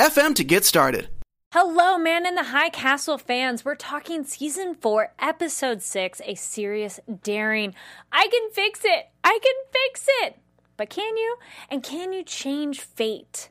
FM 0.00 0.34
to 0.36 0.44
get 0.44 0.64
started. 0.64 1.10
Hello, 1.52 1.98
Man 1.98 2.24
in 2.24 2.34
the 2.34 2.44
High 2.44 2.70
Castle 2.70 3.18
fans. 3.18 3.66
We're 3.66 3.74
talking 3.74 4.24
season 4.24 4.74
four, 4.74 5.12
episode 5.18 5.82
six, 5.82 6.22
a 6.24 6.36
serious 6.36 7.00
daring. 7.22 7.74
I 8.10 8.26
can 8.28 8.50
fix 8.50 8.80
it. 8.82 9.10
I 9.22 9.38
can 9.42 9.52
fix 9.70 10.06
it. 10.22 10.38
But 10.78 10.88
can 10.88 11.18
you? 11.18 11.36
And 11.68 11.82
can 11.82 12.14
you 12.14 12.22
change 12.22 12.80
fate? 12.80 13.50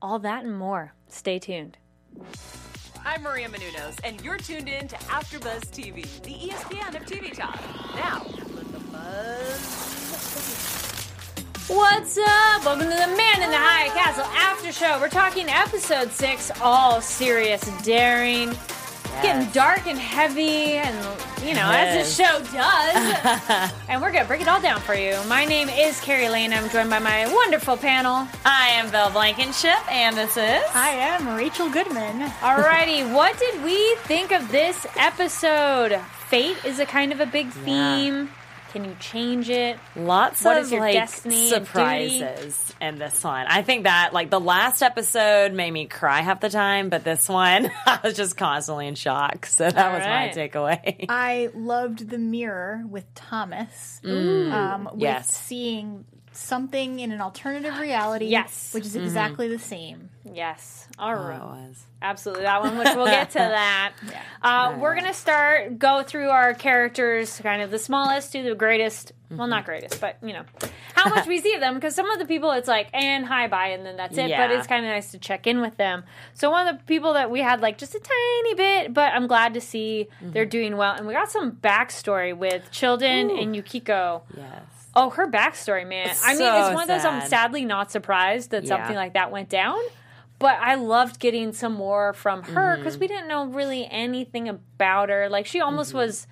All 0.00 0.18
that 0.20 0.42
and 0.42 0.58
more. 0.58 0.94
Stay 1.08 1.38
tuned. 1.38 1.76
I'm 3.04 3.22
Maria 3.22 3.50
Menounos, 3.50 4.00
and 4.02 4.24
you're 4.24 4.38
tuned 4.38 4.70
in 4.70 4.88
to 4.88 4.96
AfterBuzz 4.96 5.66
TV, 5.70 6.22
the 6.22 6.32
ESPN 6.48 6.96
of 6.96 7.04
TV 7.04 7.34
talk. 7.34 7.60
Now, 7.94 8.24
let 8.54 8.72
the 8.72 8.80
buzz. 8.90 10.69
What's 11.68 12.18
up? 12.18 12.64
Welcome 12.64 12.88
to 12.90 12.96
the 12.96 13.16
Man 13.16 13.42
in 13.42 13.50
the 13.50 13.56
High 13.56 13.88
Castle 13.88 14.24
After 14.24 14.72
Show. 14.72 14.98
We're 15.00 15.08
talking 15.08 15.48
episode 15.48 16.10
six, 16.10 16.50
all 16.60 17.00
serious, 17.00 17.62
daring, 17.82 18.48
yes. 18.48 19.22
getting 19.22 19.50
dark 19.52 19.86
and 19.86 19.98
heavy, 19.98 20.74
and 20.74 20.94
you 21.40 21.54
know, 21.54 21.70
yes. 21.70 22.08
as 22.10 22.16
the 22.16 22.24
show 22.24 22.38
does. 22.52 23.72
and 23.88 24.02
we're 24.02 24.10
gonna 24.10 24.24
break 24.26 24.40
it 24.40 24.48
all 24.48 24.60
down 24.60 24.80
for 24.80 24.94
you. 24.94 25.16
My 25.28 25.44
name 25.44 25.68
is 25.68 26.00
Kari 26.00 26.28
Lane. 26.28 26.52
I'm 26.52 26.68
joined 26.70 26.90
by 26.90 26.98
my 26.98 27.32
wonderful 27.32 27.76
panel. 27.76 28.26
I 28.44 28.68
am 28.72 28.90
Bell 28.90 29.10
Blankenship, 29.10 29.78
and 29.90 30.16
this 30.16 30.36
is 30.36 30.62
I 30.74 30.90
am 30.90 31.36
Rachel 31.36 31.70
Goodman. 31.70 32.30
Alrighty, 32.40 33.12
what 33.14 33.38
did 33.38 33.62
we 33.62 33.94
think 34.04 34.32
of 34.32 34.50
this 34.50 34.86
episode? 34.96 36.00
Fate 36.28 36.64
is 36.64 36.78
a 36.78 36.86
kind 36.86 37.12
of 37.12 37.20
a 37.20 37.26
big 37.26 37.48
theme. 37.50 38.26
Yeah. 38.26 38.26
Can 38.72 38.84
you 38.84 38.96
change 39.00 39.50
it? 39.50 39.78
Lots 39.96 40.44
what 40.44 40.58
of 40.58 40.70
like 40.70 41.08
surprises 41.08 42.72
in 42.80 42.98
this 42.98 43.24
one. 43.24 43.46
I 43.48 43.62
think 43.62 43.84
that 43.84 44.12
like 44.12 44.30
the 44.30 44.38
last 44.38 44.82
episode 44.82 45.52
made 45.52 45.72
me 45.72 45.86
cry 45.86 46.20
half 46.20 46.40
the 46.40 46.50
time, 46.50 46.88
but 46.88 47.02
this 47.02 47.28
one 47.28 47.68
I 47.86 47.98
was 48.04 48.14
just 48.14 48.36
constantly 48.36 48.86
in 48.86 48.94
shock. 48.94 49.46
So 49.46 49.68
that 49.68 49.86
All 49.86 49.92
was 49.92 50.06
right. 50.06 50.36
my 50.36 50.42
takeaway. 50.42 51.06
I 51.08 51.50
loved 51.52 52.08
the 52.08 52.18
mirror 52.18 52.84
with 52.88 53.12
Thomas. 53.14 54.00
Mm, 54.04 54.52
um, 54.52 54.88
with 54.92 55.00
yes. 55.00 55.36
seeing 55.36 56.04
something 56.40 57.00
in 57.00 57.12
an 57.12 57.20
alternative 57.20 57.78
reality. 57.80 58.26
Yes. 58.26 58.72
Which 58.72 58.84
is 58.84 58.94
mm-hmm. 58.94 59.04
exactly 59.04 59.48
the 59.48 59.58
same. 59.58 60.10
Yes. 60.32 60.88
All 60.98 61.14
right. 61.14 61.40
Oh, 61.40 61.56
Absolutely. 62.02 62.44
That 62.44 62.62
one, 62.62 62.78
which 62.78 62.88
we'll 62.94 63.06
get 63.06 63.30
to 63.30 63.38
that. 63.38 63.92
yeah. 64.06 64.22
uh, 64.42 64.78
we're 64.78 64.94
going 64.94 65.06
to 65.06 65.14
start, 65.14 65.78
go 65.78 66.02
through 66.02 66.28
our 66.28 66.54
characters, 66.54 67.38
kind 67.42 67.62
of 67.62 67.70
the 67.70 67.78
smallest 67.78 68.32
to 68.32 68.42
the 68.42 68.54
greatest. 68.54 69.12
Mm-hmm. 69.26 69.36
Well, 69.36 69.48
not 69.48 69.64
greatest, 69.64 70.00
but, 70.00 70.16
you 70.22 70.32
know, 70.32 70.44
how 70.94 71.08
much 71.08 71.26
we 71.26 71.40
see 71.40 71.54
of 71.54 71.60
them. 71.60 71.74
Because 71.74 71.94
some 71.94 72.10
of 72.10 72.18
the 72.18 72.24
people, 72.24 72.50
it's 72.52 72.68
like, 72.68 72.88
and 72.92 73.24
hi, 73.24 73.48
bye, 73.48 73.68
and 73.68 73.84
then 73.84 73.96
that's 73.96 74.16
it. 74.16 74.28
Yeah. 74.28 74.46
But 74.46 74.56
it's 74.56 74.66
kind 74.66 74.84
of 74.84 74.90
nice 74.90 75.10
to 75.12 75.18
check 75.18 75.46
in 75.46 75.60
with 75.60 75.76
them. 75.76 76.04
So 76.34 76.50
one 76.50 76.66
of 76.66 76.78
the 76.78 76.84
people 76.84 77.14
that 77.14 77.30
we 77.30 77.40
had, 77.40 77.60
like, 77.60 77.78
just 77.78 77.94
a 77.94 78.00
tiny 78.00 78.54
bit, 78.54 78.94
but 78.94 79.12
I'm 79.12 79.26
glad 79.26 79.54
to 79.54 79.60
see 79.60 80.08
mm-hmm. 80.16 80.32
they're 80.32 80.46
doing 80.46 80.76
well. 80.76 80.94
And 80.94 81.06
we 81.06 81.12
got 81.12 81.30
some 81.30 81.52
backstory 81.52 82.36
with 82.36 82.70
Childan 82.72 83.30
Ooh. 83.30 83.40
and 83.40 83.54
Yukiko. 83.54 84.22
Yes. 84.36 84.79
Oh, 84.94 85.10
her 85.10 85.30
backstory, 85.30 85.86
man. 85.86 86.14
I 86.24 86.34
mean, 86.34 86.42
it's 86.42 86.74
one 86.74 86.82
of 86.82 86.88
those 86.88 87.04
I'm 87.04 87.28
sadly 87.28 87.64
not 87.64 87.92
surprised 87.92 88.50
that 88.50 88.64
yeah. 88.64 88.68
something 88.68 88.96
like 88.96 89.14
that 89.14 89.30
went 89.30 89.48
down. 89.48 89.78
But 90.38 90.58
I 90.58 90.76
loved 90.76 91.20
getting 91.20 91.52
some 91.52 91.74
more 91.74 92.14
from 92.14 92.42
her 92.42 92.78
because 92.78 92.94
mm-hmm. 92.94 93.00
we 93.00 93.08
didn't 93.08 93.28
know 93.28 93.44
really 93.46 93.86
anything 93.86 94.48
about 94.48 95.10
her. 95.10 95.28
Like 95.28 95.44
she 95.44 95.60
almost 95.60 95.90
mm-hmm. 95.90 95.98
was 95.98 96.26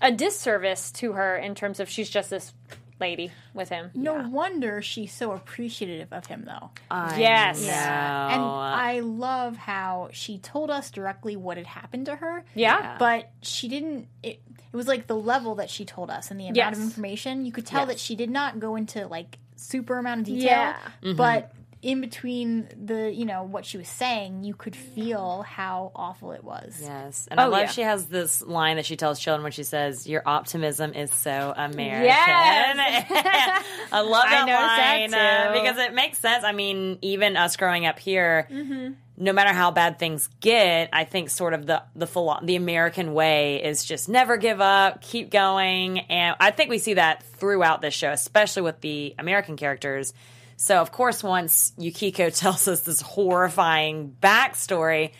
a 0.00 0.12
disservice 0.12 0.92
to 0.92 1.12
her 1.12 1.36
in 1.36 1.56
terms 1.56 1.80
of 1.80 1.88
she's 1.88 2.08
just 2.08 2.30
this 2.30 2.52
lady 3.00 3.32
with 3.54 3.68
him. 3.70 3.90
No 3.94 4.16
yeah. 4.16 4.28
wonder 4.28 4.82
she's 4.82 5.12
so 5.12 5.32
appreciative 5.32 6.12
of 6.12 6.26
him, 6.26 6.44
though. 6.46 6.70
I 6.90 7.18
yes, 7.18 7.64
yeah. 7.64 8.34
and 8.34 8.42
I 8.42 9.00
love 9.00 9.56
how 9.56 10.10
she 10.12 10.38
told 10.38 10.70
us 10.70 10.90
directly 10.90 11.34
what 11.34 11.56
had 11.56 11.66
happened 11.66 12.06
to 12.06 12.16
her. 12.16 12.44
Yeah, 12.54 12.96
but 12.98 13.30
she 13.42 13.68
didn't. 13.68 14.08
It, 14.22 14.40
it 14.72 14.76
was 14.76 14.86
like 14.86 15.06
the 15.06 15.16
level 15.16 15.56
that 15.56 15.70
she 15.70 15.84
told 15.84 16.10
us 16.10 16.30
and 16.30 16.38
the 16.38 16.44
amount 16.44 16.56
yes. 16.56 16.76
of 16.76 16.82
information. 16.82 17.44
You 17.44 17.52
could 17.52 17.66
tell 17.66 17.82
yes. 17.82 17.88
that 17.88 17.98
she 17.98 18.14
did 18.14 18.30
not 18.30 18.60
go 18.60 18.76
into 18.76 19.06
like 19.06 19.38
super 19.56 19.98
amount 19.98 20.20
of 20.20 20.26
detail. 20.26 20.50
Yeah. 20.50 20.76
Mm-hmm. 21.02 21.16
But 21.16 21.52
in 21.82 22.00
between 22.00 22.68
the 22.84 23.10
you 23.10 23.24
know 23.24 23.42
what 23.42 23.64
she 23.64 23.78
was 23.78 23.88
saying 23.88 24.44
you 24.44 24.54
could 24.54 24.76
feel 24.76 25.42
how 25.42 25.90
awful 25.94 26.32
it 26.32 26.44
was 26.44 26.78
yes 26.82 27.26
and 27.30 27.40
oh, 27.40 27.44
i 27.44 27.46
love 27.46 27.60
yeah. 27.62 27.70
she 27.70 27.80
has 27.80 28.06
this 28.06 28.42
line 28.42 28.76
that 28.76 28.84
she 28.84 28.96
tells 28.96 29.18
Childan 29.18 29.42
when 29.42 29.52
she 29.52 29.62
says 29.62 30.06
your 30.06 30.22
optimism 30.26 30.92
is 30.92 31.10
so 31.10 31.54
american 31.56 32.04
yes. 32.04 32.76
i 33.92 34.00
love 34.00 34.24
that 34.24 34.46
I 34.46 34.98
line 35.00 35.10
that 35.12 35.46
uh, 35.46 35.52
because 35.54 35.78
it 35.78 35.94
makes 35.94 36.18
sense 36.18 36.44
i 36.44 36.52
mean 36.52 36.98
even 37.00 37.38
us 37.38 37.56
growing 37.56 37.86
up 37.86 37.98
here 37.98 38.46
mm-hmm. 38.50 38.92
No 39.20 39.32
matter 39.32 39.52
how 39.52 39.70
bad 39.70 39.98
things 39.98 40.28
get 40.40 40.88
i 40.92 41.04
think 41.04 41.30
sort 41.30 41.52
of 41.54 41.66
the 41.66 41.82
the 41.94 42.06
philo- 42.06 42.40
the 42.42 42.56
american 42.56 43.12
way 43.12 43.62
is 43.62 43.84
just 43.84 44.08
never 44.08 44.38
give 44.38 44.60
up 44.60 45.02
keep 45.02 45.30
going 45.30 46.00
and 46.00 46.34
i 46.40 46.50
think 46.50 46.70
we 46.70 46.78
see 46.78 46.94
that 46.94 47.22
throughout 47.22 47.82
this 47.82 47.92
show 47.92 48.10
especially 48.10 48.62
with 48.62 48.80
the 48.80 49.14
american 49.18 49.56
characters 49.56 50.14
so, 50.60 50.76
of 50.76 50.92
course, 50.92 51.22
once 51.22 51.72
Yukiko 51.78 52.28
tells 52.30 52.68
us 52.68 52.80
this 52.80 53.00
horrifying 53.00 54.14
backstory, 54.20 55.12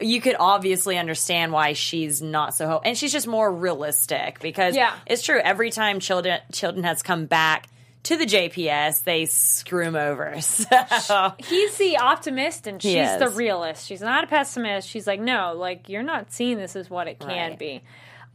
you 0.00 0.20
could 0.20 0.34
obviously 0.36 0.98
understand 0.98 1.52
why 1.52 1.74
she's 1.74 2.20
not 2.20 2.56
so 2.56 2.66
ho- 2.66 2.80
and 2.84 2.98
she's 2.98 3.12
just 3.12 3.28
more 3.28 3.52
realistic 3.52 4.40
because 4.40 4.74
yeah. 4.74 4.92
it's 5.06 5.22
true 5.22 5.38
every 5.38 5.70
time 5.70 6.00
Childan 6.00 6.40
Childan 6.50 6.82
has 6.82 7.04
come 7.04 7.26
back 7.26 7.68
to 8.04 8.16
the 8.16 8.26
JPS, 8.26 9.02
they 9.02 9.26
screw 9.26 9.84
him 9.84 9.96
over. 9.96 10.34
So. 11.00 11.32
He's 11.38 11.76
the 11.76 11.98
optimist 11.98 12.66
and 12.66 12.80
she's 12.80 13.18
the 13.18 13.28
realist. 13.28 13.86
She's 13.86 14.00
not 14.00 14.24
a 14.24 14.26
pessimist. 14.26 14.88
She's 14.88 15.06
like, 15.06 15.20
no, 15.20 15.54
like 15.56 15.88
you're 15.88 16.02
not 16.02 16.32
seeing 16.32 16.56
this 16.56 16.76
as 16.76 16.88
what 16.88 17.08
it 17.08 17.18
can 17.18 17.50
right. 17.50 17.58
be. 17.58 17.82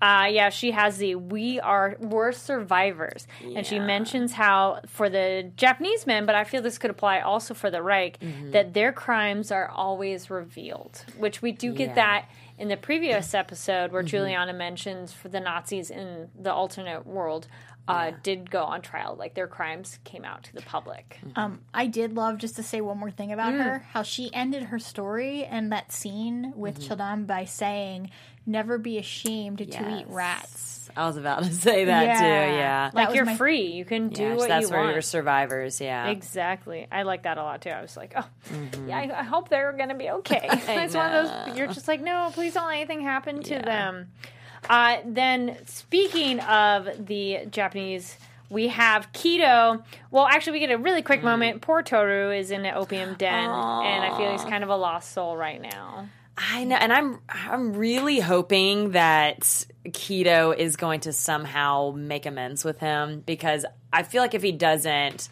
Uh, 0.02 0.28
yeah, 0.31 0.50
she 0.50 0.72
has 0.72 0.97
the 0.97 1.16
"We 1.16 1.59
are 1.59 1.97
we're 2.00 2.31
survivors," 2.31 3.28
yeah. 3.44 3.57
and 3.57 3.68
she 3.68 3.80
mentions 3.80 4.31
how 4.31 4.80
for 4.88 5.09
the 5.09 5.52
Japanese 5.57 6.07
men, 6.07 6.25
but 6.25 6.36
I 6.36 6.46
feel 6.46 6.62
this 6.62 6.78
could 6.78 6.91
apply 6.91 7.19
also 7.19 7.53
for 7.53 7.69
the 7.69 7.81
Reich, 7.81 8.18
mm-hmm. 8.19 8.51
that 8.51 8.74
their 8.74 8.94
crimes 8.94 9.51
are 9.51 9.68
always 9.68 10.30
revealed, 10.30 11.03
which 11.18 11.41
we 11.41 11.51
do 11.51 11.74
get 11.74 11.90
yeah. 11.90 11.96
that 11.96 12.30
in 12.57 12.69
the 12.69 12.78
previous 12.78 13.34
episode 13.34 13.91
where 13.91 14.01
mm-hmm. 14.01 14.07
Juliana 14.07 14.53
mentions 14.53 15.12
for 15.12 15.28
the 15.28 15.40
Nazis 15.41 15.90
in 15.90 16.30
the 16.40 16.53
alternate 16.53 17.06
world. 17.06 17.47
Uh, 17.89 18.11
yeah. 18.11 18.16
Did 18.23 18.51
go 18.51 18.63
on 18.63 18.81
trial, 18.81 19.16
like 19.17 19.33
their 19.33 19.47
crimes 19.47 20.00
came 20.03 20.23
out 20.23 20.44
to 20.44 20.53
the 20.53 20.61
public. 20.61 21.19
Mm-hmm. 21.25 21.39
Um, 21.39 21.61
I 21.73 21.88
did 21.88 22.16
love 22.16 22.38
just 22.38 22.55
to 22.57 22.63
say 22.63 22.81
one 22.81 22.97
more 22.97 23.11
thing 23.11 23.31
about 23.31 23.53
mm. 23.53 23.63
her, 23.63 23.79
how 23.91 24.03
she 24.03 24.33
ended 24.33 24.63
her 24.63 24.79
story 24.79 25.44
and 25.44 25.72
that 25.72 25.91
scene 25.91 26.53
with 26.55 26.79
mm-hmm. 26.79 26.94
Childan 26.94 27.27
by 27.27 27.45
saying, 27.45 28.11
never 28.45 28.77
be 28.77 28.97
ashamed 28.97 29.61
yes. 29.61 29.75
to 29.75 30.00
eat 30.00 30.05
rats. 30.07 30.89
I 30.95 31.07
was 31.07 31.17
about 31.17 31.44
to 31.44 31.53
say 31.53 31.85
that 31.85 32.03
yeah. 32.03 32.19
too. 32.19 32.55
Yeah, 32.55 32.91
like 32.94 33.16
you're 33.16 33.25
my... 33.25 33.35
free. 33.35 33.67
You 33.67 33.85
can 33.85 34.09
do 34.09 34.23
yeah, 34.23 34.35
what 34.35 34.47
that's 34.50 34.67
you 34.67 34.71
where 34.71 34.83
want. 34.83 34.94
you're 34.94 35.01
survivors. 35.01 35.79
Yeah, 35.79 36.07
exactly. 36.07 36.88
I 36.91 37.03
like 37.03 37.23
that 37.23 37.38
a 37.38 37.44
lot 37.44 37.61
too. 37.61 37.69
I 37.69 37.81
was 37.81 37.95
like, 37.95 38.13
oh, 38.16 38.25
mm-hmm. 38.50 38.89
yeah. 38.89 38.97
I, 38.97 39.19
I, 39.19 39.23
hope 39.23 39.50
they're 39.50 39.73
gonna 39.73 39.95
be 39.95 40.09
okay. 40.09 40.41
it's 40.51 40.95
one 40.95 41.13
of 41.13 41.27
those. 41.47 41.57
You're 41.57 41.68
just 41.68 41.88
like, 41.88 42.01
no, 42.01 42.31
please 42.33 42.53
don't 42.53 42.68
let 42.68 42.77
anything 42.77 43.01
happen 43.01 43.44
to 43.44 43.53
yeah. 43.53 43.62
them. 43.65 44.12
Uh, 44.67 44.97
then 45.06 45.57
speaking 45.65 46.39
of 46.39 47.06
the 47.06 47.45
Japanese 47.51 48.17
we 48.50 48.69
have 48.69 49.11
Kido. 49.13 49.83
Well, 50.11 50.25
actually, 50.25 50.53
we 50.53 50.59
get 50.59 50.71
a 50.71 50.77
really 50.77 51.01
quick 51.01 51.21
mm. 51.21 51.25
moment. 51.25 51.61
Poor 51.61 51.83
Toru 51.83 52.31
is 52.31 52.51
in 52.51 52.65
an 52.65 52.75
opium 52.75 53.13
den, 53.13 53.50
Aww. 53.50 53.85
and 53.85 54.03
I 54.03 54.17
feel 54.17 54.31
he's 54.31 54.44
kind 54.44 54.63
of 54.63 54.69
a 54.69 54.75
lost 54.75 55.11
soul 55.11 55.38
right 55.38 55.61
now. 55.61 56.09
I 56.38 56.63
know, 56.63 56.75
and 56.75 56.91
I'm 56.91 57.19
I'm 57.29 57.73
really 57.73 58.19
hoping 58.19 58.91
that 58.91 59.41
Kido 59.85 60.56
is 60.57 60.77
going 60.77 61.01
to 61.01 61.13
somehow 61.13 61.94
make 61.95 62.25
amends 62.25 62.63
with 62.63 62.79
him 62.79 63.21
because 63.25 63.65
I 63.91 64.03
feel 64.03 64.21
like 64.21 64.33
if 64.33 64.41
he 64.41 64.51
doesn't, 64.51 65.29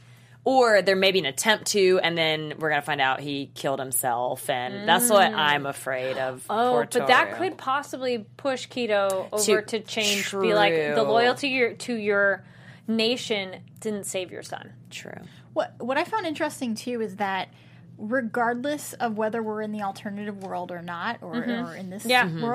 or 0.47 0.81
there 0.81 0.95
may 0.95 1.11
be 1.11 1.19
an 1.19 1.25
attempt 1.25 1.65
to, 1.65 1.99
and 2.01 2.17
then 2.17 2.53
we're 2.57 2.69
gonna 2.69 2.81
find 2.81 3.01
out 3.01 3.19
he 3.19 3.51
killed 3.53 3.79
himself, 3.79 4.49
and 4.49 4.73
mm. 4.73 4.85
that's 4.85 5.09
what 5.09 5.29
mm. 5.29 5.35
I'm 5.35 5.65
afraid 5.65 6.17
of. 6.17 6.45
Oh, 6.49 6.85
but 6.89 7.07
that 7.07 7.38
could 7.38 7.57
possibly 7.57 8.25
push 8.38 8.65
Kido 8.65 9.27
over 9.29 9.61
to, 9.61 9.79
to 9.79 9.85
change, 9.85 10.23
true. 10.23 10.44
be 10.44 10.53
like 10.53 10.73
the 10.73 11.03
loyalty 11.03 11.49
your, 11.49 11.73
to 11.73 11.94
your 11.94 12.45
nation 12.88 13.57
didn't 13.81 14.05
save 14.05 14.31
your 14.31 14.41
son. 14.41 14.71
True. 14.89 15.19
What 15.51 15.73
what 15.79 15.97
I 15.97 16.05
found 16.05 16.25
interesting 16.25 16.75
too 16.75 17.01
is 17.01 17.17
that 17.17 17.49
regardless 17.97 18.94
of 18.94 19.17
whether 19.17 19.44
we're 19.44 19.61
in 19.61 19.73
the 19.73 19.81
alternative 19.81 20.44
world 20.44 20.71
or 20.71 20.81
not, 20.81 21.17
or, 21.21 21.33
mm-hmm. 21.33 21.67
or 21.67 21.75
in 21.75 21.89
this 21.89 22.05
yeah. 22.05 22.25
Mm-hmm. 22.25 22.45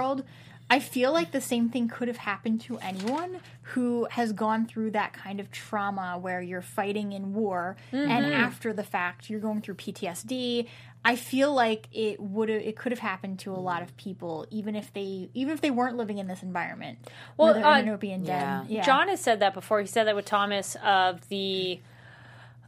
I 0.73 0.79
feel 0.79 1.13
like 1.13 1.33
the 1.33 1.41
same 1.43 1.69
thing 1.69 1.87
could 1.87 2.09
have 2.09 2.17
happened 2.17 2.63
to 2.63 2.79
anyone 2.79 3.41
who 3.61 4.07
has 4.11 4.33
gone 4.33 4.65
through 4.65 4.93
that 4.93 5.13
kind 5.13 5.39
of 5.39 5.51
trauma 5.51 6.17
where 6.19 6.41
you're 6.41 6.63
fighting 6.63 7.13
in 7.13 7.35
war 7.35 7.77
mm-hmm. 7.93 8.11
and 8.11 8.33
after 8.33 8.73
the 8.73 8.83
fact 8.83 9.29
you're 9.29 9.39
going 9.39 9.61
through 9.61 9.75
PTSD. 9.75 10.67
I 11.05 11.17
feel 11.17 11.53
like 11.53 11.89
it 11.93 12.19
would 12.21 12.49
it 12.49 12.75
could 12.77 12.91
have 12.91 13.01
happened 13.01 13.41
to 13.41 13.53
a 13.53 13.61
lot 13.61 13.83
of 13.83 13.95
people 13.99 14.47
even 14.49 14.75
if 14.75 14.91
they 14.95 15.29
even 15.35 15.53
if 15.53 15.61
they 15.61 15.71
weren't 15.71 15.99
living 15.99 16.17
in 16.17 16.27
this 16.27 16.43
environment. 16.43 17.07
Well, 17.37 17.55
uh, 17.55 17.83
yeah. 18.25 18.65
yeah. 18.67 18.83
John 18.83 19.09
has 19.09 19.21
said 19.21 19.41
that 19.41 19.53
before. 19.53 19.79
He 19.83 19.87
said 19.87 20.07
that 20.07 20.17
with 20.17 20.25
Thomas 20.25 20.75
of 20.83 21.29
the 21.29 21.81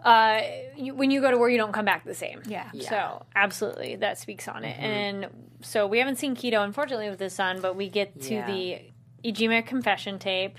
uh, 0.05 0.43
you, 0.77 0.95
when 0.95 1.11
you 1.11 1.21
go 1.21 1.31
to 1.31 1.39
war, 1.39 1.49
you 1.49 1.57
don't 1.57 1.73
come 1.73 1.87
back 1.87 2.05
the 2.05 2.15
same. 2.15 2.43
Yeah. 2.47 2.69
yeah. 2.73 2.91
So 2.91 3.27
absolutely, 3.35 3.97
that 3.97 4.19
speaks 4.19 4.47
on 4.47 4.65
it. 4.65 4.77
Mm-hmm. 4.77 4.85
And 4.85 5.27
so 5.63 5.87
we 5.87 5.99
haven't 5.99 6.17
seen 6.17 6.37
Kido, 6.37 6.63
unfortunately, 6.63 7.09
with 7.09 7.21
his 7.21 7.33
son, 7.33 7.61
but 7.61 7.75
we 7.75 7.89
get 7.89 8.21
to 8.23 8.35
yeah. 8.35 8.47
the 8.47 8.83
Ijima 9.25 9.67
confession 9.67 10.19
tape 10.19 10.59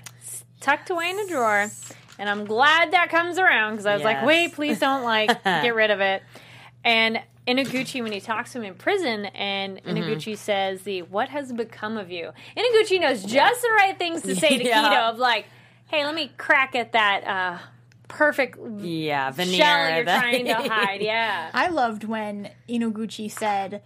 tucked 0.60 0.90
away 0.90 1.10
in 1.10 1.18
a 1.20 1.28
drawer. 1.28 1.70
And 2.18 2.28
I'm 2.28 2.44
glad 2.44 2.92
that 2.92 3.10
comes 3.10 3.38
around 3.38 3.72
because 3.72 3.86
I 3.86 3.92
was 3.92 4.02
yes. 4.02 4.16
like, 4.16 4.26
wait, 4.26 4.52
please 4.54 4.80
don't 4.80 5.04
like 5.04 5.44
get 5.44 5.74
rid 5.74 5.90
of 5.90 6.00
it. 6.00 6.22
And 6.82 7.20
Inaguchi, 7.46 8.02
when 8.02 8.10
he 8.10 8.20
talks 8.20 8.52
to 8.52 8.58
him 8.58 8.64
in 8.64 8.74
prison, 8.74 9.26
and 9.26 9.76
mm-hmm. 9.76 9.90
Inaguchi 9.90 10.36
says, 10.36 10.82
"The 10.82 11.02
what 11.02 11.28
has 11.28 11.52
become 11.52 11.96
of 11.96 12.10
you?" 12.10 12.30
Inaguchi 12.56 13.00
knows 13.00 13.22
just 13.22 13.62
the 13.62 13.68
right 13.68 13.96
things 13.96 14.22
to 14.22 14.34
say 14.34 14.58
to 14.58 14.64
yeah. 14.68 14.90
Kido 14.90 15.10
of 15.12 15.18
like, 15.18 15.46
"Hey, 15.86 16.04
let 16.04 16.14
me 16.14 16.32
crack 16.36 16.74
at 16.74 16.92
that 16.92 17.24
uh, 17.24 17.58
perfect 18.08 18.58
yeah 18.78 19.30
veneer 19.30 19.56
shell 19.56 19.96
you're 19.96 20.04
trying 20.04 20.44
to 20.46 20.54
hide. 20.68 21.02
Yeah, 21.02 21.50
I 21.52 21.68
loved 21.68 22.04
when 22.04 22.50
Inoguchi 22.68 23.30
said. 23.30 23.82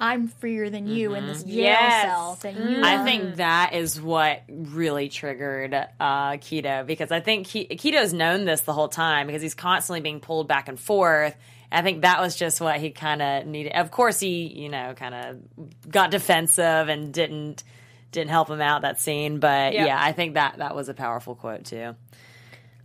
I'm 0.00 0.28
freer 0.28 0.70
than 0.70 0.86
you 0.86 1.08
mm-hmm. 1.08 1.16
in 1.16 1.26
this 1.26 1.40
mm-hmm. 1.40 1.50
jail 1.50 1.64
yes. 1.64 2.02
cell 2.04 2.38
than 2.40 2.70
you. 2.70 2.84
I 2.84 3.02
think 3.02 3.36
that 3.36 3.72
is 3.74 4.00
what 4.00 4.42
really 4.48 5.08
triggered 5.08 5.74
uh, 5.74 6.32
Kido 6.34 6.86
because 6.86 7.10
I 7.10 7.18
think 7.18 7.48
Ki- 7.48 7.66
Kido's 7.66 8.12
known 8.12 8.44
this 8.44 8.60
the 8.60 8.72
whole 8.72 8.88
time 8.88 9.26
because 9.26 9.42
he's 9.42 9.54
constantly 9.54 10.00
being 10.00 10.20
pulled 10.20 10.46
back 10.46 10.68
and 10.68 10.78
forth. 10.78 11.34
I 11.70 11.82
think 11.82 12.02
that 12.02 12.20
was 12.20 12.36
just 12.36 12.60
what 12.60 12.78
he 12.78 12.90
kind 12.90 13.20
of 13.20 13.46
needed. 13.46 13.72
Of 13.72 13.90
course, 13.90 14.20
he 14.20 14.46
you 14.46 14.68
know 14.68 14.94
kind 14.94 15.14
of 15.14 15.90
got 15.90 16.10
defensive 16.10 16.88
and 16.88 17.12
didn't 17.12 17.64
didn't 18.12 18.30
help 18.30 18.48
him 18.48 18.60
out 18.60 18.82
that 18.82 19.00
scene. 19.00 19.38
But 19.38 19.74
yep. 19.74 19.86
yeah, 19.86 19.98
I 20.00 20.12
think 20.12 20.34
that 20.34 20.58
that 20.58 20.74
was 20.74 20.88
a 20.88 20.94
powerful 20.94 21.34
quote 21.34 21.64
too. 21.64 21.94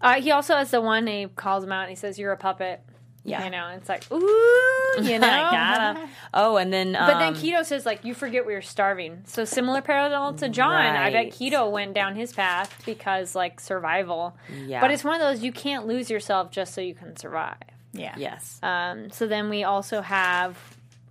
Uh, 0.03 0.21
he 0.21 0.31
also 0.31 0.55
has 0.55 0.69
the 0.69 0.81
one 0.81 1.07
he 1.07 1.27
calls 1.27 1.63
him 1.63 1.71
out 1.71 1.83
and 1.83 1.89
he 1.89 1.95
says, 1.95 2.19
"You're 2.19 2.33
a 2.33 2.37
puppet." 2.37 2.81
Yeah, 3.25 3.45
you 3.45 3.51
know, 3.51 3.69
it's 3.69 3.87
like 3.87 4.03
ooh, 4.11 5.01
you 5.01 5.17
know. 5.19 5.27
gotta. 5.27 6.09
Oh, 6.33 6.57
and 6.57 6.73
then 6.73 6.95
um, 6.95 7.07
but 7.07 7.19
then 7.19 7.35
Kido 7.35 7.63
says 7.63 7.85
like, 7.85 8.03
"You 8.03 8.13
forget 8.13 8.45
we 8.45 8.53
were 8.53 8.61
starving." 8.61 9.21
So 9.25 9.45
similar 9.45 9.81
parallel 9.81 10.33
to 10.35 10.49
John. 10.49 10.71
Right. 10.73 11.07
I 11.07 11.09
bet 11.09 11.31
Kido 11.31 11.71
went 11.71 11.93
down 11.93 12.15
his 12.15 12.33
path 12.33 12.81
because 12.85 13.33
like 13.33 13.61
survival. 13.61 14.35
Yeah, 14.65 14.81
but 14.81 14.91
it's 14.91 15.05
one 15.05 15.15
of 15.15 15.21
those 15.21 15.41
you 15.41 15.53
can't 15.53 15.87
lose 15.87 16.09
yourself 16.09 16.51
just 16.51 16.73
so 16.73 16.81
you 16.81 16.95
can 16.95 17.15
survive. 17.15 17.55
Yeah. 17.93 18.15
Yes. 18.17 18.59
Um, 18.61 19.09
so 19.09 19.25
then 19.25 19.49
we 19.49 19.63
also 19.63 20.01
have. 20.01 20.57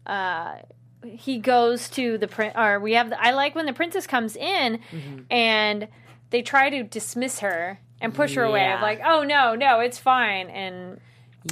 Uh, 0.04 0.56
he 1.04 1.38
goes 1.38 1.88
to 1.90 2.18
the 2.18 2.28
print, 2.28 2.54
or 2.56 2.78
we 2.78 2.92
have. 2.92 3.10
The, 3.10 3.24
I 3.24 3.30
like 3.30 3.54
when 3.54 3.66
the 3.66 3.72
princess 3.72 4.06
comes 4.06 4.36
in, 4.36 4.80
mm-hmm. 4.90 5.20
and 5.30 5.88
they 6.30 6.42
try 6.42 6.68
to 6.68 6.82
dismiss 6.82 7.40
her 7.40 7.78
and 8.02 8.14
push 8.14 8.34
her 8.34 8.42
yeah. 8.42 8.48
away. 8.48 8.72
Of 8.72 8.80
like, 8.80 9.00
oh 9.04 9.22
no, 9.22 9.54
no, 9.54 9.80
it's 9.80 9.98
fine. 9.98 10.48
And 10.48 11.00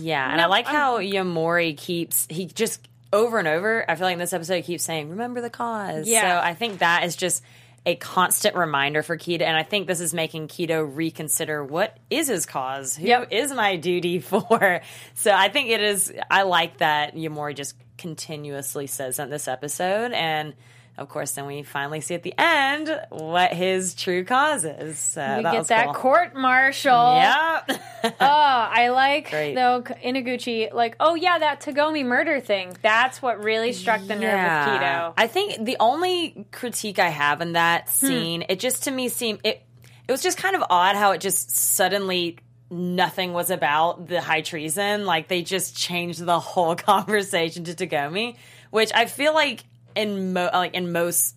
yeah, 0.01 0.29
and 0.29 0.39
no, 0.39 0.45
I 0.45 0.47
like 0.47 0.69
I'm, 0.69 0.75
how 0.75 0.99
Yamori 0.99 1.77
keeps 1.77 2.27
he 2.31 2.47
just 2.47 2.87
over 3.13 3.39
and 3.39 3.49
over. 3.49 3.89
I 3.89 3.95
feel 3.95 4.07
like 4.07 4.15
in 4.15 4.19
this 4.19 4.33
episode 4.33 4.57
he 4.57 4.63
keeps 4.63 4.85
saying, 4.85 5.11
"Remember 5.11 5.41
the 5.41 5.51
cause." 5.51 6.09
Yeah, 6.09 6.41
so 6.41 6.47
I 6.47 6.55
think 6.55 6.79
that 6.79 7.05
is 7.05 7.17
just 7.17 7.43
a 7.87 7.97
constant 7.97 8.57
reminder 8.57 9.03
for 9.03 9.17
Kido, 9.17 9.43
and 9.43 9.57
I 9.57 9.63
think 9.63 9.87
this 9.87 10.01
is 10.01 10.13
making 10.13 10.49
Kido 10.49 10.89
reconsider 10.95 11.65
what 11.65 11.97
is 12.11 12.29
his 12.29 12.47
cause, 12.47 12.97
Who 12.97 13.07
yep. 13.07 13.29
is 13.31 13.53
my 13.53 13.77
duty 13.77 14.19
for. 14.21 14.81
So 15.15 15.33
I 15.33 15.49
think 15.49 15.71
it 15.71 15.81
is. 15.81 16.13
I 16.31 16.43
like 16.43 16.79
that 16.79 17.15
Yamori 17.15 17.57
just 17.57 17.75
continuously 17.97 18.87
says 18.87 19.19
in 19.19 19.31
this 19.31 19.49
episode, 19.49 20.13
and 20.13 20.55
of 21.01 21.09
course, 21.09 21.33
then 21.33 21.47
we 21.47 21.63
finally 21.63 22.03
see 22.03 22.15
at 22.15 22.23
the 22.23 22.35
end 22.37 22.95
what 23.09 23.55
his 23.55 23.95
true 23.95 24.23
cause 24.23 24.67
is. 24.67 24.99
So 24.99 25.23
we 25.39 25.43
that 25.43 25.53
get 25.53 25.67
that 25.69 25.85
cool. 25.87 25.95
court 25.95 26.35
martial. 26.35 27.17
Yep. 27.17 27.71
oh, 28.05 28.11
I 28.21 28.91
like 28.91 29.31
Great. 29.31 29.55
though 29.55 29.83
Inaguchi. 29.83 30.73
Like, 30.73 30.97
oh 31.01 31.15
yeah, 31.15 31.39
that 31.39 31.63
Tagomi 31.63 32.05
murder 32.05 32.39
thing. 32.39 32.77
That's 32.83 33.23
what 33.23 33.43
really 33.43 33.73
struck 33.73 34.03
the 34.03 34.15
yeah. 34.15 34.21
nerve 34.21 34.75
with 34.75 34.83
Kido. 34.83 35.15
I 35.17 35.27
think 35.27 35.65
the 35.65 35.79
only 35.81 36.47
critique 36.53 36.99
I 36.99 37.09
have 37.09 37.41
in 37.41 37.55
that 37.55 37.85
hmm. 37.85 38.07
scene, 38.07 38.41
hmm. 38.43 38.51
it 38.51 38.61
just 38.61 38.85
to 38.85 38.91
me 38.91 39.09
seemed 39.09 39.41
it. 39.43 39.63
It 40.07 40.13
was 40.13 40.23
just 40.23 40.37
kind 40.37 40.55
of 40.55 40.65
odd 40.69 40.97
how 40.97 41.13
it 41.13 41.21
just 41.23 41.51
suddenly 41.51 42.39
nothing 42.71 43.33
was 43.33 43.51
about 43.51 44.07
the 44.07 44.21
high 44.21 44.43
treason. 44.43 45.07
Like 45.07 45.29
they 45.29 45.41
just 45.41 45.75
changed 45.75 46.23
the 46.25 46.39
whole 46.39 46.77
conversation 46.77 47.65
to 47.65 47.75
Tagomi, 47.75 48.37
which 48.71 48.93
I 48.95 49.07
feel 49.07 49.33
like 49.33 49.65
in 49.95 50.33
mo- 50.33 50.51
like 50.53 50.75
in 50.75 50.93
most 50.93 51.37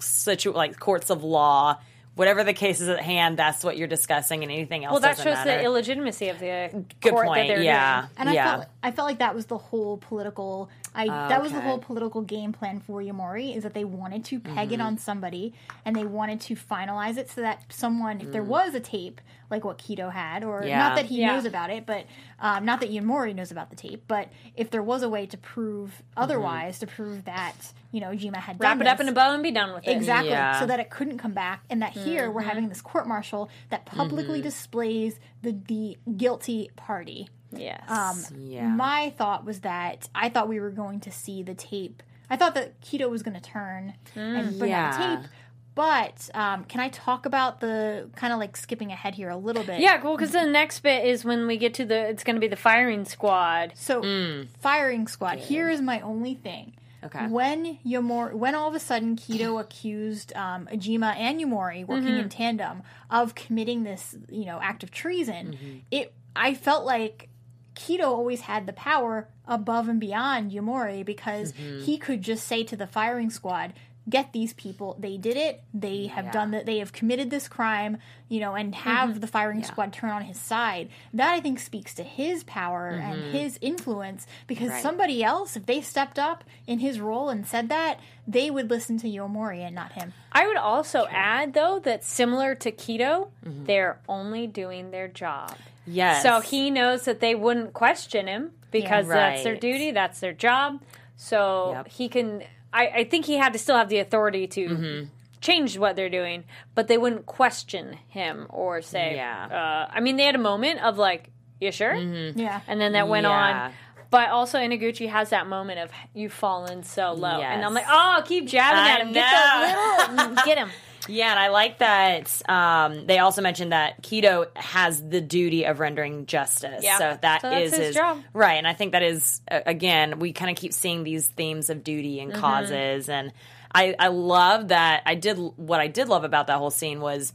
situ 0.00 0.52
like 0.52 0.78
courts 0.78 1.10
of 1.10 1.22
law 1.22 1.78
whatever 2.14 2.44
the 2.44 2.52
case 2.52 2.80
is 2.80 2.88
at 2.88 3.00
hand, 3.00 3.38
that's 3.38 3.64
what 3.64 3.76
you're 3.76 3.88
discussing, 3.88 4.42
and 4.42 4.52
anything 4.52 4.84
else. 4.84 4.92
Well, 4.92 5.00
that 5.00 5.16
shows 5.16 5.34
matter. 5.34 5.58
the 5.58 5.64
illegitimacy 5.64 6.28
of 6.28 6.38
the 6.38 6.84
Good 7.00 7.12
court 7.12 7.26
point. 7.26 7.48
that 7.48 7.62
yeah. 7.62 8.02
Doing. 8.02 8.10
And 8.18 8.34
yeah. 8.34 8.42
I 8.42 8.56
felt 8.56 8.68
I 8.82 8.90
felt 8.90 9.08
like 9.08 9.18
that 9.18 9.34
was 9.34 9.46
the 9.46 9.58
whole 9.58 9.96
political. 9.98 10.70
I 10.94 11.04
okay. 11.04 11.10
that 11.10 11.42
was 11.42 11.52
the 11.52 11.60
whole 11.60 11.78
political 11.78 12.20
game 12.20 12.52
plan 12.52 12.80
for 12.80 13.02
Yamori 13.02 13.56
is 13.56 13.62
that 13.62 13.74
they 13.74 13.84
wanted 13.84 14.24
to 14.26 14.40
peg 14.40 14.68
mm-hmm. 14.68 14.74
it 14.74 14.80
on 14.80 14.98
somebody, 14.98 15.54
and 15.84 15.96
they 15.96 16.04
wanted 16.04 16.40
to 16.42 16.56
finalize 16.56 17.16
it 17.16 17.30
so 17.30 17.40
that 17.40 17.64
someone, 17.70 18.20
if 18.20 18.28
mm. 18.28 18.32
there 18.32 18.42
was 18.42 18.74
a 18.74 18.80
tape 18.80 19.20
like 19.50 19.64
what 19.64 19.78
Kido 19.78 20.10
had, 20.10 20.44
or 20.44 20.64
yeah. 20.64 20.78
not 20.78 20.96
that 20.96 21.06
he 21.06 21.20
yeah. 21.20 21.34
knows 21.34 21.44
about 21.44 21.70
it, 21.70 21.86
but 21.86 22.06
um, 22.40 22.64
not 22.64 22.80
that 22.80 22.90
Yamori 22.90 23.34
knows 23.34 23.50
about 23.50 23.70
the 23.70 23.76
tape, 23.76 24.04
but 24.08 24.28
if 24.56 24.70
there 24.70 24.82
was 24.82 25.02
a 25.02 25.08
way 25.08 25.26
to 25.26 25.36
prove 25.36 25.90
mm-hmm. 25.90 26.22
otherwise, 26.22 26.76
mm-hmm. 26.76 26.86
to 26.86 26.92
prove 26.94 27.24
that 27.24 27.54
you 27.90 28.00
know 28.00 28.08
Jima 28.08 28.36
had 28.36 28.60
wrap 28.60 28.80
it 28.80 28.86
up 28.86 29.00
in 29.00 29.08
a 29.08 29.12
bow 29.12 29.32
and 29.32 29.42
be 29.42 29.50
done 29.50 29.72
with 29.72 29.86
it, 29.86 29.90
exactly, 29.90 30.30
yeah. 30.30 30.58
so 30.58 30.66
that 30.66 30.80
it 30.80 30.90
couldn't 30.90 31.18
come 31.18 31.32
back, 31.32 31.64
and 31.70 31.80
that 31.82 31.92
here 31.92 32.24
mm-hmm. 32.24 32.34
we're 32.34 32.42
having 32.42 32.68
this 32.68 32.82
court 32.82 33.06
martial 33.06 33.48
that 33.70 33.86
publicly 33.86 34.38
mm-hmm. 34.38 34.42
displays 34.42 35.18
the 35.42 35.56
the 35.68 35.96
guilty 36.16 36.70
party. 36.76 37.28
Yes. 37.56 37.82
Um, 37.88 38.24
yeah. 38.38 38.68
My 38.68 39.10
thought 39.16 39.44
was 39.44 39.60
that 39.60 40.08
I 40.14 40.28
thought 40.28 40.48
we 40.48 40.60
were 40.60 40.70
going 40.70 41.00
to 41.00 41.10
see 41.10 41.42
the 41.42 41.54
tape. 41.54 42.02
I 42.30 42.36
thought 42.36 42.54
that 42.54 42.80
Kido 42.80 43.10
was 43.10 43.22
going 43.22 43.34
to 43.34 43.42
turn 43.42 43.94
mm, 44.16 44.38
and 44.38 44.58
bring 44.58 44.70
yeah. 44.70 44.88
out 44.88 44.98
the 44.98 45.22
tape, 45.22 45.30
but 45.74 46.30
um, 46.34 46.64
can 46.64 46.80
I 46.80 46.88
talk 46.88 47.24
about 47.26 47.60
the 47.60 48.10
kind 48.16 48.32
of 48.32 48.38
like 48.38 48.56
skipping 48.56 48.92
ahead 48.92 49.14
here 49.14 49.30
a 49.30 49.36
little 49.36 49.64
bit? 49.64 49.80
Yeah, 49.80 49.98
cool. 49.98 50.16
Because 50.16 50.32
the 50.32 50.44
next 50.44 50.80
bit 50.80 51.04
is 51.04 51.24
when 51.24 51.46
we 51.46 51.56
get 51.56 51.74
to 51.74 51.84
the. 51.84 52.08
It's 52.08 52.24
going 52.24 52.36
to 52.36 52.40
be 52.40 52.48
the 52.48 52.56
firing 52.56 53.04
squad. 53.04 53.72
So 53.74 54.02
mm. 54.02 54.48
firing 54.60 55.08
squad. 55.08 55.38
Here 55.38 55.70
is 55.70 55.80
my 55.80 56.00
only 56.00 56.34
thing. 56.34 56.74
Okay. 57.04 57.26
When 57.26 57.78
Yamori, 57.84 58.34
when 58.34 58.54
all 58.54 58.68
of 58.68 58.74
a 58.74 58.80
sudden 58.80 59.16
Kido 59.16 59.60
accused 59.60 60.32
um, 60.36 60.68
Ijima 60.72 61.16
and 61.16 61.40
Yamori 61.40 61.86
working 61.86 62.08
mm-hmm. 62.08 62.20
in 62.20 62.28
tandem 62.28 62.82
of 63.10 63.34
committing 63.34 63.82
this, 63.82 64.14
you 64.28 64.44
know, 64.44 64.60
act 64.62 64.82
of 64.82 64.90
treason, 64.90 65.58
mm-hmm. 65.58 65.78
it 65.90 66.14
I 66.36 66.54
felt 66.54 66.84
like 66.84 67.28
Kido 67.74 68.04
always 68.04 68.42
had 68.42 68.66
the 68.66 68.72
power 68.72 69.28
above 69.46 69.88
and 69.88 70.00
beyond 70.00 70.52
Yamori 70.52 71.04
because 71.04 71.52
mm-hmm. 71.52 71.82
he 71.82 71.98
could 71.98 72.22
just 72.22 72.46
say 72.46 72.64
to 72.64 72.76
the 72.76 72.86
firing 72.86 73.30
squad, 73.30 73.72
get 74.08 74.32
these 74.32 74.52
people 74.54 74.96
they 74.98 75.16
did 75.16 75.36
it 75.36 75.62
they 75.72 76.06
have 76.08 76.26
yeah. 76.26 76.32
done 76.32 76.50
that 76.50 76.66
they 76.66 76.78
have 76.78 76.92
committed 76.92 77.30
this 77.30 77.46
crime 77.46 77.98
you 78.28 78.40
know 78.40 78.54
and 78.54 78.74
have 78.74 79.10
mm-hmm. 79.10 79.20
the 79.20 79.26
firing 79.28 79.60
yeah. 79.60 79.66
squad 79.66 79.92
turn 79.92 80.10
on 80.10 80.22
his 80.22 80.38
side 80.38 80.88
that 81.14 81.32
i 81.32 81.38
think 81.38 81.60
speaks 81.60 81.94
to 81.94 82.02
his 82.02 82.42
power 82.42 82.92
mm-hmm. 82.92 83.12
and 83.12 83.34
his 83.34 83.58
influence 83.60 84.26
because 84.48 84.70
right. 84.70 84.82
somebody 84.82 85.22
else 85.22 85.56
if 85.56 85.66
they 85.66 85.80
stepped 85.80 86.18
up 86.18 86.42
in 86.66 86.80
his 86.80 86.98
role 86.98 87.28
and 87.28 87.46
said 87.46 87.68
that 87.68 88.00
they 88.26 88.50
would 88.50 88.70
listen 88.70 88.98
to 88.98 89.06
Yamori 89.06 89.58
and 89.58 89.74
not 89.74 89.92
him 89.92 90.12
i 90.32 90.48
would 90.48 90.56
also 90.56 91.06
add 91.08 91.54
though 91.54 91.78
that 91.78 92.02
similar 92.02 92.56
to 92.56 92.72
kido 92.72 93.28
mm-hmm. 93.46 93.66
they're 93.66 94.00
only 94.08 94.48
doing 94.48 94.90
their 94.90 95.06
job 95.06 95.56
yes 95.86 96.22
so 96.22 96.40
he 96.40 96.70
knows 96.70 97.04
that 97.04 97.20
they 97.20 97.34
wouldn't 97.34 97.72
question 97.72 98.26
him 98.26 98.50
because 98.70 99.06
yeah, 99.06 99.12
right. 99.12 99.30
that's 99.30 99.44
their 99.44 99.56
duty 99.56 99.90
that's 99.90 100.20
their 100.20 100.32
job 100.32 100.80
so 101.16 101.72
yep. 101.72 101.88
he 101.88 102.08
can 102.08 102.42
I, 102.72 102.86
I 102.88 103.04
think 103.04 103.26
he 103.26 103.36
had 103.36 103.52
to 103.52 103.58
still 103.58 103.76
have 103.76 103.88
the 103.88 103.98
authority 103.98 104.46
to 104.48 104.68
mm-hmm. 104.68 105.04
change 105.40 105.76
what 105.76 105.94
they're 105.94 106.08
doing, 106.08 106.44
but 106.74 106.88
they 106.88 106.96
wouldn't 106.96 107.26
question 107.26 107.98
him 108.08 108.46
or 108.48 108.80
say, 108.80 109.16
yeah. 109.16 109.88
Uh, 109.90 109.92
I 109.92 110.00
mean, 110.00 110.16
they 110.16 110.24
had 110.24 110.34
a 110.34 110.38
moment 110.38 110.80
of 110.80 110.98
like, 110.98 111.30
"You 111.60 111.70
sure?" 111.70 111.94
Mm-hmm. 111.94 112.38
Yeah, 112.38 112.60
and 112.66 112.80
then 112.80 112.92
that 112.92 113.08
went 113.08 113.24
yeah. 113.24 113.66
on. 113.66 113.72
But 114.10 114.28
also, 114.28 114.58
Inaguchi 114.58 115.08
has 115.08 115.30
that 115.30 115.46
moment 115.46 115.80
of 115.80 115.90
you've 116.14 116.34
fallen 116.34 116.82
so 116.82 117.12
low, 117.12 117.38
yes. 117.38 117.50
and 117.50 117.64
I'm 117.64 117.72
like, 117.72 117.86
oh, 117.88 118.22
keep 118.26 118.46
jabbing 118.46 118.78
I 118.78 118.90
at 118.90 119.00
him, 119.00 119.06
know. 119.08 119.14
get 119.14 120.08
the 120.08 120.22
little, 120.22 120.44
get 120.44 120.58
him. 120.58 120.70
Yeah, 121.08 121.30
and 121.30 121.38
I 121.38 121.48
like 121.48 121.78
that 121.78 122.48
um, 122.48 123.06
they 123.06 123.18
also 123.18 123.42
mentioned 123.42 123.72
that 123.72 124.02
Kido 124.02 124.46
has 124.56 125.06
the 125.06 125.20
duty 125.20 125.64
of 125.64 125.80
rendering 125.80 126.26
justice. 126.26 126.84
Yeah. 126.84 126.98
So 126.98 127.18
that 127.22 127.42
so 127.42 127.50
is 127.50 127.70
his, 127.70 127.86
his, 127.86 127.94
job. 127.94 128.22
Right. 128.32 128.54
And 128.54 128.66
I 128.66 128.74
think 128.74 128.92
that 128.92 129.02
is, 129.02 129.40
uh, 129.50 129.60
again, 129.66 130.18
we 130.18 130.32
kind 130.32 130.50
of 130.50 130.56
keep 130.56 130.72
seeing 130.72 131.04
these 131.04 131.26
themes 131.26 131.70
of 131.70 131.84
duty 131.84 132.20
and 132.20 132.32
mm-hmm. 132.32 132.40
causes. 132.40 133.08
And 133.08 133.32
I, 133.74 133.94
I 133.98 134.08
love 134.08 134.68
that. 134.68 135.02
I 135.06 135.14
did, 135.14 135.36
what 135.38 135.80
I 135.80 135.88
did 135.88 136.08
love 136.08 136.24
about 136.24 136.46
that 136.48 136.58
whole 136.58 136.70
scene 136.70 137.00
was 137.00 137.32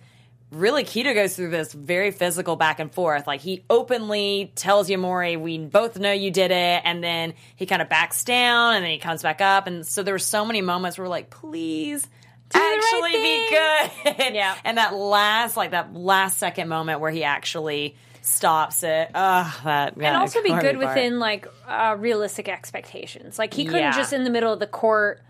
really 0.52 0.84
Kido 0.84 1.14
goes 1.14 1.36
through 1.36 1.50
this 1.50 1.74
very 1.74 2.12
physical 2.12 2.56
back 2.56 2.80
and 2.80 2.92
forth. 2.92 3.28
Like 3.28 3.42
he 3.42 3.66
openly 3.70 4.52
tells 4.56 4.90
Yamori, 4.90 5.40
"We 5.40 5.58
both 5.58 5.98
know 6.00 6.12
you 6.12 6.32
did 6.32 6.52
it," 6.52 6.82
and 6.86 7.04
then 7.04 7.34
he 7.56 7.66
kind 7.66 7.82
of 7.82 7.90
backs 7.90 8.24
down, 8.24 8.76
and 8.76 8.84
then 8.86 8.92
he 8.92 8.98
comes 8.98 9.24
back 9.24 9.42
up. 9.42 9.68
And 9.68 9.86
so 9.86 10.04
there 10.04 10.14
were 10.14 10.20
so 10.20 10.46
many 10.46 10.62
moments 10.62 10.98
where 10.98 11.06
we're 11.06 11.10
like, 11.10 11.30
"Please." 11.30 12.08
Do 12.50 12.60
actually 12.60 13.01
right 13.01 13.92
be 14.06 14.13
good. 14.16 14.34
yeah. 14.36 14.56
And 14.66 14.77
that 14.77 14.94
last, 14.94 15.58
like 15.58 15.72
that 15.72 15.94
last 15.94 16.38
second 16.38 16.70
moment 16.70 17.00
where 17.00 17.12
he 17.12 17.24
actually 17.24 17.96
stops 18.22 18.84
it. 18.84 19.12
Ugh, 19.13 19.54
that 19.63 19.96
and 19.98 20.18
also 20.18 20.42
be 20.42 20.50
good 20.50 20.75
part. 20.75 20.77
within 20.77 21.20
like 21.20 21.48
uh, 21.68 21.96
realistic 21.98 22.50
expectations. 22.50 23.39
Like 23.39 23.54
he 23.54 23.66
couldn't 23.66 23.80
yeah. 23.80 23.92
just 23.96 24.13
in 24.13 24.24
the 24.24 24.30
middle 24.30 24.51
of 24.51 24.60
the 24.60 24.68
court 24.68 25.22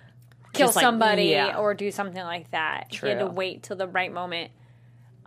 kill 0.53 0.67
just 0.67 0.79
somebody 0.79 1.35
like, 1.35 1.51
yeah. 1.51 1.57
or 1.57 1.73
do 1.73 1.91
something 1.91 2.23
like 2.23 2.49
that. 2.51 2.91
True. 2.91 3.09
He 3.09 3.15
had 3.15 3.19
to 3.19 3.27
wait 3.27 3.63
till 3.63 3.77
the 3.77 3.87
right 3.87 4.11
moment. 4.11 4.51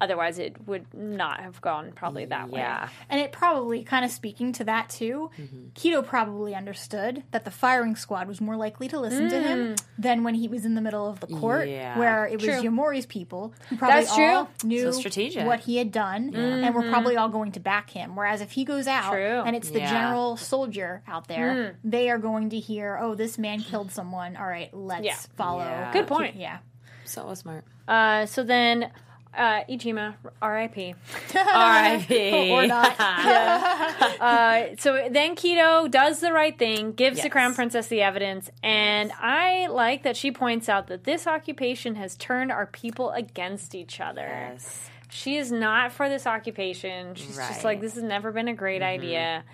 Otherwise, 0.01 0.39
it 0.39 0.57
would 0.67 0.93
not 0.95 1.41
have 1.41 1.61
gone 1.61 1.93
probably 1.93 2.25
that 2.25 2.49
way. 2.49 2.61
And 3.09 3.21
it 3.21 3.33
probably, 3.33 3.85
kind 3.85 4.05
of 4.05 4.11
speaking 4.11 4.53
to 4.55 4.65
that 4.65 4.89
too, 4.89 5.31
mm-hmm. 5.39 5.69
Kido 5.75 6.05
probably 6.05 6.55
understood 6.55 7.23
that 7.33 7.45
the 7.45 7.51
firing 7.51 7.97
squad 7.97 8.27
was 8.27 8.41
more 8.41 8.57
likely 8.57 8.89
to 8.89 8.99
listen 8.99 9.27
mm. 9.27 9.31
to 9.31 9.43
him 9.43 9.59
mm. 9.75 9.83
than 9.99 10.25
when 10.25 10.35
he 10.35 10.49
was 10.49 10.65
in 10.65 10.75
the 10.75 10.81
middle 10.81 11.07
of 11.07 11.21
the 11.21 11.27
court, 11.27 11.69
yeah. 11.69 11.99
where 11.99 12.27
it 12.27 12.41
was 12.41 12.45
true. 12.45 12.63
Yamori's 12.63 13.07
people 13.07 13.53
who 13.69 13.77
probably 13.77 14.01
That's 14.01 14.11
all 14.11 14.47
true. 14.47 14.69
knew 14.69 14.93
so 14.93 15.45
what 15.45 15.61
he 15.61 15.77
had 15.77 15.93
done 15.93 16.33
mm-hmm. 16.33 16.65
and 16.65 16.75
were 16.75 16.89
probably 16.89 17.17
all 17.17 17.29
going 17.29 17.53
to 17.53 17.61
back 17.61 17.91
him. 17.91 18.17
Whereas 18.17 18.41
if 18.41 18.53
he 18.53 18.65
goes 18.65 18.87
out 18.87 19.13
true. 19.13 19.43
and 19.45 19.55
it's 19.55 19.71
the 19.71 19.81
yeah. 19.81 19.91
general 19.91 20.37
soldier 20.37 21.03
out 21.07 21.29
there, 21.29 21.55
mm. 21.55 21.75
they 21.85 22.11
are 22.11 22.19
going 22.19 22.51
to 22.51 22.59
hear, 22.59 22.99
oh, 23.01 23.15
this 23.15 23.39
man 23.39 23.61
killed 23.61 23.93
someone. 23.93 24.37
All 24.37 24.47
right, 24.47 24.73
let's 24.73 25.05
yeah. 25.05 25.17
follow. 25.37 25.89
Good 25.93 26.07
point. 26.07 26.37
Yeah. 26.37 26.59
So 27.05 27.35
smart. 27.35 27.65
Uh, 27.89 28.27
so 28.27 28.45
then 28.45 28.91
uh, 29.37 29.65
Ijima, 29.69 30.15
R.I.P. 30.43 30.95
R.I.P. 31.35 32.51
or 32.53 32.67
not. 32.67 32.97
yeah. 32.99 34.17
uh, 34.21 34.77
so 34.79 35.09
then 35.11 35.37
Kido 35.37 35.91
does 35.91 36.21
the 36.21 36.33
right 36.33 36.59
thing, 36.59 36.93
gives 36.93 37.19
yes. 37.19 37.25
the 37.25 37.31
crown 37.31 37.55
princess 37.55 37.87
the 37.87 38.03
evidence, 38.03 38.51
and 38.63 39.13
I 39.21 39.69
like 39.69 40.03
that 40.03 40.17
she 40.17 40.33
points 40.33 40.69
out 40.69 40.89
that 40.89 41.05
this 41.05 41.27
occupation 41.27 41.95
has 41.95 42.17
turned 42.17 42.51
our 42.51 42.67
people 42.67 43.11
against 43.11 43.75
each 43.75 44.01
other. 44.01 44.27
Yes. 44.53 44.89
She 45.11 45.37
is 45.37 45.51
not 45.51 45.93
for 45.93 46.09
this 46.09 46.27
occupation. 46.27 47.15
She's 47.15 47.37
right. 47.37 47.49
just 47.49 47.65
like, 47.65 47.81
this 47.81 47.95
has 47.95 48.03
never 48.03 48.31
been 48.31 48.49
a 48.49 48.55
great 48.55 48.81
mm-hmm. 48.81 49.03
idea. 49.03 49.45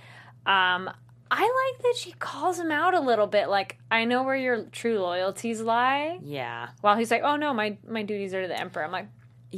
Um, 0.44 0.90
I 1.30 1.40
like 1.40 1.82
that 1.82 1.96
she 1.96 2.12
calls 2.12 2.58
him 2.58 2.70
out 2.70 2.94
a 2.94 3.00
little 3.00 3.26
bit. 3.26 3.48
Like, 3.48 3.78
I 3.90 4.04
know 4.04 4.22
where 4.22 4.36
your 4.36 4.64
true 4.64 5.00
loyalties 5.00 5.60
lie. 5.60 6.20
Yeah. 6.22 6.68
While 6.82 6.96
he's 6.96 7.10
like, 7.10 7.22
"Oh 7.24 7.36
no, 7.36 7.52
my 7.52 7.78
my 7.86 8.04
duties 8.04 8.32
are 8.32 8.42
to 8.42 8.48
the 8.48 8.58
emperor." 8.58 8.84
I'm 8.84 8.92
like, 8.92 9.08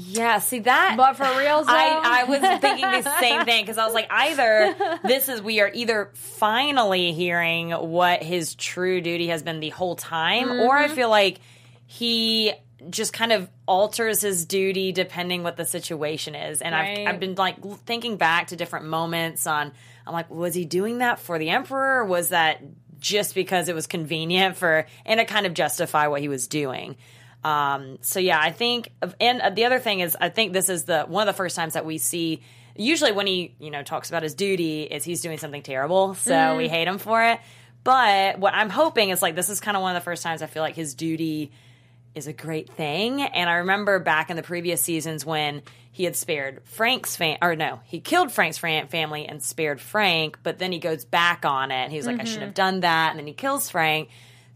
yeah, 0.00 0.38
see 0.38 0.60
that. 0.60 0.94
But 0.96 1.16
for 1.16 1.24
real, 1.24 1.64
I, 1.66 2.00
I 2.04 2.24
was 2.24 2.38
thinking 2.60 2.88
the 2.88 3.18
same 3.18 3.44
thing 3.44 3.64
because 3.64 3.78
I 3.78 3.84
was 3.84 3.94
like, 3.94 4.06
either 4.10 4.98
this 5.02 5.28
is 5.28 5.42
we 5.42 5.60
are 5.60 5.70
either 5.74 6.10
finally 6.14 7.12
hearing 7.12 7.72
what 7.72 8.22
his 8.22 8.54
true 8.54 9.00
duty 9.00 9.26
has 9.26 9.42
been 9.42 9.58
the 9.58 9.70
whole 9.70 9.96
time, 9.96 10.48
mm-hmm. 10.48 10.60
or 10.60 10.76
I 10.76 10.86
mm-hmm. 10.86 10.94
feel 10.94 11.10
like 11.10 11.40
he 11.86 12.52
just 12.90 13.12
kind 13.12 13.32
of 13.32 13.48
alters 13.66 14.20
his 14.20 14.44
duty 14.44 14.92
depending 14.92 15.42
what 15.42 15.56
the 15.56 15.64
situation 15.64 16.36
is. 16.36 16.62
And 16.62 16.76
right. 16.76 17.00
I've, 17.00 17.14
I've 17.14 17.20
been 17.20 17.34
like 17.34 17.56
thinking 17.80 18.18
back 18.18 18.48
to 18.48 18.56
different 18.56 18.86
moments 18.86 19.48
on. 19.48 19.72
I'm 20.06 20.12
like, 20.12 20.30
was 20.30 20.54
he 20.54 20.64
doing 20.64 20.98
that 20.98 21.18
for 21.18 21.40
the 21.40 21.50
emperor? 21.50 22.04
was 22.04 22.28
that 22.28 22.62
just 23.00 23.34
because 23.34 23.68
it 23.68 23.74
was 23.74 23.88
convenient 23.88 24.56
for 24.56 24.86
and 25.04 25.18
to 25.18 25.24
kind 25.24 25.44
of 25.44 25.54
justify 25.54 26.06
what 26.06 26.20
he 26.20 26.28
was 26.28 26.46
doing? 26.46 26.96
Um, 27.44 27.98
so 28.00 28.20
yeah, 28.20 28.40
I 28.40 28.50
think, 28.50 28.90
and 29.20 29.56
the 29.56 29.64
other 29.64 29.78
thing 29.78 30.00
is, 30.00 30.16
I 30.20 30.28
think 30.28 30.52
this 30.52 30.68
is 30.68 30.84
the 30.84 31.02
one 31.02 31.26
of 31.26 31.34
the 31.34 31.36
first 31.36 31.56
times 31.56 31.74
that 31.74 31.86
we 31.86 31.98
see. 31.98 32.42
Usually, 32.74 33.12
when 33.12 33.26
he 33.26 33.54
you 33.58 33.70
know 33.70 33.82
talks 33.82 34.08
about 34.08 34.22
his 34.22 34.34
duty, 34.34 34.82
is 34.82 35.04
he's 35.04 35.20
doing 35.20 35.38
something 35.38 35.62
terrible, 35.62 36.14
so 36.14 36.32
mm. 36.32 36.56
we 36.56 36.68
hate 36.68 36.88
him 36.88 36.98
for 36.98 37.22
it. 37.24 37.40
But 37.84 38.38
what 38.38 38.54
I'm 38.54 38.70
hoping 38.70 39.10
is 39.10 39.22
like 39.22 39.34
this 39.34 39.48
is 39.48 39.60
kind 39.60 39.76
of 39.76 39.82
one 39.82 39.96
of 39.96 40.02
the 40.02 40.04
first 40.04 40.22
times 40.22 40.42
I 40.42 40.46
feel 40.46 40.62
like 40.62 40.74
his 40.74 40.94
duty 40.94 41.52
is 42.14 42.26
a 42.26 42.32
great 42.32 42.70
thing. 42.70 43.22
And 43.22 43.48
I 43.48 43.54
remember 43.54 43.98
back 43.98 44.30
in 44.30 44.36
the 44.36 44.42
previous 44.42 44.82
seasons 44.82 45.24
when 45.24 45.62
he 45.92 46.04
had 46.04 46.16
spared 46.16 46.60
Frank's 46.64 47.16
fam 47.16 47.38
or 47.40 47.56
no, 47.56 47.80
he 47.84 48.00
killed 48.00 48.30
Frank's 48.30 48.58
family 48.58 49.26
and 49.26 49.42
spared 49.42 49.80
Frank, 49.80 50.38
but 50.42 50.58
then 50.58 50.72
he 50.72 50.78
goes 50.78 51.04
back 51.04 51.44
on 51.44 51.70
it. 51.70 51.76
And 51.76 51.92
he 51.92 51.98
was 51.98 52.06
like, 52.06 52.16
mm-hmm. 52.16 52.22
I 52.22 52.24
shouldn't 52.24 52.44
have 52.44 52.54
done 52.54 52.80
that. 52.80 53.10
And 53.10 53.18
then 53.18 53.26
he 53.26 53.32
kills 53.32 53.70
Frank. 53.70 54.10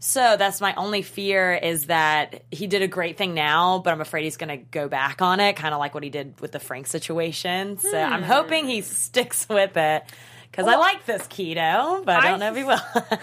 So 0.05 0.35
that's 0.35 0.59
my 0.59 0.75
only 0.75 1.01
fear 1.01 1.53
is 1.53 1.85
that 1.85 2.43
he 2.51 2.67
did 2.67 2.81
a 2.81 2.89
great 2.89 3.15
thing 3.15 3.33
now, 3.33 3.79
but 3.79 3.93
I'm 3.93 4.01
afraid 4.01 4.25
he's 4.25 4.35
going 4.35 4.49
to 4.49 4.57
go 4.57 4.89
back 4.89 5.21
on 5.21 5.39
it, 5.39 5.55
kind 5.55 5.73
of 5.73 5.79
like 5.79 5.93
what 5.93 6.03
he 6.03 6.09
did 6.09 6.41
with 6.41 6.51
the 6.51 6.59
Frank 6.59 6.87
situation. 6.87 7.77
So 7.77 7.89
hmm. 7.89 8.13
I'm 8.13 8.21
hoping 8.21 8.67
he 8.67 8.81
sticks 8.81 9.47
with 9.47 9.77
it 9.77 10.03
because 10.51 10.65
well, 10.65 10.75
I 10.75 10.79
like 10.79 11.05
this 11.05 11.21
Kido, 11.27 12.03
but 12.03 12.17
I 12.17 12.31
don't 12.31 12.41
know 12.41 12.51
if 12.51 12.57
he 12.57 12.65
will. 12.65 12.81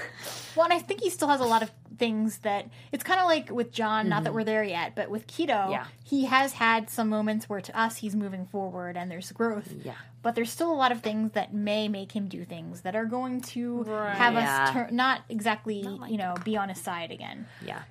well, 0.57 0.64
and 0.64 0.73
I 0.73 0.78
think 0.78 1.00
he 1.02 1.11
still 1.11 1.28
has 1.28 1.40
a 1.40 1.45
lot 1.45 1.62
of 1.62 1.71
things 1.99 2.38
that 2.38 2.69
it's 2.92 3.04
kind 3.04 3.21
of 3.21 3.26
like 3.26 3.50
with 3.50 3.73
John, 3.73 4.09
not 4.09 4.16
mm-hmm. 4.16 4.25
that 4.25 4.35
we're 4.35 4.45
there 4.45 4.64
yet, 4.64 4.95
but 4.95 5.11
with 5.11 5.26
Kido, 5.26 5.71
yeah. 5.71 5.87
he 6.04 6.25
has 6.25 6.54
had 6.54 6.88
some 6.88 7.09
moments 7.09 7.49
where 7.49 7.61
to 7.61 7.78
us 7.78 7.99
he's 7.99 8.16
moving 8.16 8.47
forward 8.47 8.97
and 8.97 9.11
there's 9.11 9.30
growth. 9.33 9.73
Yeah 9.85 9.95
but 10.23 10.35
there's 10.35 10.50
still 10.50 10.73
a 10.73 10.75
lot 10.75 10.92
of 10.92 11.00
things 11.00 11.33
that 11.33 11.54
may 11.54 11.88
make 11.88 12.12
him 12.12 12.28
do 12.28 12.45
things 12.45 12.83
that 12.83 12.95
are 12.95 13.04
going 13.04 13.40
to 13.40 13.83
right. 13.85 14.16
have 14.16 14.35
yeah. 14.35 14.64
us 14.64 14.71
turn 14.73 14.97
not 14.97 15.23
exactly 15.28 15.83
not 15.83 16.00
like 16.00 16.12
you 16.12 16.19
know 16.19 16.35
be 16.45 16.57
on 16.57 16.69
his 16.69 16.80
side 16.80 17.11
again 17.11 17.47
yeah 17.64 17.83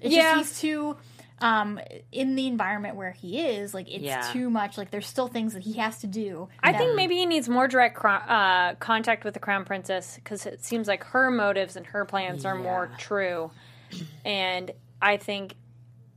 it's 0.00 0.14
yeah. 0.14 0.36
just 0.36 0.50
he's 0.50 0.60
too 0.60 0.96
um 1.40 1.78
in 2.12 2.34
the 2.34 2.46
environment 2.46 2.96
where 2.96 3.12
he 3.12 3.40
is 3.40 3.74
like 3.74 3.88
it's 3.88 4.02
yeah. 4.02 4.28
too 4.32 4.50
much 4.50 4.76
like 4.76 4.90
there's 4.90 5.06
still 5.06 5.28
things 5.28 5.54
that 5.54 5.62
he 5.62 5.74
has 5.74 5.98
to 5.98 6.06
do 6.06 6.48
i 6.62 6.72
think 6.72 6.94
maybe 6.94 7.16
he 7.16 7.26
needs 7.26 7.48
more 7.48 7.68
direct 7.68 8.04
uh, 8.04 8.74
contact 8.80 9.24
with 9.24 9.34
the 9.34 9.40
crown 9.40 9.64
princess 9.64 10.16
because 10.16 10.46
it 10.46 10.64
seems 10.64 10.88
like 10.88 11.04
her 11.04 11.30
motives 11.30 11.76
and 11.76 11.86
her 11.86 12.04
plans 12.04 12.44
are 12.44 12.56
more 12.56 12.90
true 12.98 13.50
and 14.24 14.70
i 15.00 15.16
think 15.16 15.54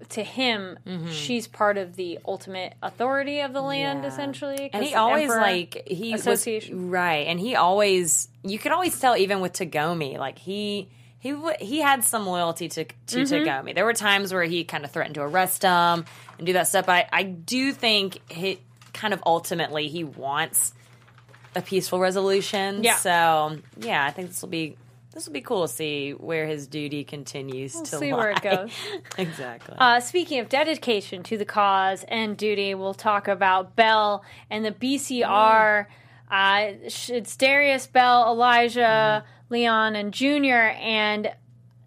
to 0.10 0.24
him, 0.24 0.78
mm-hmm. 0.86 1.10
she's 1.10 1.48
part 1.48 1.78
of 1.78 1.96
the 1.96 2.20
ultimate 2.25 2.74
authority 2.82 3.42
of 3.42 3.54
the 3.54 3.62
land, 3.62 4.04
yeah. 4.04 4.10
essentially. 4.10 4.70
And 4.74 4.84
he 4.84 4.96
always 4.96 5.30
like 5.30 5.84
he 5.88 6.13
association, 6.13 6.84
was, 6.84 6.92
right? 6.92 7.28
And 7.28 7.40
he 7.40 7.56
always 7.56 8.28
you 8.44 8.60
could 8.60 8.72
always 8.72 9.00
tell, 9.00 9.16
even 9.16 9.42
with 9.42 9.54
Tagomi, 9.54 10.18
like 10.18 10.38
he 10.38 10.90
he 11.22 11.36
he 11.60 11.80
had 11.80 12.04
some 12.04 12.25
loyalty 12.25 12.68
to 12.68 12.84
to 12.84 13.18
mm-hmm. 13.18 13.74
There 13.74 13.86
were 13.86 13.94
times 13.94 14.34
where 14.34 14.44
he 14.44 14.63
kind 14.63 14.84
of 14.84 14.92
threatened 14.92 15.16
to 15.16 15.22
arrest 15.22 15.62
him 15.62 16.06
and 16.38 16.48
do 16.48 16.54
that 16.54 16.68
stuff. 16.68 16.88
But 16.88 17.08
I, 17.13 17.20
I 17.20 17.24
do 17.24 17.72
think 17.72 18.20
he 18.30 18.60
kind 18.92 19.13
of 19.13 19.22
ultimately 19.25 19.88
he 19.88 20.04
wants 20.04 20.74
a 21.56 21.62
peaceful 21.62 22.00
resolution. 22.00 22.84
Yeah. 22.84 22.96
So 22.96 23.60
yeah, 23.78 24.04
I 24.04 24.10
think 24.10 24.30
this 24.30 24.42
will 24.42 24.50
be 24.50 24.78
this 25.13 25.28
will 25.28 25.34
be 25.34 25.42
cool 25.42 25.68
to 25.68 25.72
see 25.72 26.12
where 26.12 26.48
his 26.48 26.66
duty 26.66 27.04
continues 27.04 27.75
we'll 27.75 27.84
to 27.84 27.98
see 27.98 28.13
lie. 28.13 28.18
where 28.18 28.32
it 28.32 28.42
goes. 28.42 28.72
exactly. 29.20 29.75
Uh, 29.78 30.00
speaking 30.00 30.40
of 30.40 30.50
dedication 30.50 31.22
to 31.24 31.38
the 31.38 31.46
cause 31.46 32.04
and 32.08 32.36
duty, 32.36 32.74
we'll 32.74 32.96
talk 32.96 33.28
about 33.28 33.75
Bell 33.75 34.24
and 34.50 34.66
the 34.66 34.72
BCR. 34.72 35.22
Mm. 35.22 35.86
Uh, 36.32 36.72
it's 36.84 37.36
Darius, 37.36 37.88
Bell, 37.88 38.26
Elijah, 38.32 39.26
mm. 39.26 39.52
Leon, 39.52 39.96
and 39.98 40.14
Junior, 40.14 40.70
and 40.80 41.34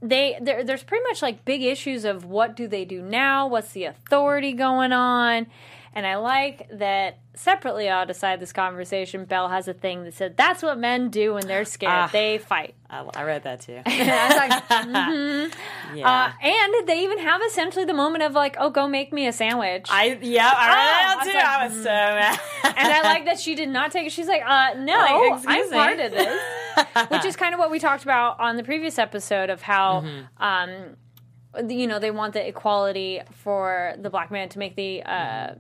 they 0.03 0.39
there's 0.41 0.83
pretty 0.83 1.03
much 1.05 1.23
like 1.23 1.47
big 1.47 1.63
issues 1.63 2.05
of 2.05 2.27
what 2.27 2.55
do 2.55 2.69
they 2.69 2.85
do 2.85 3.01
now? 3.01 3.47
What's 3.47 3.73
the 3.73 3.85
authority 3.85 4.53
going 4.53 4.93
on? 4.93 5.47
And 5.95 6.05
I 6.05 6.17
like 6.17 6.69
that 6.73 7.21
separately 7.35 7.89
I'll 7.89 8.05
decide 8.05 8.41
this 8.41 8.53
conversation. 8.53 9.25
Bell 9.27 9.49
has 9.49 9.69
a 9.69 9.73
thing 9.73 10.03
that 10.05 10.15
said, 10.15 10.37
That's 10.37 10.61
what 10.61 10.77
men 10.77 11.09
do 11.09 11.35
when 11.35 11.47
they're 11.47 11.65
scared. 11.65 11.93
Uh, 11.93 12.09
they 12.11 12.39
fight. 12.39 12.75
I, 12.91 13.09
I, 13.15 13.23
read 13.23 13.45
that 13.45 13.61
too. 13.61 13.75
like, 13.87 13.87
mm-hmm. 14.69 15.97
yeah. 15.97 16.11
Uh, 16.11 16.33
and 16.43 16.89
they 16.89 17.05
even 17.05 17.19
have 17.19 17.41
essentially 17.47 17.85
the 17.85 17.95
moment 17.95 18.25
of 18.25 18.33
like, 18.33 18.57
Oh, 18.59 18.71
go 18.71 18.89
make 18.89 19.13
me 19.13 19.29
a 19.29 19.33
sandwich. 19.33 19.87
I, 19.89 20.19
yeah, 20.21 20.53
I 20.55 20.69
read 20.69 20.77
oh, 20.77 21.25
that 21.25 21.33
too. 21.33 21.39
I 21.39 21.67
was, 21.69 21.77
like, 21.77 21.87
I 21.87 22.33
was 22.33 22.39
so 22.65 22.71
mad. 22.71 22.77
and 22.77 22.93
I 22.93 23.03
like 23.03 23.25
that 23.27 23.39
she 23.39 23.55
did 23.55 23.69
not 23.69 23.93
take 23.93 24.09
it. 24.09 24.13
She's 24.13 24.29
like, 24.29 24.43
uh, 24.45 24.75
No, 24.77 24.95
like, 24.95 25.45
I'm 25.47 25.71
part 25.71 26.01
of 26.01 26.11
this. 26.11 26.41
Which 27.09 27.25
is 27.25 27.37
kind 27.37 27.55
of 27.55 27.61
what 27.61 27.71
we 27.71 27.79
talked 27.79 28.03
about 28.03 28.41
on 28.41 28.57
the 28.57 28.65
previous 28.65 28.99
episode 28.99 29.49
of 29.51 29.63
how. 29.63 30.01
Mm-hmm. 30.01 30.43
Um, 30.43 30.97
you 31.69 31.87
know 31.87 32.01
they 32.01 32.11
want 32.11 32.33
the 32.33 32.45
equality 32.45 33.21
for 33.33 33.95
the 33.99 34.11
black 34.11 34.33
man 34.33 34.49
to 34.49 34.59
make 34.59 34.75
the 34.75 35.03
uh, 35.05 35.55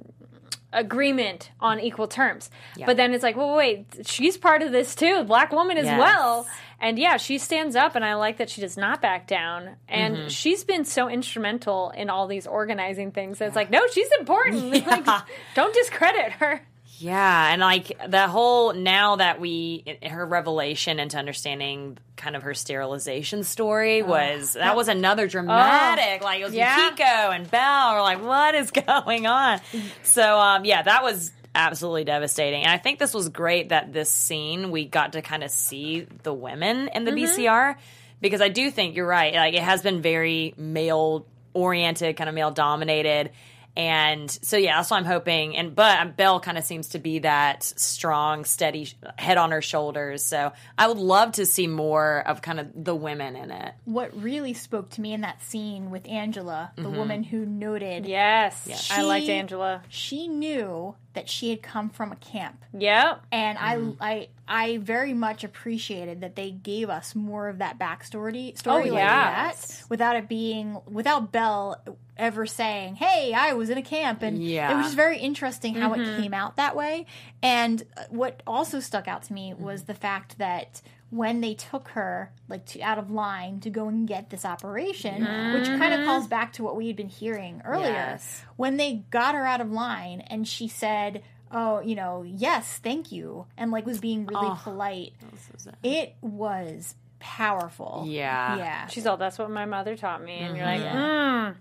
agreement 0.74 1.50
on 1.60 1.80
equal 1.80 2.08
terms. 2.08 2.50
Yeah. 2.76 2.86
But 2.86 2.96
then 2.96 3.14
it's 3.14 3.22
like, 3.22 3.36
well, 3.36 3.56
wait, 3.56 3.86
she's 4.06 4.36
part 4.36 4.62
of 4.62 4.72
this 4.72 4.94
too, 4.94 5.24
black 5.24 5.52
woman 5.52 5.78
as 5.78 5.86
yes. 5.86 5.98
well. 5.98 6.46
And 6.80 6.98
yeah, 6.98 7.16
she 7.16 7.38
stands 7.38 7.76
up, 7.76 7.94
and 7.94 8.04
I 8.04 8.14
like 8.14 8.38
that 8.38 8.50
she 8.50 8.60
does 8.60 8.76
not 8.76 9.00
back 9.00 9.26
down. 9.26 9.76
And 9.88 10.16
mm-hmm. 10.16 10.28
she's 10.28 10.64
been 10.64 10.84
so 10.84 11.08
instrumental 11.08 11.90
in 11.90 12.10
all 12.10 12.26
these 12.26 12.46
organizing 12.46 13.12
things. 13.12 13.40
It's 13.40 13.56
like, 13.56 13.70
no, 13.70 13.86
she's 13.90 14.10
important. 14.18 14.74
Yeah. 14.74 15.02
Like, 15.06 15.22
don't 15.54 15.72
discredit 15.72 16.32
her. 16.32 16.60
Yeah, 16.98 17.52
and 17.52 17.60
like 17.60 17.98
the 18.08 18.28
whole 18.28 18.72
now 18.72 19.16
that 19.16 19.40
we 19.40 19.98
her 20.02 20.24
revelation 20.24 21.00
into 21.00 21.18
understanding 21.18 21.98
kind 22.16 22.36
of 22.36 22.42
her 22.42 22.54
sterilization 22.54 23.44
story 23.44 24.02
oh. 24.02 24.06
was 24.06 24.54
that 24.54 24.76
was 24.76 24.88
another 24.88 25.26
dramatic 25.26 26.22
oh. 26.22 26.24
like 26.24 26.40
it 26.40 26.44
was 26.44 26.54
yeah. 26.54 26.90
Kiko 26.90 27.34
and 27.34 27.50
Bell 27.50 27.88
are 27.88 28.02
like 28.02 28.22
what 28.22 28.54
is 28.54 28.70
going 28.86 29.26
on? 29.26 29.60
So 30.02 30.38
um 30.38 30.64
yeah, 30.64 30.82
that 30.82 31.02
was 31.02 31.32
absolutely 31.54 32.04
devastating. 32.04 32.62
And 32.62 32.70
I 32.70 32.78
think 32.78 32.98
this 32.98 33.14
was 33.14 33.28
great 33.28 33.70
that 33.70 33.92
this 33.92 34.10
scene 34.10 34.70
we 34.70 34.84
got 34.84 35.12
to 35.12 35.22
kind 35.22 35.44
of 35.44 35.50
see 35.50 36.06
the 36.22 36.32
women 36.32 36.88
in 36.88 37.04
the 37.04 37.12
mm-hmm. 37.12 37.40
BCR 37.40 37.76
because 38.20 38.40
I 38.40 38.48
do 38.48 38.70
think 38.70 38.96
you're 38.96 39.06
right. 39.06 39.34
Like 39.34 39.54
it 39.54 39.62
has 39.62 39.82
been 39.82 40.02
very 40.02 40.54
male 40.56 41.26
oriented, 41.52 42.16
kind 42.16 42.28
of 42.28 42.34
male 42.34 42.50
dominated 42.50 43.30
and 43.76 44.30
so 44.30 44.56
yeah, 44.56 44.76
that's 44.76 44.90
what 44.90 44.98
I'm 44.98 45.04
hoping. 45.04 45.56
And 45.56 45.74
but 45.74 46.16
Bell 46.16 46.40
kind 46.40 46.56
of 46.58 46.64
seems 46.64 46.88
to 46.90 46.98
be 46.98 47.20
that 47.20 47.64
strong, 47.64 48.44
steady 48.44 48.88
head 49.16 49.36
on 49.36 49.50
her 49.50 49.62
shoulders. 49.62 50.22
So 50.22 50.52
I 50.78 50.86
would 50.86 50.98
love 50.98 51.32
to 51.32 51.46
see 51.46 51.66
more 51.66 52.22
of 52.26 52.40
kind 52.40 52.60
of 52.60 52.68
the 52.74 52.94
women 52.94 53.34
in 53.36 53.50
it. 53.50 53.74
What 53.84 54.14
really 54.20 54.54
spoke 54.54 54.90
to 54.90 55.00
me 55.00 55.12
in 55.12 55.22
that 55.22 55.42
scene 55.42 55.90
with 55.90 56.08
Angela, 56.08 56.72
the 56.76 56.82
mm-hmm. 56.82 56.96
woman 56.96 57.22
who 57.24 57.44
noted, 57.44 58.06
yes, 58.06 58.84
she, 58.84 58.94
I 58.94 59.02
liked 59.02 59.28
Angela. 59.28 59.82
She 59.88 60.28
knew 60.28 60.94
that 61.14 61.28
she 61.28 61.50
had 61.50 61.62
come 61.62 61.88
from 61.88 62.12
a 62.12 62.16
camp. 62.16 62.64
Yeah. 62.76 63.16
And 63.32 63.56
mm-hmm. 63.56 64.02
I 64.02 64.10
I 64.10 64.28
I 64.46 64.76
very 64.78 65.14
much 65.14 65.42
appreciated 65.42 66.20
that 66.20 66.36
they 66.36 66.50
gave 66.50 66.90
us 66.90 67.14
more 67.14 67.48
of 67.48 67.58
that 67.58 67.78
backstory 67.78 68.56
story 68.58 68.90
oh, 68.90 68.94
like 68.94 69.04
that 69.04 69.82
without 69.88 70.16
it 70.16 70.28
being 70.28 70.78
without 70.86 71.32
Bell 71.32 71.82
ever 72.16 72.46
saying, 72.46 72.96
"Hey, 72.96 73.32
I 73.32 73.54
was 73.54 73.70
in 73.70 73.78
a 73.78 73.82
camp." 73.82 74.22
And 74.22 74.44
yeah. 74.44 74.72
it 74.72 74.76
was 74.76 74.86
just 74.86 74.96
very 74.96 75.18
interesting 75.18 75.74
how 75.74 75.90
mm-hmm. 75.90 76.02
it 76.02 76.20
came 76.20 76.34
out 76.34 76.56
that 76.56 76.76
way. 76.76 77.06
And 77.42 77.82
what 78.10 78.42
also 78.46 78.80
stuck 78.80 79.08
out 79.08 79.22
to 79.24 79.32
me 79.32 79.54
was 79.54 79.82
mm-hmm. 79.82 79.92
the 79.92 79.98
fact 79.98 80.38
that 80.38 80.82
when 81.14 81.40
they 81.40 81.54
took 81.54 81.88
her 81.90 82.32
like 82.48 82.66
to 82.66 82.80
out 82.80 82.98
of 82.98 83.08
line 83.08 83.60
to 83.60 83.70
go 83.70 83.86
and 83.86 84.08
get 84.08 84.30
this 84.30 84.44
operation, 84.44 85.24
mm-hmm. 85.24 85.54
which 85.54 85.66
kind 85.66 85.94
of 85.94 86.04
calls 86.04 86.26
back 86.26 86.52
to 86.52 86.64
what 86.64 86.74
we 86.74 86.88
had 86.88 86.96
been 86.96 87.08
hearing 87.08 87.62
earlier. 87.64 87.92
Yes. 87.92 88.42
When 88.56 88.76
they 88.78 89.04
got 89.10 89.36
her 89.36 89.46
out 89.46 89.60
of 89.60 89.70
line 89.70 90.22
and 90.22 90.46
she 90.46 90.66
said, 90.66 91.22
"Oh, 91.52 91.80
you 91.80 91.94
know, 91.94 92.24
yes, 92.26 92.80
thank 92.82 93.12
you," 93.12 93.46
and 93.56 93.70
like 93.70 93.86
was 93.86 94.00
being 94.00 94.26
really 94.26 94.48
oh, 94.48 94.60
polite. 94.62 95.12
So 95.60 95.70
it 95.84 96.16
was 96.20 96.96
powerful. 97.20 98.04
Yeah, 98.08 98.56
yeah. 98.56 98.86
She's 98.88 99.06
all, 99.06 99.16
"That's 99.16 99.38
what 99.38 99.50
my 99.50 99.66
mother 99.66 99.96
taught 99.96 100.22
me," 100.22 100.38
and 100.38 100.56
mm-hmm. 100.56 100.56
you're 100.56 100.66
like, 100.66 101.54
mm. 101.54 101.56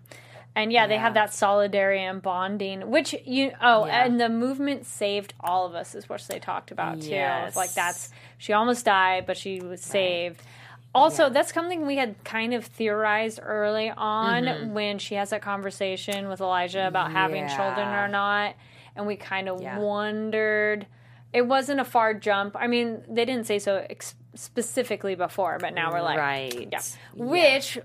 And 0.56 0.72
yeah, 0.72 0.86
they 0.86 0.98
have 0.98 1.16
that 1.16 1.34
solidarity 1.34 2.02
and 2.02 2.22
bonding, 2.22 2.92
which 2.92 3.16
you 3.26 3.54
oh, 3.60 3.86
yeah. 3.86 4.06
and 4.06 4.22
the 4.22 4.30
movement 4.30 4.86
saved 4.86 5.34
all 5.40 5.66
of 5.66 5.74
us 5.74 5.96
is 5.96 6.08
what 6.08 6.24
they 6.30 6.38
talked 6.38 6.70
about 6.70 7.02
too. 7.02 7.10
Yes. 7.10 7.56
Like 7.56 7.74
that's 7.74 8.12
she 8.38 8.54
almost 8.54 8.86
died, 8.86 9.26
but 9.26 9.36
she 9.36 9.62
was 9.62 9.82
saved. 9.82 10.38
Right. 10.38 10.48
Also, 10.96 11.24
yeah. 11.24 11.30
that's 11.30 11.52
something 11.52 11.88
we 11.88 11.96
had 11.96 12.24
kind 12.24 12.54
of 12.54 12.66
theorized 12.66 13.40
early 13.42 13.90
on 13.90 14.44
mm-hmm. 14.44 14.74
when 14.74 15.00
she 15.00 15.16
has 15.16 15.32
that 15.32 15.42
conversation 15.42 16.30
with 16.30 16.40
Elijah 16.40 16.88
about 16.88 17.12
having 17.12 17.48
children 17.48 17.88
or 17.88 18.08
not, 18.08 18.56
and 18.96 19.08
we 19.08 19.16
kind 19.16 19.50
of 19.50 19.60
wondered. 19.60 20.86
It 21.34 21.48
wasn't 21.48 21.80
a 21.80 21.84
far 21.84 22.14
jump. 22.14 22.56
I 22.56 22.68
mean, 22.68 23.02
they 23.10 23.26
didn't 23.26 23.48
say 23.48 23.58
so 23.58 23.84
ex- 23.90 24.14
specifically 24.36 25.16
before, 25.16 25.58
but 25.60 25.74
now 25.74 25.92
we're 25.92 26.04
like, 26.04 26.20
right, 26.20 26.68
yeah. 26.72 26.82
Which 27.16 27.80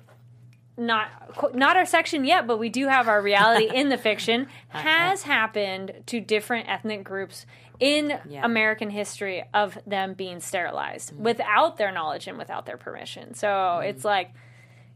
not 0.78 1.54
not 1.54 1.76
our 1.76 1.85
section 1.85 2.25
yet, 2.25 2.47
but 2.47 2.58
we 2.58 2.68
do 2.68 2.87
have 2.87 3.08
our 3.08 3.20
reality 3.20 3.68
in 3.75 3.88
the 3.88 3.99
fiction 3.99 4.47
has 4.68 5.23
happened 5.23 5.92
to 6.06 6.20
different 6.20 6.68
ethnic 6.68 7.04
groups 7.04 7.47
in 7.80 8.18
yeah. 8.28 8.44
American 8.44 8.90
history 8.90 9.44
of 9.54 9.78
them 9.87 10.14
being 10.14 10.40
sterilized 10.40 11.12
mm. 11.12 11.18
without 11.18 11.76
their 11.76 11.92
knowledge 11.92 12.26
and 12.26 12.38
without 12.38 12.66
their 12.66 12.76
permission. 12.76 13.35
So 13.35 13.47
mm. 13.47 13.88
it's 13.88 14.04
like 14.04 14.32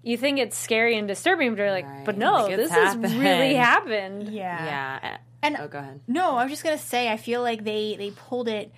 you 0.03 0.17
think 0.17 0.39
it's 0.39 0.57
scary 0.57 0.99
and 0.99 1.07
disturbing, 1.07 1.51
but 1.51 1.59
you're 1.59 1.71
like, 1.71 1.87
right. 1.87 2.05
but 2.05 2.17
no, 2.17 2.45
like 2.45 2.57
this 2.57 2.71
happened. 2.71 3.05
has 3.05 3.15
really 3.15 3.55
happened. 3.55 4.29
Yeah, 4.29 4.65
yeah. 4.65 5.17
And 5.43 5.57
oh, 5.59 5.69
go 5.69 5.79
ahead. 5.79 6.01
No, 6.07 6.37
I 6.37 6.45
was 6.45 6.53
just 6.53 6.65
gonna 6.65 6.79
say, 6.79 7.09
I 7.09 7.17
feel 7.17 7.43
like 7.43 7.65
they 7.65 7.97
they 7.97 8.11
pulled 8.11 8.49
it 8.49 8.73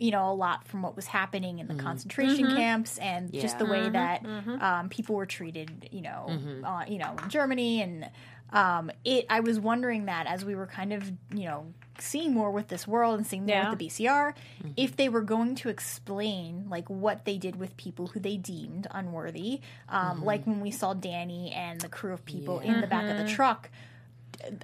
you 0.00 0.10
know 0.10 0.30
a 0.30 0.34
lot 0.34 0.66
from 0.66 0.82
what 0.82 0.96
was 0.96 1.06
happening 1.06 1.58
in 1.58 1.68
the 1.68 1.74
mm-hmm. 1.74 1.86
concentration 1.86 2.46
mm-hmm. 2.46 2.56
camps 2.56 2.98
and 2.98 3.32
yeah. 3.32 3.42
just 3.42 3.58
the 3.58 3.66
way 3.66 3.80
mm-hmm. 3.80 3.92
that 3.92 4.22
mm-hmm. 4.22 4.62
um, 4.62 4.88
people 4.88 5.14
were 5.14 5.26
treated 5.26 5.88
you 5.92 6.00
know 6.00 6.26
mm-hmm. 6.28 6.64
uh, 6.64 6.84
you 6.86 6.98
know 6.98 7.14
in 7.22 7.28
Germany 7.28 7.82
and 7.82 8.10
um, 8.52 8.90
it 9.04 9.26
I 9.28 9.40
was 9.40 9.60
wondering 9.60 10.06
that 10.06 10.26
as 10.26 10.44
we 10.44 10.54
were 10.54 10.66
kind 10.66 10.92
of 10.92 11.10
you 11.32 11.44
know 11.44 11.72
seeing 11.98 12.32
more 12.32 12.50
with 12.50 12.68
this 12.68 12.88
world 12.88 13.18
and 13.18 13.26
seeing 13.26 13.44
more 13.44 13.56
yeah. 13.56 13.70
with 13.70 13.78
the 13.78 13.86
BCR 13.86 14.32
mm-hmm. 14.32 14.70
if 14.76 14.96
they 14.96 15.08
were 15.08 15.20
going 15.20 15.54
to 15.56 15.68
explain 15.68 16.66
like 16.68 16.88
what 16.88 17.24
they 17.26 17.36
did 17.36 17.56
with 17.56 17.76
people 17.76 18.08
who 18.08 18.20
they 18.20 18.36
deemed 18.36 18.86
unworthy 18.90 19.60
um, 19.88 20.24
like 20.24 20.46
when 20.46 20.60
we 20.60 20.70
saw 20.70 20.94
Danny 20.94 21.52
and 21.52 21.80
the 21.80 21.88
crew 21.88 22.14
of 22.14 22.24
people 22.24 22.62
yeah. 22.64 22.74
in 22.74 22.80
the 22.80 22.86
back 22.86 23.04
of 23.04 23.18
the 23.18 23.32
truck 23.32 23.70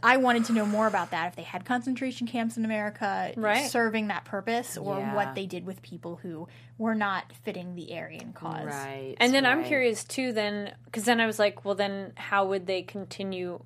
I 0.02 0.16
wanted 0.16 0.46
to 0.46 0.52
know 0.52 0.66
more 0.66 0.86
about 0.86 1.10
that 1.10 1.28
if 1.28 1.36
they 1.36 1.42
had 1.42 1.64
concentration 1.64 2.26
camps 2.26 2.56
in 2.56 2.64
America 2.64 3.32
right. 3.36 3.70
serving 3.70 4.08
that 4.08 4.24
purpose 4.24 4.76
or 4.76 4.98
yeah. 4.98 5.14
what 5.14 5.34
they 5.34 5.46
did 5.46 5.66
with 5.66 5.82
people 5.82 6.16
who 6.22 6.48
were 6.78 6.94
not 6.94 7.32
fitting 7.44 7.74
the 7.74 7.96
Aryan 7.96 8.32
cause. 8.32 8.66
Right. 8.66 9.14
And 9.18 9.34
then 9.34 9.44
right. 9.44 9.52
I'm 9.52 9.64
curious 9.64 10.04
too 10.04 10.32
then 10.32 10.74
cuz 10.92 11.04
then 11.04 11.20
I 11.20 11.26
was 11.26 11.38
like, 11.38 11.64
well 11.64 11.74
then 11.74 12.12
how 12.16 12.46
would 12.46 12.66
they 12.66 12.82
continue 12.82 13.62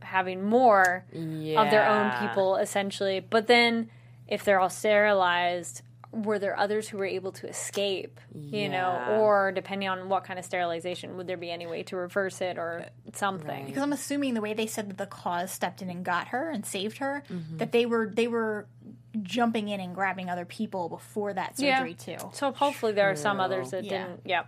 having 0.00 0.42
more 0.42 1.04
yeah. 1.12 1.62
of 1.62 1.70
their 1.70 1.88
own 1.88 2.10
people 2.20 2.56
essentially? 2.56 3.20
But 3.20 3.46
then 3.46 3.90
if 4.28 4.44
they're 4.44 4.60
all 4.60 4.70
sterilized, 4.70 5.82
were 6.12 6.38
there 6.38 6.58
others 6.58 6.88
who 6.88 6.98
were 6.98 7.06
able 7.06 7.30
to 7.30 7.48
escape 7.48 8.18
you 8.34 8.62
yeah. 8.62 8.68
know 8.68 9.20
or 9.20 9.52
depending 9.52 9.88
on 9.88 10.08
what 10.08 10.24
kind 10.24 10.38
of 10.38 10.44
sterilization 10.44 11.16
would 11.16 11.26
there 11.26 11.36
be 11.36 11.50
any 11.50 11.66
way 11.66 11.82
to 11.82 11.96
reverse 11.96 12.40
it 12.40 12.58
or 12.58 12.84
something 13.14 13.48
right. 13.48 13.66
because 13.66 13.82
i'm 13.82 13.92
assuming 13.92 14.34
the 14.34 14.40
way 14.40 14.52
they 14.52 14.66
said 14.66 14.88
that 14.90 14.98
the 14.98 15.06
cause 15.06 15.52
stepped 15.52 15.82
in 15.82 15.88
and 15.88 16.04
got 16.04 16.28
her 16.28 16.50
and 16.50 16.66
saved 16.66 16.98
her 16.98 17.22
mm-hmm. 17.30 17.58
that 17.58 17.70
they 17.70 17.86
were 17.86 18.10
they 18.12 18.26
were 18.26 18.66
jumping 19.22 19.68
in 19.68 19.80
and 19.80 19.94
grabbing 19.94 20.28
other 20.28 20.44
people 20.44 20.88
before 20.88 21.32
that 21.32 21.56
surgery 21.56 21.96
yeah. 22.06 22.16
too 22.16 22.30
so 22.32 22.52
hopefully 22.52 22.92
there 22.92 23.10
are 23.10 23.16
some 23.16 23.38
others 23.38 23.70
that 23.70 23.84
yeah. 23.84 24.06
didn't 24.06 24.20
yeah 24.24 24.42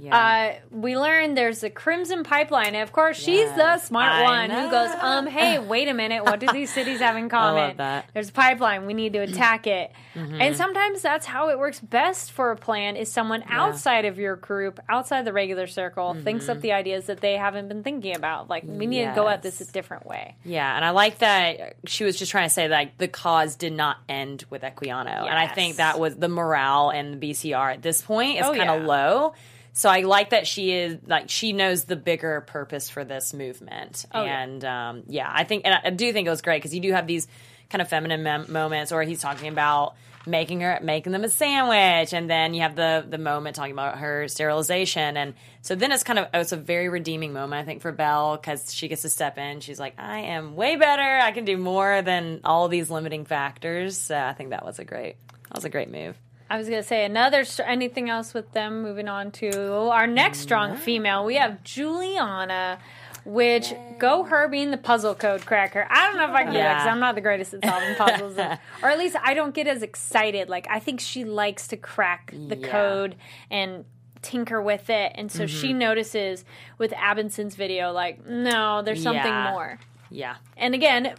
yeah. 0.00 0.16
Uh, 0.16 0.54
we 0.70 0.96
learned 0.96 1.36
there's 1.36 1.62
a 1.62 1.70
Crimson 1.70 2.24
Pipeline. 2.24 2.74
And 2.74 2.82
of 2.82 2.92
course, 2.92 3.16
she's 3.16 3.40
yes, 3.40 3.56
the 3.56 3.78
smart 3.86 4.12
I 4.12 4.22
one 4.22 4.50
know. 4.50 4.64
who 4.64 4.70
goes, 4.70 4.90
um, 5.00 5.26
hey, 5.26 5.58
wait 5.66 5.88
a 5.88 5.94
minute. 5.94 6.24
What 6.24 6.40
do 6.40 6.46
these 6.52 6.72
cities 6.72 7.00
have 7.00 7.16
in 7.16 7.28
common? 7.30 7.76
There's 8.14 8.28
a 8.28 8.32
pipeline. 8.32 8.86
We 8.86 8.94
need 8.94 9.12
to 9.14 9.20
attack 9.20 9.66
it. 9.66 9.92
Mm-hmm. 10.14 10.40
And 10.40 10.56
sometimes 10.56 11.02
that's 11.02 11.26
how 11.26 11.50
it 11.50 11.58
works 11.58 11.80
best 11.80 12.32
for 12.32 12.50
a 12.50 12.56
plan 12.56 12.96
is 12.96 13.10
someone 13.10 13.42
yeah. 13.42 13.62
outside 13.62 14.04
of 14.04 14.18
your 14.18 14.36
group, 14.36 14.80
outside 14.88 15.24
the 15.24 15.32
regular 15.32 15.66
circle, 15.66 16.14
mm-hmm. 16.14 16.24
thinks 16.24 16.48
up 16.48 16.60
the 16.60 16.72
ideas 16.72 17.06
that 17.06 17.20
they 17.20 17.36
haven't 17.36 17.68
been 17.68 17.82
thinking 17.82 18.16
about. 18.16 18.48
Like, 18.48 18.64
we 18.66 18.86
need 18.86 19.00
yes. 19.00 19.14
to 19.14 19.20
go 19.20 19.28
at 19.28 19.42
this 19.42 19.60
a 19.60 19.66
different 19.70 20.06
way. 20.06 20.36
Yeah. 20.44 20.74
And 20.74 20.84
I 20.84 20.90
like 20.90 21.18
that 21.18 21.76
she 21.86 22.04
was 22.04 22.16
just 22.16 22.30
trying 22.30 22.48
to 22.48 22.52
say 22.52 22.68
that 22.68 22.74
like, 22.74 22.98
the 22.98 23.08
cause 23.08 23.56
did 23.56 23.72
not 23.72 23.98
end 24.08 24.44
with 24.50 24.62
Equiano. 24.62 25.06
Yes. 25.06 25.26
And 25.28 25.38
I 25.38 25.48
think 25.48 25.76
that 25.76 25.98
was 25.98 26.16
the 26.16 26.28
morale 26.28 26.90
in 26.90 27.18
the 27.18 27.30
BCR 27.30 27.74
at 27.74 27.82
this 27.82 28.02
point 28.02 28.38
is 28.38 28.46
oh, 28.46 28.54
kind 28.54 28.70
of 28.70 28.82
yeah. 28.82 28.86
low. 28.86 29.34
So 29.76 29.90
I 29.90 30.00
like 30.00 30.30
that 30.30 30.46
she 30.46 30.72
is 30.72 30.96
like 31.06 31.28
she 31.28 31.52
knows 31.52 31.84
the 31.84 31.96
bigger 31.96 32.40
purpose 32.40 32.88
for 32.88 33.04
this 33.04 33.34
movement, 33.34 34.06
oh, 34.14 34.24
and 34.24 34.62
yeah. 34.62 34.88
Um, 34.88 35.02
yeah, 35.06 35.30
I 35.30 35.44
think 35.44 35.66
and 35.66 35.78
I 35.84 35.90
do 35.90 36.14
think 36.14 36.26
it 36.26 36.30
was 36.30 36.40
great 36.40 36.62
because 36.62 36.74
you 36.74 36.80
do 36.80 36.92
have 36.92 37.06
these 37.06 37.28
kind 37.68 37.82
of 37.82 37.88
feminine 37.88 38.22
mem- 38.22 38.50
moments, 38.50 38.90
or 38.90 39.02
he's 39.02 39.20
talking 39.20 39.48
about 39.48 39.94
making 40.26 40.62
her 40.62 40.80
making 40.82 41.12
them 41.12 41.24
a 41.24 41.28
sandwich, 41.28 42.14
and 42.14 42.30
then 42.30 42.54
you 42.54 42.62
have 42.62 42.74
the 42.74 43.04
the 43.06 43.18
moment 43.18 43.54
talking 43.54 43.72
about 43.72 43.98
her 43.98 44.28
sterilization, 44.28 45.18
and 45.18 45.34
so 45.60 45.74
then 45.74 45.92
it's 45.92 46.04
kind 46.04 46.20
of 46.20 46.28
it's 46.32 46.52
a 46.52 46.56
very 46.56 46.88
redeeming 46.88 47.34
moment 47.34 47.60
I 47.60 47.66
think 47.66 47.82
for 47.82 47.92
Bell 47.92 48.38
because 48.38 48.72
she 48.72 48.88
gets 48.88 49.02
to 49.02 49.10
step 49.10 49.36
in. 49.36 49.60
She's 49.60 49.78
like, 49.78 49.92
I 49.98 50.20
am 50.20 50.56
way 50.56 50.76
better. 50.76 51.02
I 51.02 51.32
can 51.32 51.44
do 51.44 51.58
more 51.58 52.00
than 52.00 52.40
all 52.44 52.68
these 52.68 52.88
limiting 52.88 53.26
factors. 53.26 53.98
So 53.98 54.16
I 54.16 54.32
think 54.32 54.50
that 54.50 54.64
was 54.64 54.78
a 54.78 54.86
great 54.86 55.16
that 55.48 55.54
was 55.54 55.66
a 55.66 55.70
great 55.70 55.90
move. 55.90 56.16
I 56.48 56.58
was 56.58 56.68
going 56.68 56.80
to 56.80 56.86
say 56.86 57.04
another 57.04 57.44
anything 57.64 58.08
else 58.08 58.32
with 58.34 58.52
them. 58.52 58.82
Moving 58.82 59.08
on 59.08 59.30
to 59.32 59.90
our 59.90 60.06
next 60.06 60.38
strong 60.40 60.76
female, 60.76 61.24
we 61.24 61.36
have 61.36 61.62
Juliana. 61.64 62.78
Which 63.24 63.72
Yay. 63.72 63.96
go 63.98 64.22
her 64.22 64.46
being 64.46 64.70
the 64.70 64.76
puzzle 64.76 65.16
code 65.16 65.44
cracker. 65.44 65.84
I 65.90 66.06
don't 66.06 66.16
know 66.16 66.26
if 66.26 66.30
I 66.30 66.44
can 66.44 66.52
do 66.52 66.58
that 66.60 66.74
because 66.74 66.86
I'm 66.86 67.00
not 67.00 67.16
the 67.16 67.20
greatest 67.20 67.54
at 67.54 67.64
solving 67.64 67.94
puzzles, 67.98 68.38
or 68.38 68.88
at 68.88 68.98
least 68.98 69.16
I 69.20 69.34
don't 69.34 69.52
get 69.52 69.66
as 69.66 69.82
excited. 69.82 70.48
Like 70.48 70.68
I 70.70 70.78
think 70.78 71.00
she 71.00 71.24
likes 71.24 71.66
to 71.68 71.76
crack 71.76 72.30
the 72.30 72.56
yeah. 72.56 72.68
code 72.68 73.16
and 73.50 73.84
tinker 74.22 74.62
with 74.62 74.90
it, 74.90 75.10
and 75.16 75.32
so 75.32 75.42
mm-hmm. 75.42 75.60
she 75.60 75.72
notices 75.72 76.44
with 76.78 76.92
Abendsen's 76.92 77.56
video, 77.56 77.90
like, 77.90 78.24
no, 78.26 78.82
there's 78.82 79.02
something 79.02 79.24
yeah. 79.24 79.50
more. 79.50 79.80
Yeah. 80.08 80.36
And 80.56 80.74
again, 80.74 81.16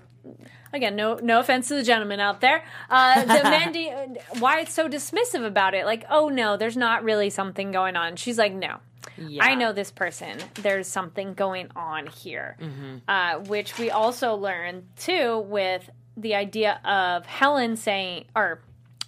again, 0.74 0.96
no 0.96 1.16
no 1.16 1.40
offense 1.40 1.68
to 1.70 1.76
the 1.76 1.84
gentleman 1.84 2.20
out 2.20 2.42
there. 2.42 2.64
Uh, 2.90 3.70
do, 3.72 4.16
why 4.40 4.62
it's 4.62 4.74
so 4.74 4.88
dismissive 4.88 5.46
about 5.46 5.74
it? 5.74 5.86
Like, 5.86 6.06
oh 6.10 6.30
no, 6.30 6.58
there's 6.58 6.78
not 6.78 7.04
really 7.04 7.30
something 7.30 7.72
going 7.72 7.96
on. 7.96 8.16
She's 8.16 8.38
like, 8.38 8.54
no. 8.54 8.78
Yeah. 9.18 9.44
I 9.44 9.56
know 9.56 9.74
this 9.74 9.90
person. 9.90 10.38
There's 10.56 10.88
something 10.88 11.34
going 11.34 11.70
on 11.76 12.08
here, 12.08 12.56
mm-hmm. 12.62 12.98
uh, 13.08 13.40
which 13.40 13.78
we 13.80 13.90
also 13.90 14.36
learn 14.36 14.88
too 14.98 15.40
with 15.40 15.90
the 16.16 16.36
idea 16.36 16.80
of 16.84 17.26
Helen 17.26 17.78
saying, 17.78 18.26
or 18.36 18.62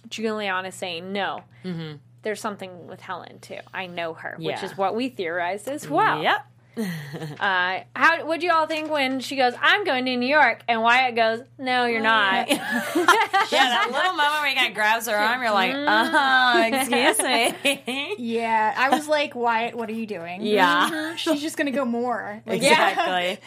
Juliana 0.08 0.72
saying, 0.72 1.12
no. 1.12 1.42
Mm-hmm. 1.64 1.96
There's 2.22 2.40
something 2.40 2.86
with 2.86 3.00
Helen 3.00 3.38
too. 3.40 3.58
I 3.72 3.86
know 3.86 4.14
her, 4.14 4.36
yeah. 4.38 4.52
which 4.52 4.62
is 4.62 4.76
what 4.76 4.94
we 4.94 5.08
theorized 5.08 5.68
as 5.68 5.88
well. 5.88 6.22
Yep. 6.22 6.46
uh, 7.40 7.80
how 7.94 8.26
would 8.26 8.42
you 8.42 8.50
all 8.52 8.66
think 8.66 8.90
when 8.90 9.20
she 9.20 9.36
goes, 9.36 9.54
"I'm 9.60 9.84
going 9.84 10.04
to 10.06 10.16
New 10.16 10.28
York," 10.28 10.62
and 10.68 10.82
Wyatt 10.82 11.14
goes, 11.14 11.40
"No, 11.58 11.86
you're 11.86 12.00
not." 12.00 12.48
yeah, 12.50 12.58
that 12.60 13.90
little 13.92 14.12
moment 14.12 14.40
where 14.40 14.48
he 14.48 14.54
kind 14.54 14.68
of 14.68 14.74
grabs 14.74 15.06
her 15.06 15.16
arm, 15.16 15.42
you're 15.42 15.52
like, 15.52 15.74
"Uh, 15.74 16.70
excuse 16.72 17.18
me." 17.94 18.14
yeah, 18.18 18.74
I 18.76 18.90
was 18.90 19.08
like, 19.08 19.34
"Wyatt, 19.34 19.74
what 19.74 19.88
are 19.88 19.94
you 19.94 20.06
doing?" 20.06 20.42
Yeah, 20.42 21.16
she's 21.16 21.40
just 21.40 21.56
gonna 21.56 21.70
go 21.70 21.84
more. 21.84 22.42
Like, 22.46 22.62
exactly. 22.62 23.38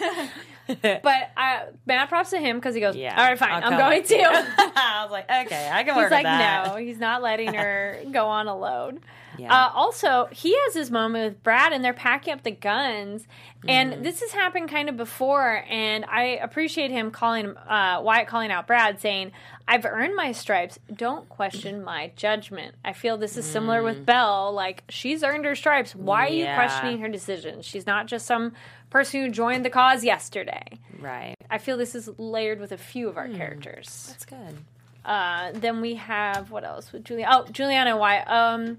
but 0.67 1.32
I, 1.36 1.65
mad 1.86 2.08
props 2.08 2.30
to 2.30 2.39
him 2.39 2.58
because 2.58 2.74
he 2.74 2.80
goes, 2.80 2.96
yeah, 2.96 3.19
all 3.19 3.28
right, 3.28 3.38
fine, 3.38 3.63
i 3.63 3.67
am 3.67 3.78
going 3.78 4.04
to. 4.04 4.22
I 4.24 5.02
was 5.04 5.12
like, 5.12 5.26
okay, 5.26 5.69
I 5.72 5.84
can 5.84 5.96
work 5.96 6.06
He's 6.06 6.12
like, 6.12 6.24
that. 6.24 6.67
no, 6.67 6.78
he's 6.78 7.00
not 7.00 7.22
letting 7.22 7.54
her 7.54 8.00
go 8.12 8.28
on 8.28 8.48
alone. 8.48 9.02
Yeah. 9.38 9.54
Uh, 9.54 9.72
also, 9.74 10.28
he 10.32 10.56
has 10.65 10.74
his 10.74 10.91
moment 10.91 11.34
with 11.34 11.43
Brad, 11.43 11.74
and 11.74 11.84
they're 11.84 11.93
packing 11.93 12.34
up 12.34 12.43
the 12.43 12.52
guns. 12.52 13.28
And 13.67 13.93
mm-hmm. 13.93 14.04
this 14.04 14.19
has 14.19 14.32
happened 14.32 14.69
kind 14.69 14.89
of 14.89 14.98
before, 14.98 15.63
and 15.69 16.06
I 16.06 16.38
appreciate 16.41 16.91
him 16.91 17.12
calling 17.12 17.56
uh, 17.56 18.02
Wyatt 18.04 18.28
calling 18.28 18.52
out 18.52 18.67
Brad, 18.67 19.00
saying, 19.00 19.32
"I've 19.67 19.86
earned 19.86 20.15
my 20.15 20.34
stripes. 20.34 20.80
Don't 20.93 21.30
question 21.30 21.84
my 21.84 22.12
judgment." 22.15 22.76
I 22.84 22.93
feel 22.93 23.17
this 23.17 23.38
is 23.38 23.46
similar 23.46 23.82
mm. 23.82 23.86
with 23.86 24.06
Bell. 24.06 24.52
Like 24.52 24.84
she's 24.89 25.24
earned 25.24 25.46
her 25.46 25.56
stripes. 25.56 25.96
Why 25.96 26.28
yeah. 26.28 26.34
are 26.34 26.50
you 26.50 26.56
questioning 26.56 27.00
her 27.00 27.10
decisions? 27.10 27.65
She's 27.65 27.88
not 27.88 28.08
just 28.08 28.26
some 28.26 28.54
person 28.89 29.22
who 29.22 29.30
joined 29.30 29.65
the 29.65 29.69
cause 29.69 30.04
yesterday. 30.04 30.80
Right. 31.00 31.36
I 31.50 31.58
feel 31.58 31.78
this 31.78 31.96
is 31.96 32.10
layered 32.17 32.60
with 32.60 32.72
a 32.72 32.78
few 32.78 33.08
of 33.10 33.17
our 33.17 33.28
mm. 33.28 33.38
characters. 33.38 34.08
That's 34.10 34.26
good. 34.26 34.58
Uh, 35.06 35.52
then 35.54 35.82
we 35.82 35.96
have 35.96 36.52
what 36.52 36.63
else 36.63 36.91
with 36.91 37.04
Julia? 37.04 37.28
Oh, 37.30 37.46
Juliana 37.52 37.91
and 37.91 38.00
Wyatt. 38.00 38.28
Um, 38.28 38.78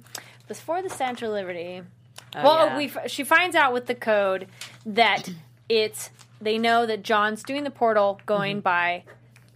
before 0.48 0.82
the 0.82 0.90
Statue 0.90 1.26
of 1.26 1.32
Liberty. 1.32 1.82
Oh, 2.36 2.42
well, 2.42 2.66
yeah. 2.66 2.76
we 2.76 3.08
she 3.08 3.24
finds 3.24 3.56
out 3.56 3.72
with 3.72 3.86
the 3.86 3.94
code 3.94 4.48
that 4.84 5.30
it's 5.68 6.10
they 6.40 6.58
know 6.58 6.86
that 6.86 7.02
John's 7.02 7.42
doing 7.42 7.64
the 7.64 7.70
portal 7.70 8.20
going 8.26 8.56
mm-hmm. 8.56 8.62
by 8.62 9.04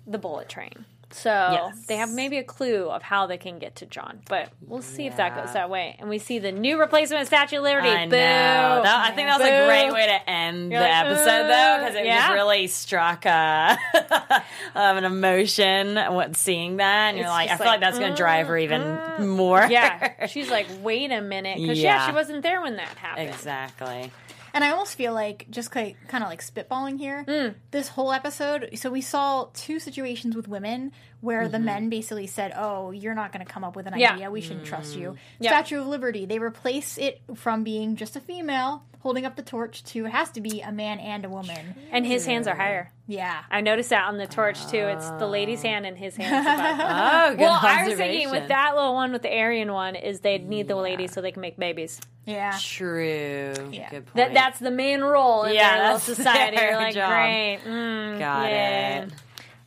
the 0.07 0.19
bullet 0.19 0.49
train. 0.49 0.85
So 1.11 1.31
yes. 1.31 1.87
they 1.87 1.97
have 1.97 2.13
maybe 2.13 2.37
a 2.37 2.45
clue 2.45 2.89
of 2.91 3.03
how 3.03 3.27
they 3.27 3.39
can 3.39 3.59
get 3.59 3.77
to 3.77 3.87
John, 3.87 4.21
but 4.29 4.51
we'll 4.67 4.83
see 4.83 5.05
yeah. 5.05 5.11
if 5.11 5.17
that 5.17 5.35
goes 5.35 5.55
that 5.55 5.71
way. 5.71 5.97
And 5.99 6.09
we 6.11 6.19
see 6.19 6.39
the 6.39 6.53
new 6.53 6.79
replacement 6.79 7.23
of 7.23 7.29
Statue 7.29 7.57
of 7.57 7.63
Liberty. 7.63 7.89
I 7.89 8.05
Boo! 8.05 8.11
That, 8.11 9.11
I 9.11 9.15
think 9.15 9.29
that 9.29 9.39
was 9.39 9.49
Boo. 9.49 9.55
a 9.55 9.67
great 9.67 9.93
way 9.93 10.07
to 10.07 10.31
end 10.31 10.71
You're 10.71 10.81
the 10.81 10.87
like, 10.87 11.07
episode, 11.07 11.49
though, 11.49 11.77
because 11.79 11.95
it 11.95 12.05
yeah. 12.05 12.21
just 12.21 12.33
really 12.35 12.67
struck 12.67 13.25
uh, 13.25 13.77
an 14.75 15.05
emotion 15.05 15.97
when 16.15 16.35
seeing 16.35 16.77
that. 16.77 17.09
And 17.09 17.19
it's 17.19 17.25
you're 17.25 17.31
like, 17.31 17.51
I 17.51 17.57
feel 17.57 17.67
like, 17.67 17.75
like 17.75 17.81
that's 17.81 17.99
going 17.99 18.13
to 18.13 18.17
drive 18.17 18.49
her 18.49 18.59
even 18.59 18.83
mm, 18.83 19.27
more. 19.27 19.67
Yeah, 19.69 20.27
she's 20.27 20.51
like, 20.51 20.67
wait 20.83 21.11
a 21.11 21.23
minute, 21.23 21.59
because 21.59 21.79
yeah. 21.83 22.01
yeah, 22.01 22.07
she 22.07 22.13
wasn't 22.13 22.43
there 22.43 22.61
when 22.61 22.77
that 22.77 22.89
happened. 22.99 23.31
Exactly. 23.31 24.13
And 24.55 24.65
I 24.65 24.71
almost 24.71 24.95
feel 24.95 25.13
like 25.13 25.47
just 25.51 25.71
kind 25.71 25.95
of 26.13 26.23
like 26.23 26.43
spitballing 26.43 26.99
here. 26.99 27.25
Mm. 27.27 27.55
This 27.71 27.89
whole 27.89 28.13
episode, 28.13 28.71
so 28.75 28.91
we 28.91 29.01
saw 29.01 29.49
two 29.55 29.79
situations 29.79 30.35
with 30.35 30.49
women 30.49 30.93
where 31.21 31.43
mm-hmm. 31.43 31.53
the 31.53 31.59
men 31.59 31.89
basically 31.89 32.27
said, 32.27 32.53
"Oh, 32.57 32.91
you're 32.91 33.15
not 33.15 33.33
going 33.33 33.45
to 33.45 33.51
come 33.51 33.65
up 33.65 33.77
with 33.77 33.87
an 33.87 33.99
yeah. 33.99 34.15
idea. 34.15 34.31
We 34.31 34.41
shouldn't 34.41 34.65
mm. 34.65 34.69
trust 34.69 34.97
you." 34.97 35.11
Mm. 35.11 35.17
Yep. 35.41 35.53
Statue 35.53 35.81
of 35.81 35.87
Liberty, 35.87 36.27
they 36.27 36.39
replace 36.39 36.99
it 36.99 37.21
from 37.35 37.65
being 37.65 37.97
just 37.97 38.17
a 38.17 38.21
female 38.21 38.85
holding 39.01 39.25
up 39.25 39.37
the 39.37 39.43
torch 39.43 39.85
to 39.85 40.07
it 40.07 40.11
has 40.11 40.31
to 40.33 40.41
be 40.41 40.61
a 40.61 40.73
man 40.73 40.99
and 40.99 41.25
a 41.25 41.29
woman. 41.29 41.75
And 41.91 42.05
his 42.05 42.27
hands 42.27 42.47
are 42.47 42.55
higher. 42.55 42.93
Yeah. 43.07 43.43
I 43.51 43.61
noticed 43.61 43.91
that 43.91 44.09
on 44.09 44.19
the 44.19 44.27
torch 44.27 44.67
too. 44.67 44.79
It's 44.79 45.09
the 45.11 45.27
lady's 45.27 45.63
hand 45.63 45.87
and 45.87 45.97
his 45.97 46.17
hand. 46.17 46.47
oh, 46.81 47.31
good 47.37 47.41
Well, 47.41 47.59
I 47.61 47.87
was 47.87 47.95
thinking 47.95 48.31
with 48.31 48.49
that 48.49 48.75
little 48.75 48.95
one 48.95 49.13
with 49.13 49.23
the 49.23 49.33
Aryan 49.33 49.73
one 49.73 49.95
is 49.95 50.21
they'd 50.21 50.47
need 50.47 50.67
yeah. 50.67 50.75
the 50.75 50.77
lady 50.77 51.07
so 51.07 51.21
they 51.21 51.33
can 51.33 51.41
make 51.41 51.57
babies. 51.57 52.01
Yeah. 52.27 52.59
True. 52.61 53.55
Yeah. 53.73 53.91
Good 53.91 54.07
point. 54.07 54.17
That, 54.17 54.35
that's 54.35 54.59
the 54.59 54.71
main 54.71 55.01
role 55.01 55.45
in 55.45 55.55
yeah, 55.55 55.91
their 55.91 56.01
society. 56.01 56.59
You're 56.61 56.75
like, 56.75 56.95
job. 56.95 57.11
great. 57.11 57.61
Mm, 57.65 58.19
Got 58.19 58.51
yeah. 58.51 59.05
it. 59.05 59.13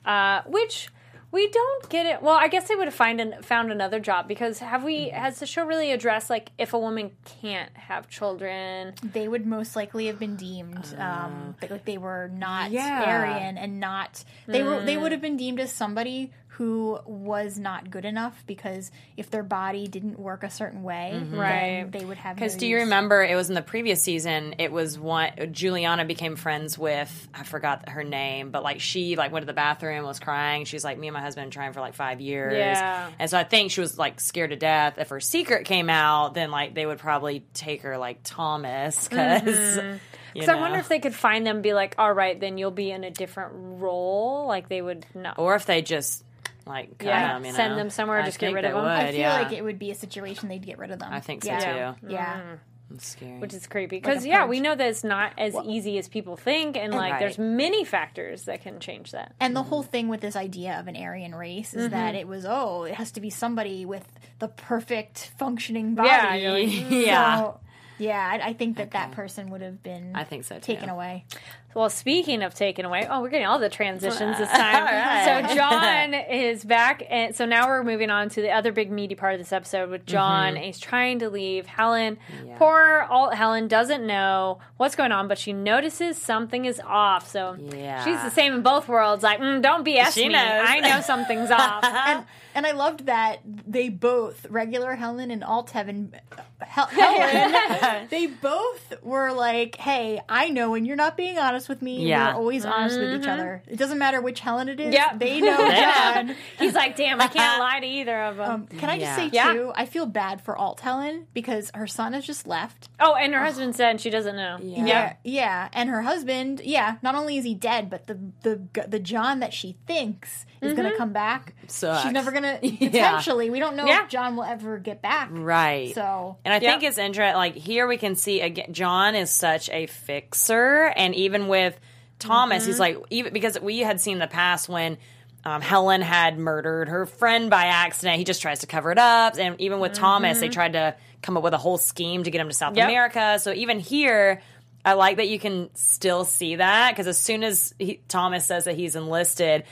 Uh, 0.06 0.41
which 0.48 0.89
we 1.32 1.50
don't 1.50 1.89
get 1.89 2.06
it. 2.06 2.22
Well, 2.22 2.36
I 2.36 2.48
guess 2.50 2.67
they 2.67 2.76
would 2.76 2.88
have 2.88 2.94
find 2.94 3.22
an, 3.22 3.41
found 3.41 3.72
another 3.72 4.00
job 4.00 4.28
because 4.28 4.60
have 4.60 4.84
we 4.84 5.08
mm-hmm. 5.08 5.17
has 5.17 5.39
the 5.39 5.46
show 5.46 5.65
really 5.65 5.91
addressed 5.91 6.30
like 6.30 6.52
if 6.58 6.74
a 6.74 6.80
woman 6.80 7.12
can't 7.41 7.76
have 7.78 8.10
children? 8.10 8.94
They 9.02 9.28
would 9.28 9.46
most 9.46 9.76
likely 9.76 10.08
have 10.08 10.20
been 10.20 10.36
deemed 10.36 10.94
uh, 10.98 11.02
um, 11.04 11.56
like 11.62 11.86
they 11.86 11.98
were 11.98 12.30
not 12.34 12.72
yeah. 12.72 13.04
Aryan 13.06 13.58
and 13.58 13.80
not 13.80 14.24
they 14.46 14.60
mm. 14.62 14.65
were 14.65 14.86
they 14.86 14.98
would 14.98 15.12
have 15.12 15.22
been 15.22 15.38
deemed 15.38 15.60
as 15.60 15.72
somebody 15.72 16.32
who 16.62 17.00
was 17.08 17.58
not 17.58 17.89
good 17.89 18.06
enough 18.06 18.43
because 18.45 18.91
if 19.17 19.32
their 19.32 19.41
body 19.41 19.88
didn't 19.88 20.19
work 20.19 20.43
a 20.43 20.50
certain 20.52 20.84
way, 20.84 21.13
mm-hmm. 21.15 21.36
right, 21.36 21.91
they 21.91 22.06
would 22.06 22.17
have. 22.17 22.36
Because 22.36 22.54
no 22.54 22.60
do 22.60 22.67
you 22.67 22.78
remember 22.78 23.24
it 23.24 23.34
was 23.34 23.50
in 23.50 23.56
the 23.56 23.63
previous 23.63 24.00
season? 24.00 24.54
It 24.60 24.71
was 24.71 25.00
one 25.00 25.32
Juliana 25.54 26.06
became 26.06 26.36
friends 26.36 26.78
with 26.78 27.30
I 27.34 27.45
forgot 27.45 27.89
her 27.89 28.04
name, 28.04 28.52
but 28.52 28.62
like 28.62 28.80
she 28.80 29.15
like 29.15 29.32
went 29.32 29.41
to 29.41 29.47
the 29.47 29.54
bathroom, 29.54 30.06
was 30.06 30.19
crying. 30.19 30.65
She's 30.65 30.84
like, 30.84 31.00
me 31.00 31.08
and 31.08 31.15
my 31.15 31.21
husband 31.21 31.52
trying 31.52 31.74
for 31.74 31.82
like 31.82 31.95
five 31.95 32.21
years, 32.21 32.56
yeah. 32.56 33.10
And 33.17 33.28
so 33.28 33.39
I 33.39 33.43
think 33.43 33.71
she 33.71 33.82
was 33.82 33.97
like 33.97 34.19
scared 34.19 34.52
to 34.52 34.56
death. 34.56 35.00
If 35.00 35.10
her 35.10 35.19
secret 35.19 35.65
came 35.65 35.89
out, 35.89 36.36
then 36.36 36.52
like 36.52 36.76
they 36.76 36.86
would 36.86 37.00
probably 37.00 37.43
take 37.56 37.82
her 37.82 37.97
like 37.97 38.19
Thomas 38.24 39.08
because. 39.08 39.41
Mm-hmm. 39.41 39.97
Because 40.34 40.47
I 40.47 40.56
wonder 40.56 40.80
if 40.80 40.88
they 40.88 41.00
could 41.00 41.13
find 41.13 41.45
them, 41.45 41.62
be 41.62 41.74
like, 41.74 41.95
all 41.97 42.13
right, 42.13 42.39
then 42.39 42.58
you'll 42.58 42.71
be 42.71 42.89
in 42.89 43.04
a 43.04 43.12
different 43.12 43.52
role. 43.54 44.47
Like 44.47 44.69
they 44.69 44.82
would 44.82 45.06
know. 45.13 45.34
Or 45.36 45.56
if 45.56 45.65
they 45.65 45.82
just 45.82 46.24
like, 46.65 47.02
yeah, 47.04 47.39
them, 47.39 47.54
send 47.54 47.74
know? 47.74 47.78
them 47.78 47.89
somewhere, 47.89 48.19
I 48.19 48.26
just 48.26 48.39
get 48.39 48.54
rid 48.54 48.65
of 48.65 48.74
them. 48.74 48.84
Would, 48.84 48.91
I 48.91 49.12
feel 49.12 49.19
yeah. 49.19 49.41
like 49.41 49.52
it 49.52 49.63
would 49.63 49.80
be 49.80 49.91
a 49.91 49.95
situation 49.95 50.50
they'd 50.50 50.65
get 50.65 50.78
rid 50.78 50.91
of 50.91 51.00
them. 51.00 51.12
I 51.12 51.19
think 51.19 51.43
so 51.43 51.52
yeah. 51.52 51.93
too. 52.00 52.08
Yeah. 52.10 52.41
Mm. 52.41 52.60
That's 52.91 53.08
scary. 53.08 53.39
Which 53.39 53.54
is 53.54 53.67
creepy 53.67 53.97
because 53.97 54.24
like 54.24 54.28
yeah, 54.28 54.45
we 54.45 54.60
know 54.60 54.76
that 54.76 54.88
it's 54.88 55.04
not 55.04 55.34
as 55.38 55.54
well, 55.54 55.63
easy 55.65 55.97
as 55.97 56.08
people 56.08 56.36
think, 56.36 56.76
and, 56.76 56.86
and 56.86 56.93
like 56.93 57.13
right. 57.13 57.19
there's 57.19 57.38
many 57.38 57.86
factors 57.86 58.45
that 58.45 58.62
can 58.62 58.80
change 58.80 59.12
that. 59.12 59.34
And 59.39 59.56
the 59.56 59.63
whole 59.63 59.84
thing 59.84 60.10
with 60.10 60.21
this 60.21 60.36
idea 60.36 60.80
of 60.80 60.88
an 60.88 60.95
Aryan 60.95 61.34
race 61.34 61.74
is 61.74 61.84
mm-hmm. 61.84 61.93
that 61.93 62.15
it 62.15 62.28
was 62.28 62.45
oh, 62.45 62.84
it 62.84 62.95
has 62.95 63.12
to 63.13 63.21
be 63.21 63.30
somebody 63.30 63.86
with 63.86 64.08
the 64.39 64.47
perfect 64.47 65.32
functioning 65.38 65.95
body. 65.95 66.10
Yeah, 66.10 66.52
like, 66.52 66.89
yeah. 66.89 67.38
So, 67.38 67.60
yeah, 67.97 68.39
I, 68.43 68.50
I 68.50 68.54
think 68.54 68.78
that 68.78 68.88
okay. 68.88 68.97
that 68.97 69.12
person 69.12 69.52
would 69.52 69.62
have 69.62 69.84
been. 69.84 70.15
I 70.15 70.24
think 70.24 70.43
so. 70.43 70.56
Too. 70.56 70.62
Taken 70.62 70.89
away. 70.89 71.26
Well, 71.74 71.90
speaking 71.90 72.44
of 72.44 72.54
taken 72.54 72.86
away, 72.86 73.08
oh, 73.10 73.22
we're 73.22 73.30
getting 73.30 73.48
all 73.48 73.60
the 73.60 73.70
transitions 73.70 74.38
this 74.38 74.50
time. 74.52 74.84
right. 74.84 75.48
So 75.48 75.56
John 75.56 76.14
is 76.14 76.64
back, 76.64 77.04
and 77.10 77.36
so 77.36 77.46
now 77.46 77.68
we're 77.68 77.84
moving 77.84 78.10
on 78.10 78.30
to 78.30 78.42
the 78.42 78.52
other 78.52 78.72
big 78.72 78.92
meaty 78.92 79.16
part 79.16 79.34
of 79.34 79.40
this 79.40 79.54
episode 79.54 79.90
with 79.90 80.06
John. 80.06 80.54
Mm-hmm. 80.54 80.64
he's 80.64 80.80
trying 80.80 81.20
to 81.20 81.30
leave 81.30 81.66
Helen. 81.66 82.18
Yeah. 82.46 82.58
Poor 82.58 83.08
alt 83.10 83.34
Helen 83.34 83.68
doesn't 83.68 84.06
know 84.06 84.60
what's 84.78 84.96
going 84.96 85.12
on, 85.12 85.28
but 85.28 85.38
she 85.38 85.54
notices 85.54 86.18
something 86.18 86.66
is 86.66 86.82
off. 86.86 87.30
So 87.30 87.58
yeah. 87.74 88.04
she's 88.04 88.22
the 88.22 88.32
same 88.32 88.54
in 88.54 88.62
both 88.62 88.88
worlds. 88.88 89.24
Like, 89.24 89.40
mm, 89.40 89.62
don't 89.62 89.86
BS 89.86 90.14
she 90.14 90.28
me. 90.28 90.34
Knows. 90.34 90.66
I 90.68 90.80
know 90.80 91.02
something's 91.06 91.52
off. 91.52 91.84
and, 91.84 92.26
and 92.56 92.66
I 92.66 92.72
loved 92.72 93.06
that 93.06 93.40
they 93.46 93.90
both, 93.90 94.46
regular 94.50 94.96
Helen 94.96 95.32
and 95.32 95.44
alt 95.44 95.72
Heaven, 95.72 96.14
Helen, 96.60 98.08
they 98.10 98.28
both 98.28 98.94
were 99.02 99.32
like, 99.32 99.76
"Hey, 99.78 100.22
I 100.28 100.50
know 100.50 100.72
when 100.72 100.86
you're 100.86 100.96
not 100.96 101.18
being 101.18 101.38
honest." 101.38 101.61
Honest 101.62 101.69
with 101.69 101.82
me. 101.82 102.08
Yeah. 102.08 102.34
We're 102.34 102.39
always 102.39 102.65
honest 102.65 102.97
mm-hmm. 102.97 103.12
with 103.12 103.21
each 103.21 103.28
mm-hmm. 103.28 103.39
other. 103.39 103.63
It 103.67 103.78
doesn't 103.78 103.97
matter 103.97 104.21
which 104.21 104.39
Helen 104.39 104.69
it 104.69 104.80
is. 104.80 104.93
Yeah. 104.93 105.15
They 105.15 105.39
know 105.41 105.58
John. 105.69 106.36
He's 106.58 106.74
like, 106.74 106.95
damn, 106.95 107.21
I 107.21 107.28
can't 107.28 107.60
lie 107.60 107.80
to 107.80 107.86
either 107.86 108.24
of 108.24 108.38
them. 108.38 108.52
Um, 108.52 108.67
can 108.67 108.89
I 108.89 109.00
just 109.00 109.15
say, 109.15 109.30
yeah. 109.32 109.54
too, 109.54 109.71
I 109.76 109.86
feel 109.86 110.06
bad 110.06 110.41
for 110.41 110.58
Alt 110.58 110.80
Helen 110.80 111.28
because 111.34 111.71
her 111.74 111.88
son 111.88 112.13
has 112.13 112.26
just 112.26 112.47
left. 112.47 112.89
Oh, 113.00 113.15
and 113.15 113.34
her 113.34 113.41
husband 113.41 113.76
said 113.76 114.02
she 114.02 114.10
doesn't 114.10 114.36
know. 114.36 114.58
Yeah. 114.62 114.86
yeah. 114.86 115.13
Yeah. 115.24 115.69
And 115.74 115.89
her 115.89 116.02
husband, 116.02 116.62
yeah, 116.63 116.97
not 117.02 117.15
only 117.15 117.38
is 117.38 117.45
he 117.45 117.54
dead, 117.54 117.89
but 117.89 118.08
the, 118.08 118.19
the, 118.41 118.88
the 118.88 119.00
John 119.00 119.39
that 119.39 119.54
she 119.54 119.78
thinks 119.86 120.45
is 120.62 120.74
mm-hmm. 120.74 120.82
going 120.82 120.91
to 120.91 120.97
come 120.97 121.13
back. 121.13 121.54
Sucks. 121.67 122.04
She's 122.04 122.12
never 122.12 122.32
going 122.32 122.43
to, 122.62 122.78
potentially, 122.78 123.50
we 123.50 123.60
don't 123.60 123.76
know 123.76 123.86
if 123.88 124.10
John 124.10 124.36
will 124.36 124.43
ever 124.43 124.78
get 124.78 125.02
back. 125.02 125.30
Right. 125.32 125.93
So. 125.93 126.38
And 126.45 126.54
I 126.54 126.60
think 126.60 126.84
it's 126.84 126.97
interesting, 126.97 127.36
like, 127.36 127.56
here 127.56 127.88
we 127.88 127.97
can 127.97 128.15
see, 128.15 128.41
again, 128.41 128.74
John 128.74 129.15
is 129.15 129.30
such 129.30 129.69
a 129.69 129.88
fixer. 129.88 130.93
And 130.95 131.15
even 131.15 131.47
with, 131.52 131.80
Thomas, 132.18 132.64
mm-hmm. 132.64 132.72
he's 132.72 132.80
like 132.80 132.98
even 133.10 133.34
because 133.34 133.60
we 133.60 133.80
had 133.80 134.00
seen 134.00 134.20
the 134.20 134.28
past 134.28 134.70
when 134.70 134.98
um, 135.44 135.62
Helen 135.62 136.02
had 136.02 136.38
murdered 136.38 136.88
her 136.88 137.06
friend 137.06 137.50
by 137.50 137.66
accident. 137.66 138.18
He 138.18 138.24
just 138.24 138.42
tries 138.42 138.60
to 138.60 138.68
cover 138.68 138.92
it 138.92 138.98
up, 138.98 139.38
and 139.38 139.60
even 139.60 139.80
with 139.80 139.94
mm-hmm. 139.94 140.02
Thomas, 140.02 140.40
they 140.40 140.50
tried 140.50 140.74
to 140.74 140.96
come 141.22 141.36
up 141.36 141.44
with 141.44 141.54
a 141.54 141.58
whole 141.58 141.78
scheme 141.78 142.24
to 142.24 142.32
get 142.32 142.42
him 142.42 142.48
to 142.48 142.54
South 142.54 142.76
yep. 142.76 142.88
America. 142.88 143.40
So 143.40 143.52
even 143.52 143.80
here, 143.80 144.42
I 144.86 144.94
like 144.94 145.18
that 145.18 145.30
you 145.30 145.40
can 145.40 145.70
still 145.76 146.26
see 146.26 146.56
that 146.56 146.92
because 146.92 147.08
as 147.08 147.18
soon 147.18 147.44
as 147.44 147.74
he, 147.80 148.02
Thomas 148.08 148.46
says 148.46 148.66
that 148.66 148.76
he's 148.76 148.96
enlisted, 148.96 149.64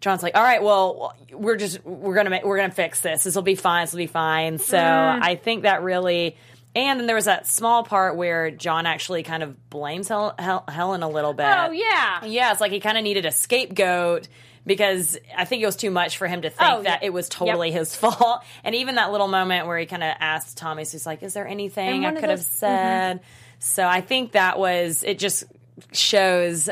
John's 0.00 0.22
like, 0.22 0.36
all 0.36 0.42
right, 0.42 0.62
well, 0.62 1.14
we're 1.32 1.56
just 1.56 1.84
we're 1.84 2.14
gonna 2.14 2.30
make, 2.30 2.44
we're 2.44 2.58
gonna 2.58 2.72
fix 2.72 3.00
this. 3.00 3.24
This 3.24 3.34
will 3.34 3.42
be 3.42 3.56
fine. 3.56 3.84
This 3.84 3.92
will 3.92 3.98
be 3.98 4.06
fine. 4.06 4.58
So 4.58 4.76
mm. 4.76 5.22
I 5.22 5.34
think 5.34 5.62
that 5.62 5.82
really. 5.82 6.36
And 6.76 7.00
then 7.00 7.06
there 7.06 7.16
was 7.16 7.24
that 7.24 7.46
small 7.46 7.84
part 7.84 8.16
where 8.16 8.50
John 8.50 8.84
actually 8.84 9.22
kind 9.22 9.42
of 9.42 9.70
blames 9.70 10.08
Hel- 10.08 10.34
Hel- 10.38 10.64
Helen 10.68 11.02
a 11.02 11.08
little 11.08 11.32
bit. 11.32 11.46
Oh 11.46 11.70
yeah, 11.70 12.24
yeah. 12.26 12.52
It's 12.52 12.60
like 12.60 12.70
he 12.70 12.80
kind 12.80 12.98
of 12.98 13.02
needed 13.02 13.24
a 13.24 13.32
scapegoat 13.32 14.28
because 14.66 15.18
I 15.34 15.46
think 15.46 15.62
it 15.62 15.66
was 15.66 15.76
too 15.76 15.90
much 15.90 16.18
for 16.18 16.26
him 16.26 16.42
to 16.42 16.50
think 16.50 16.70
oh, 16.70 16.82
that 16.82 17.00
yeah. 17.00 17.06
it 17.06 17.14
was 17.14 17.30
totally 17.30 17.70
yep. 17.70 17.78
his 17.78 17.96
fault. 17.96 18.44
And 18.62 18.74
even 18.74 18.96
that 18.96 19.10
little 19.10 19.26
moment 19.26 19.66
where 19.66 19.78
he 19.78 19.86
kind 19.86 20.02
of 20.02 20.14
asked 20.20 20.58
Tommy, 20.58 20.84
so 20.84 20.92
he's 20.92 21.06
like, 21.06 21.22
"Is 21.22 21.32
there 21.32 21.48
anything 21.48 22.04
I 22.04 22.12
could 22.12 22.24
those, 22.24 22.30
have 22.30 22.42
said?" 22.42 23.16
Mm-hmm. 23.16 23.26
So 23.58 23.88
I 23.88 24.02
think 24.02 24.32
that 24.32 24.58
was 24.58 25.02
it. 25.02 25.18
Just 25.18 25.44
shows 25.92 26.68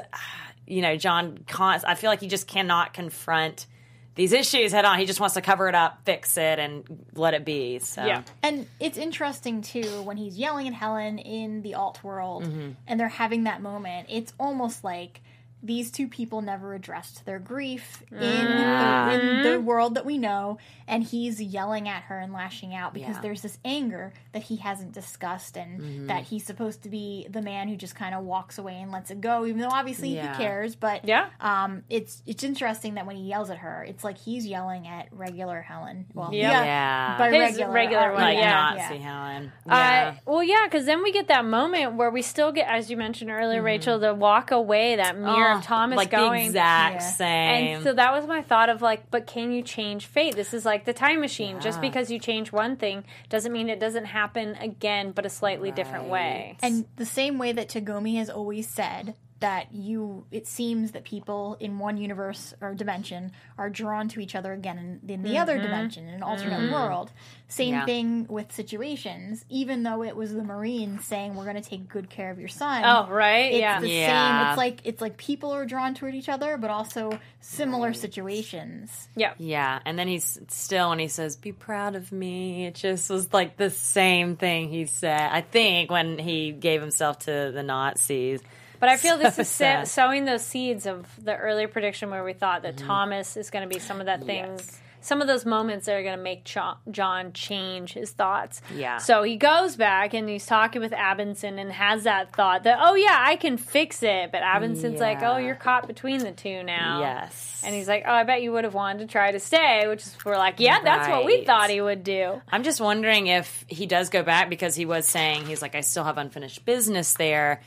you 0.66 0.82
know, 0.82 0.96
John, 0.96 1.44
I 1.58 1.94
feel 1.94 2.10
like 2.10 2.20
he 2.20 2.28
just 2.28 2.46
cannot 2.46 2.94
confront 2.94 3.66
these 4.14 4.32
issues 4.32 4.72
head 4.72 4.84
on. 4.84 4.98
He 4.98 5.06
just 5.06 5.20
wants 5.20 5.34
to 5.34 5.40
cover 5.40 5.68
it 5.68 5.74
up, 5.74 6.00
fix 6.04 6.36
it, 6.36 6.58
and 6.58 7.06
let 7.14 7.34
it 7.34 7.44
be. 7.44 7.78
So 7.80 8.04
yeah, 8.04 8.22
and 8.42 8.66
it's 8.80 8.98
interesting 8.98 9.62
too 9.62 10.02
when 10.02 10.16
he's 10.16 10.36
yelling 10.36 10.68
at 10.68 10.74
Helen 10.74 11.18
in 11.18 11.62
the 11.62 11.74
alt 11.74 12.02
world, 12.04 12.44
mm-hmm. 12.44 12.72
and 12.86 13.00
they're 13.00 13.08
having 13.08 13.44
that 13.44 13.60
moment. 13.60 14.08
It's 14.10 14.32
almost 14.38 14.84
like 14.84 15.20
these 15.64 15.90
two 15.90 16.06
people 16.06 16.42
never 16.42 16.74
addressed 16.74 17.24
their 17.24 17.38
grief 17.38 18.02
in, 18.10 18.18
the, 18.18 19.12
in 19.12 19.42
the 19.42 19.60
world 19.60 19.94
that 19.94 20.04
we 20.04 20.18
know, 20.18 20.58
and 20.86 21.02
he's 21.02 21.40
yelling 21.40 21.88
at 21.88 22.02
her 22.04 22.18
and 22.18 22.34
lashing 22.34 22.74
out 22.74 22.92
because 22.92 23.16
yeah. 23.16 23.22
there's 23.22 23.40
this 23.40 23.58
anger 23.64 24.12
that 24.32 24.42
he 24.42 24.56
hasn't 24.56 24.92
discussed, 24.92 25.56
and 25.56 25.80
mm-hmm. 25.80 26.06
that 26.08 26.24
he's 26.24 26.44
supposed 26.44 26.82
to 26.82 26.90
be 26.90 27.26
the 27.30 27.40
man 27.40 27.68
who 27.68 27.76
just 27.76 27.94
kind 27.94 28.14
of 28.14 28.22
walks 28.24 28.58
away 28.58 28.78
and 28.80 28.92
lets 28.92 29.10
it 29.10 29.22
go, 29.22 29.46
even 29.46 29.58
though 29.58 29.70
obviously 29.70 30.14
yeah. 30.14 30.36
he 30.36 30.42
cares. 30.42 30.76
But 30.76 31.06
yeah, 31.08 31.30
um, 31.40 31.82
it's 31.88 32.22
it's 32.26 32.44
interesting 32.44 32.94
that 32.94 33.06
when 33.06 33.16
he 33.16 33.22
yells 33.22 33.48
at 33.48 33.58
her, 33.58 33.84
it's 33.88 34.04
like 34.04 34.18
he's 34.18 34.46
yelling 34.46 34.86
at 34.86 35.08
regular 35.12 35.62
Helen. 35.62 36.04
Well, 36.12 36.28
yeah, 36.32 36.64
yeah. 36.64 37.18
but 37.18 37.30
regular, 37.30 37.72
regular 37.72 38.12
one, 38.12 38.20
like 38.20 38.36
yeah, 38.36 38.74
Nazi 38.76 38.98
Helen. 38.98 39.52
Yeah. 39.66 40.14
Uh, 40.26 40.30
well, 40.30 40.42
yeah, 40.42 40.66
because 40.66 40.84
then 40.84 41.02
we 41.02 41.10
get 41.10 41.28
that 41.28 41.46
moment 41.46 41.94
where 41.94 42.10
we 42.10 42.20
still 42.20 42.52
get, 42.52 42.68
as 42.68 42.90
you 42.90 42.98
mentioned 42.98 43.30
earlier, 43.30 43.58
mm-hmm. 43.58 43.66
Rachel, 43.66 43.98
the 43.98 44.12
walk 44.12 44.50
away, 44.50 44.96
that 44.96 45.18
mirror 45.18 45.53
of 45.58 45.64
Thomas 45.64 45.96
like 45.96 46.10
going. 46.10 46.42
The 46.42 46.46
exact 46.48 46.94
yeah. 46.94 47.10
same. 47.12 47.76
And 47.76 47.84
so 47.84 47.92
that 47.92 48.12
was 48.12 48.26
my 48.26 48.42
thought 48.42 48.68
of 48.68 48.82
like, 48.82 49.10
but 49.10 49.26
can 49.26 49.52
you 49.52 49.62
change 49.62 50.06
fate? 50.06 50.34
This 50.36 50.54
is 50.54 50.64
like 50.64 50.84
the 50.84 50.92
time 50.92 51.20
machine. 51.20 51.56
Yeah. 51.56 51.62
Just 51.62 51.80
because 51.80 52.10
you 52.10 52.18
change 52.18 52.52
one 52.52 52.76
thing 52.76 53.04
doesn't 53.28 53.52
mean 53.52 53.68
it 53.68 53.80
doesn't 53.80 54.06
happen 54.06 54.56
again, 54.56 55.12
but 55.12 55.26
a 55.26 55.30
slightly 55.30 55.70
right. 55.70 55.76
different 55.76 56.08
way. 56.08 56.56
And 56.62 56.86
the 56.96 57.06
same 57.06 57.38
way 57.38 57.52
that 57.52 57.68
Tagomi 57.68 58.16
has 58.16 58.30
always 58.30 58.68
said 58.68 59.14
that 59.40 59.74
you 59.74 60.24
it 60.30 60.46
seems 60.46 60.92
that 60.92 61.04
people 61.04 61.56
in 61.60 61.78
one 61.78 61.96
universe 61.96 62.54
or 62.60 62.74
dimension 62.74 63.32
are 63.58 63.68
drawn 63.68 64.08
to 64.08 64.20
each 64.20 64.34
other 64.34 64.52
again 64.52 64.78
in, 64.78 65.10
in 65.10 65.22
the 65.22 65.30
mm-hmm. 65.30 65.38
other 65.38 65.58
dimension 65.58 66.06
in 66.08 66.14
an 66.14 66.22
alternate 66.22 66.60
mm-hmm. 66.60 66.72
world 66.72 67.12
same 67.48 67.74
yeah. 67.74 67.84
thing 67.84 68.26
with 68.28 68.52
situations 68.52 69.44
even 69.48 69.82
though 69.82 70.02
it 70.02 70.14
was 70.16 70.32
the 70.32 70.42
marines 70.42 71.04
saying 71.04 71.34
we're 71.34 71.44
going 71.44 71.60
to 71.60 71.68
take 71.68 71.88
good 71.88 72.08
care 72.08 72.30
of 72.30 72.38
your 72.38 72.48
son 72.48 72.84
oh 72.84 73.12
right 73.12 73.52
it's 73.52 73.60
yeah 73.60 73.80
the 73.80 73.88
yeah. 73.88 74.40
same 74.40 74.50
it's 74.50 74.58
like 74.58 74.80
it's 74.84 75.00
like 75.00 75.16
people 75.16 75.50
are 75.50 75.66
drawn 75.66 75.94
toward 75.94 76.14
each 76.14 76.28
other 76.28 76.56
but 76.56 76.70
also 76.70 77.18
similar 77.40 77.88
right. 77.88 77.96
situations 77.96 79.08
yeah 79.16 79.34
yeah 79.38 79.80
and 79.84 79.98
then 79.98 80.06
he's 80.06 80.38
still 80.48 80.90
when 80.90 80.98
he 80.98 81.08
says 81.08 81.36
be 81.36 81.52
proud 81.52 81.96
of 81.96 82.12
me 82.12 82.66
it 82.66 82.74
just 82.74 83.10
was 83.10 83.32
like 83.32 83.56
the 83.56 83.70
same 83.70 84.36
thing 84.36 84.68
he 84.68 84.86
said 84.86 85.28
i 85.32 85.40
think 85.40 85.90
when 85.90 86.18
he 86.18 86.52
gave 86.52 86.80
himself 86.80 87.18
to 87.18 87.50
the 87.52 87.62
nazis 87.62 88.40
but 88.80 88.88
I 88.88 88.96
feel 88.96 89.18
this 89.18 89.38
is 89.38 89.90
sowing 89.90 90.24
those 90.24 90.44
seeds 90.44 90.86
of 90.86 91.06
the 91.22 91.36
earlier 91.36 91.68
prediction 91.68 92.10
where 92.10 92.24
we 92.24 92.32
thought 92.32 92.62
that 92.62 92.76
mm-hmm. 92.76 92.86
Thomas 92.86 93.36
is 93.36 93.50
going 93.50 93.68
to 93.68 93.74
be 93.74 93.80
some 93.80 94.00
of 94.00 94.06
that 94.06 94.24
things. 94.24 94.62
Yes 94.64 94.80
some 95.04 95.20
of 95.20 95.26
those 95.26 95.44
moments 95.44 95.84
that 95.84 95.96
are 95.96 96.02
going 96.02 96.16
to 96.16 96.22
make 96.22 96.44
John 96.44 97.32
change 97.34 97.92
his 97.92 98.10
thoughts. 98.10 98.62
Yeah. 98.74 98.96
So 98.96 99.22
he 99.22 99.36
goes 99.36 99.76
back 99.76 100.14
and 100.14 100.26
he's 100.26 100.46
talking 100.46 100.80
with 100.80 100.92
Abendsen 100.92 101.60
and 101.60 101.70
has 101.70 102.04
that 102.04 102.34
thought 102.34 102.64
that, 102.64 102.78
oh, 102.80 102.94
yeah, 102.94 103.14
I 103.14 103.36
can 103.36 103.58
fix 103.58 104.02
it. 104.02 104.32
But 104.32 104.40
Abendsen's 104.40 104.94
yeah. 104.94 105.00
like, 105.00 105.22
oh, 105.22 105.36
you're 105.36 105.56
caught 105.56 105.86
between 105.86 106.20
the 106.20 106.32
two 106.32 106.62
now. 106.62 107.00
Yes. 107.00 107.62
And 107.66 107.74
he's 107.74 107.86
like, 107.86 108.04
oh, 108.06 108.12
I 108.12 108.24
bet 108.24 108.42
you 108.42 108.52
would 108.52 108.64
have 108.64 108.72
wanted 108.72 109.00
to 109.00 109.12
try 109.12 109.30
to 109.30 109.40
stay, 109.40 109.86
which 109.88 110.00
is, 110.00 110.16
we're 110.24 110.38
like, 110.38 110.58
yeah, 110.58 110.76
right. 110.76 110.84
that's 110.84 111.08
what 111.10 111.26
we 111.26 111.44
thought 111.44 111.68
he 111.68 111.82
would 111.82 112.02
do. 112.02 112.40
I'm 112.50 112.62
just 112.62 112.80
wondering 112.80 113.26
if 113.26 113.66
he 113.68 113.84
does 113.84 114.08
go 114.08 114.22
back 114.22 114.48
because 114.48 114.74
he 114.74 114.86
was 114.86 115.06
saying, 115.06 115.44
he's 115.44 115.60
like, 115.60 115.74
I 115.74 115.82
still 115.82 116.04
have 116.04 116.16
unfinished 116.16 116.64
business 116.64 117.12
there 117.12 117.60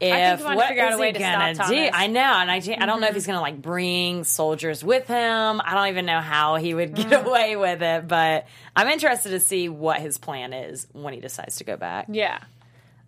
if 0.00 0.42
what 0.42 0.68
figure 0.68 0.82
out 0.82 0.94
a 0.94 0.98
way 0.98 1.12
to 1.12 1.18
gonna 1.18 1.54
stop 1.54 1.68
do? 1.68 1.88
I 1.92 2.06
know, 2.06 2.20
and 2.20 2.50
I, 2.50 2.56
I 2.56 2.60
don't 2.60 2.70
mm-hmm. 2.70 2.86
know 2.86 2.94
if 2.94 3.02
mm-hmm. 3.02 3.14
he's 3.14 3.26
gonna 3.26 3.40
like 3.40 3.60
bring 3.60 4.24
soldiers 4.24 4.82
with 4.82 5.06
him. 5.06 5.60
I 5.64 5.74
don't 5.74 5.88
even 5.88 6.06
know 6.06 6.20
how 6.20 6.56
he 6.56 6.74
would 6.74 6.94
get 6.94 7.08
mm. 7.08 7.24
away 7.24 7.56
with 7.56 7.82
it, 7.82 8.08
but 8.08 8.46
I'm 8.74 8.88
interested 8.88 9.30
to 9.30 9.40
see 9.40 9.68
what 9.68 10.00
his 10.00 10.18
plan 10.18 10.52
is 10.52 10.86
when 10.92 11.12
he 11.12 11.20
decides 11.20 11.56
to 11.56 11.64
go 11.64 11.76
back. 11.76 12.06
Yeah. 12.10 12.38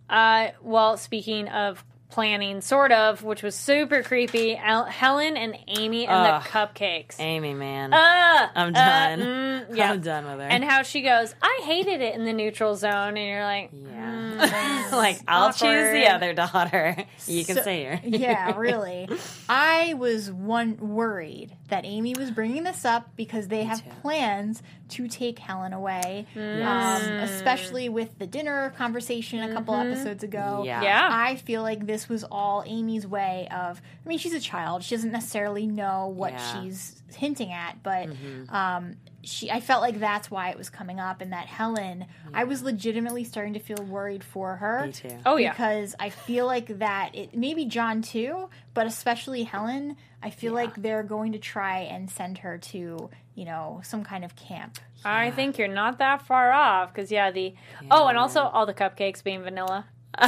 Uh, 0.09 0.49
well, 0.61 0.97
speaking 0.97 1.47
of 1.47 1.83
planning, 2.13 2.61
sort 2.61 2.91
of, 2.91 3.23
which 3.23 3.41
was 3.41 3.55
super 3.55 4.03
creepy. 4.03 4.55
El- 4.55 4.85
Helen 4.85 5.35
and 5.35 5.57
Amy 5.67 6.05
and 6.05 6.15
Ugh, 6.27 6.43
the 6.43 6.49
cupcakes. 6.49 7.19
Amy, 7.19 7.53
man, 7.55 7.91
uh, 7.93 8.49
I'm 8.55 8.71
done. 8.73 9.21
Uh, 9.21 9.25
mm, 9.25 9.65
yeah. 9.75 9.91
I'm 9.91 10.01
done 10.01 10.25
with 10.25 10.35
her. 10.39 10.41
And 10.47 10.63
how 10.63 10.83
she 10.83 11.01
goes, 11.01 11.33
I 11.41 11.61
hated 11.63 12.01
it 12.01 12.13
in 12.15 12.25
the 12.25 12.33
neutral 12.33 12.75
zone, 12.75 13.17
and 13.17 13.27
you're 13.27 13.43
like, 13.43 13.71
yeah, 13.73 14.11
mm, 14.11 14.91
like 14.91 15.19
I'll 15.27 15.49
awkward. 15.49 15.57
choose 15.57 15.91
the 15.91 16.07
other 16.07 16.33
daughter. 16.33 16.95
You 17.25 17.45
can 17.45 17.55
so, 17.55 17.61
say 17.63 17.85
her. 17.85 17.99
yeah, 18.03 18.57
really. 18.57 19.07
I 19.47 19.93
was 19.93 20.29
one 20.29 20.75
worried 20.77 21.55
that 21.69 21.85
Amy 21.85 22.13
was 22.13 22.29
bringing 22.29 22.63
this 22.63 22.85
up 22.85 23.15
because 23.15 23.47
they 23.47 23.63
have 23.63 23.81
plans 24.01 24.61
to 24.89 25.07
take 25.07 25.39
Helen 25.39 25.73
away, 25.73 26.27
mm. 26.35 26.65
um, 26.65 27.01
especially 27.19 27.89
with 27.89 28.19
the 28.19 28.27
dinner 28.27 28.73
conversation 28.77 29.39
a 29.39 29.53
couple 29.53 29.73
mm-hmm. 29.73 29.91
episodes 29.91 30.23
ago. 30.23 30.63
Yeah. 30.65 30.83
yeah. 30.83 31.09
I 31.11 31.35
feel 31.37 31.61
like 31.61 31.85
this 31.87 32.09
was 32.09 32.23
all 32.23 32.63
Amy's 32.67 33.07
way 33.07 33.47
of. 33.49 33.81
I 34.05 34.09
mean, 34.09 34.19
she's 34.19 34.33
a 34.33 34.39
child; 34.39 34.83
she 34.83 34.95
doesn't 34.95 35.11
necessarily 35.11 35.65
know 35.65 36.07
what 36.07 36.33
yeah. 36.33 36.61
she's 36.61 37.01
hinting 37.15 37.51
at, 37.51 37.81
but 37.81 38.09
mm-hmm. 38.09 38.53
um, 38.53 38.97
she. 39.23 39.49
I 39.49 39.61
felt 39.61 39.81
like 39.81 39.99
that's 39.99 40.29
why 40.29 40.49
it 40.49 40.57
was 40.57 40.69
coming 40.69 40.99
up, 40.99 41.21
and 41.21 41.33
that 41.33 41.47
Helen. 41.47 42.01
Yeah. 42.01 42.05
I 42.33 42.43
was 42.43 42.61
legitimately 42.61 43.23
starting 43.23 43.53
to 43.53 43.59
feel 43.59 43.83
worried 43.83 44.23
for 44.23 44.57
her. 44.57 44.85
Me 44.85 44.91
too. 44.91 45.17
Oh 45.25 45.37
yeah, 45.37 45.51
because 45.51 45.95
I 45.99 46.09
feel 46.09 46.45
like 46.45 46.79
that. 46.79 47.15
It 47.15 47.35
maybe 47.35 47.65
John 47.65 48.01
too, 48.01 48.49
but 48.73 48.85
especially 48.85 49.43
Helen. 49.43 49.97
I 50.23 50.29
feel 50.29 50.53
yeah. 50.53 50.63
like 50.63 50.75
they're 50.75 51.03
going 51.03 51.33
to 51.33 51.39
try 51.39 51.79
and 51.79 52.09
send 52.09 52.39
her 52.39 52.57
to 52.57 53.09
you 53.35 53.45
know, 53.45 53.81
some 53.83 54.03
kind 54.03 54.23
of 54.23 54.35
camp. 54.35 54.79
Yeah. 54.97 55.17
I 55.17 55.31
think 55.31 55.57
you're 55.57 55.67
not 55.67 55.97
that 55.99 56.25
far 56.25 56.51
off 56.51 56.93
because 56.93 57.11
yeah, 57.11 57.31
the 57.31 57.53
yeah. 57.81 57.87
oh, 57.91 58.07
and 58.07 58.17
also 58.17 58.41
all 58.41 58.65
the 58.65 58.73
cupcakes 58.73 59.23
being 59.23 59.41
vanilla. 59.43 59.85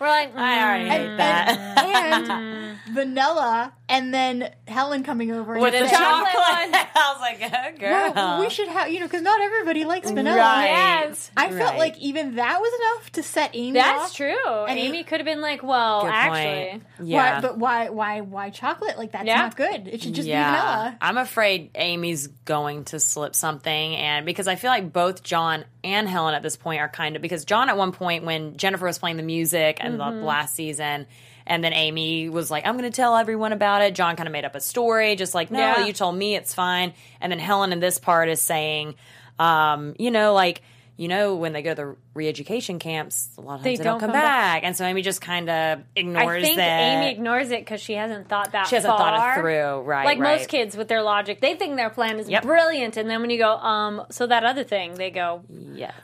We're 0.00 0.08
like, 0.08 0.34
mm, 0.34 0.38
I 0.38 0.64
already 0.64 0.88
hate 0.88 1.06
and, 1.08 1.20
that. 1.20 1.78
And, 1.78 2.30
and 2.30 2.78
vanilla, 2.94 3.74
and 3.86 4.14
then 4.14 4.50
Helen 4.66 5.02
coming 5.02 5.30
over 5.30 5.58
with 5.58 5.72
the 5.74 5.80
chocolate 5.80 6.34
one. 6.34 6.74
I 6.94 7.12
was 7.12 7.20
like, 7.20 7.52
oh, 7.52 7.78
girl, 7.78 8.12
well, 8.14 8.40
we 8.40 8.48
should 8.48 8.68
have 8.68 8.90
you 8.90 9.00
know 9.00 9.06
because 9.06 9.20
not 9.20 9.40
everybody 9.42 9.84
likes 9.84 10.10
vanilla. 10.10 10.38
Right. 10.38 10.66
Yes. 10.66 11.30
I 11.36 11.50
felt 11.50 11.76
like 11.76 11.98
even 11.98 12.36
that 12.36 12.60
was 12.60 12.72
enough 12.80 13.12
to 13.12 13.22
set 13.22 13.50
Amy. 13.52 13.72
That's 13.72 14.04
off. 14.04 14.14
true. 14.14 14.64
And 14.64 14.78
Amy 14.78 15.04
could 15.04 15.20
have 15.20 15.26
been 15.26 15.42
like, 15.42 15.62
well, 15.62 16.02
good 16.02 16.12
actually, 16.12 16.70
point. 16.70 16.82
yeah, 17.02 17.34
why, 17.34 17.40
but 17.40 17.58
why, 17.58 17.88
why, 17.90 18.20
why 18.22 18.50
chocolate? 18.50 18.96
Like 18.96 19.12
that's 19.12 19.26
yeah. 19.26 19.36
not 19.36 19.56
good. 19.56 19.86
It 19.86 20.02
should 20.02 20.14
just 20.14 20.26
yeah. 20.26 20.50
be 20.50 20.58
vanilla. 20.58 20.98
I'm 21.02 21.18
afraid 21.18 21.72
Amy's 21.74 22.26
going 22.26 22.84
to 22.86 23.00
slip 23.00 23.36
something, 23.36 23.96
and 23.96 24.24
because 24.24 24.48
I 24.48 24.54
feel 24.54 24.70
like 24.70 24.92
both 24.92 25.22
John 25.22 25.66
and 25.84 26.08
Helen 26.08 26.34
at 26.34 26.42
this 26.42 26.56
point 26.56 26.80
are 26.80 26.88
kind 26.88 27.16
of 27.16 27.22
because 27.22 27.44
John 27.44 27.68
at 27.68 27.76
one 27.76 27.92
point 27.92 28.24
when 28.24 28.56
Jennifer 28.56 28.86
was 28.86 28.98
playing 28.98 29.16
the 29.16 29.22
music 29.22 29.78
and 29.80 29.89
mm-hmm. 29.98 30.20
the 30.20 30.24
last 30.24 30.54
season. 30.54 31.06
And 31.46 31.64
then 31.64 31.72
Amy 31.72 32.28
was 32.28 32.50
like, 32.50 32.66
I'm 32.66 32.76
going 32.76 32.90
to 32.90 32.94
tell 32.94 33.16
everyone 33.16 33.52
about 33.52 33.82
it. 33.82 33.94
John 33.94 34.14
kind 34.16 34.28
of 34.28 34.32
made 34.32 34.44
up 34.44 34.54
a 34.54 34.60
story, 34.60 35.16
just 35.16 35.34
like, 35.34 35.50
no, 35.50 35.58
yeah. 35.58 35.86
you 35.86 35.92
told 35.92 36.14
me 36.14 36.36
it's 36.36 36.54
fine. 36.54 36.92
And 37.20 37.32
then 37.32 37.38
Helen 37.38 37.72
in 37.72 37.80
this 37.80 37.98
part 37.98 38.28
is 38.28 38.40
saying, 38.40 38.94
um, 39.38 39.94
you 39.98 40.10
know, 40.10 40.32
like, 40.32 40.62
you 41.00 41.08
know, 41.08 41.36
when 41.36 41.54
they 41.54 41.62
go 41.62 41.70
to 41.70 41.74
the 41.74 41.96
re-education 42.12 42.78
camps, 42.78 43.30
a 43.38 43.40
lot 43.40 43.54
of 43.54 43.60
times 43.60 43.64
they, 43.64 43.76
they 43.76 43.84
don't, 43.84 43.94
don't, 43.94 44.00
come, 44.00 44.08
come 44.10 44.20
back. 44.20 44.60
back. 44.60 44.64
and 44.64 44.76
so 44.76 44.84
Amy 44.84 45.00
just 45.00 45.22
kind 45.22 45.48
of 45.48 45.80
ignores. 45.96 46.44
I 46.44 46.46
think 46.46 46.56
that. 46.58 46.80
Amy 46.98 47.10
ignores 47.10 47.50
it 47.50 47.60
because 47.60 47.80
she 47.80 47.94
hasn't 47.94 48.28
thought 48.28 48.52
that. 48.52 48.66
She 48.66 48.74
hasn't 48.74 48.92
far. 48.92 49.16
thought 49.16 49.38
it 49.38 49.40
through, 49.40 49.80
right? 49.80 50.04
Like 50.04 50.18
right. 50.18 50.38
most 50.38 50.50
kids 50.50 50.76
with 50.76 50.88
their 50.88 51.02
logic, 51.02 51.40
they 51.40 51.54
think 51.54 51.76
their 51.76 51.88
plan 51.88 52.18
is 52.18 52.28
yep. 52.28 52.42
brilliant, 52.42 52.98
and 52.98 53.08
then 53.08 53.22
when 53.22 53.30
you 53.30 53.38
go, 53.38 53.56
um, 53.56 54.04
so 54.10 54.26
that 54.26 54.44
other 54.44 54.62
thing, 54.62 54.92
they 54.92 55.10
go, 55.10 55.42
yes. 55.48 55.94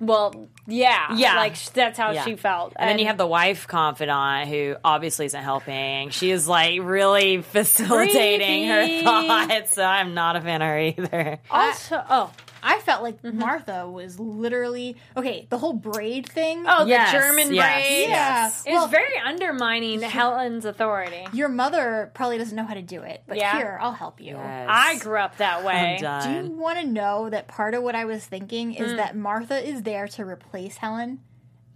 Well, 0.00 0.48
yeah, 0.66 1.14
yeah, 1.14 1.36
like 1.36 1.62
that's 1.72 1.98
how 1.98 2.12
yeah. 2.12 2.24
she 2.24 2.34
felt. 2.34 2.72
And, 2.76 2.80
and, 2.80 2.90
then 2.90 2.98
you 3.00 3.06
have 3.06 3.18
the 3.18 3.26
wife 3.26 3.68
confidant 3.68 4.48
who 4.48 4.76
obviously 4.82 5.26
isn't 5.26 5.42
helping. 5.42 6.08
She 6.08 6.30
is 6.30 6.48
like 6.48 6.80
really 6.82 7.42
facilitating 7.42 8.70
creepy. 8.70 9.04
her 9.04 9.04
thoughts. 9.04 9.74
So 9.74 9.84
I'm 9.84 10.14
not 10.14 10.36
a 10.36 10.40
fan 10.40 10.62
of 10.62 10.68
her 10.68 10.78
either. 10.78 11.38
Also, 11.50 12.02
oh, 12.08 12.32
I 12.62 12.78
felt 12.80 13.02
like 13.02 13.22
mm-hmm. 13.22 13.38
Martha 13.38 13.88
was 13.88 14.18
literally 14.18 14.96
okay. 15.16 15.46
The 15.50 15.58
whole 15.58 15.72
braid 15.72 16.28
thing. 16.28 16.64
Oh, 16.66 16.86
yes, 16.86 17.12
the 17.12 17.18
German 17.18 17.54
yes, 17.54 17.72
braid. 17.72 18.08
Yes. 18.08 18.64
It 18.66 18.72
well, 18.72 18.82
was 18.82 18.90
very 18.90 19.18
undermining 19.24 20.02
Helen's 20.02 20.64
authority. 20.64 21.26
Your 21.32 21.48
mother 21.48 22.10
probably 22.14 22.38
doesn't 22.38 22.56
know 22.56 22.64
how 22.64 22.74
to 22.74 22.82
do 22.82 23.02
it, 23.02 23.22
but 23.26 23.36
yeah. 23.36 23.56
here 23.56 23.78
I'll 23.80 23.92
help 23.92 24.20
you. 24.20 24.34
Yes. 24.36 24.66
I 24.70 24.98
grew 24.98 25.18
up 25.18 25.36
that 25.38 25.64
way. 25.64 25.98
Do 26.00 26.30
you 26.30 26.50
want 26.50 26.78
to 26.78 26.86
know 26.86 27.30
that 27.30 27.48
part 27.48 27.74
of 27.74 27.82
what 27.82 27.94
I 27.94 28.04
was 28.04 28.24
thinking 28.24 28.74
is 28.74 28.92
mm. 28.92 28.96
that 28.96 29.16
Martha 29.16 29.66
is 29.66 29.82
there 29.82 30.08
to 30.08 30.24
replace 30.24 30.76
Helen? 30.78 31.20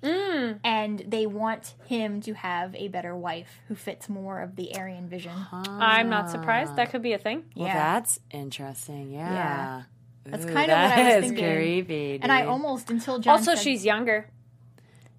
Mm. 0.03 0.61
And 0.63 1.03
they 1.09 1.27
want 1.27 1.75
him 1.87 2.21
to 2.23 2.35
have 2.35 2.75
a 2.75 2.89
better 2.89 3.17
wife 3.17 3.61
who 3.69 3.75
fits 3.75 4.09
more 4.09 4.41
of 4.41 4.55
the 4.57 4.77
Aryan 4.77 5.09
vision. 5.09 5.33
I'm 5.51 6.11
not 6.11 6.31
surprised. 6.31 6.77
That 6.77 6.91
could 6.91 7.03
be 7.03 7.15
a 7.15 7.19
thing. 7.19 7.45
Well, 7.57 7.69
yeah. 7.69 7.75
that's 7.75 8.19
interesting. 8.31 9.13
Yeah. 9.13 9.33
yeah. 9.33 9.83
That's 10.25 10.45
kind 10.45 10.71
of 10.71 10.79
what 10.79 10.99
I 10.99 11.17
was 11.17 11.27
thinking. 11.27 11.45
Creepy, 11.45 12.13
dude. 12.13 12.23
And 12.23 12.33
I 12.33 12.47
almost 12.47 12.91
until 12.91 13.19
John 13.19 13.39
Also, 13.39 13.55
said, 13.55 13.63
she's 13.63 13.85
younger. 13.85 14.27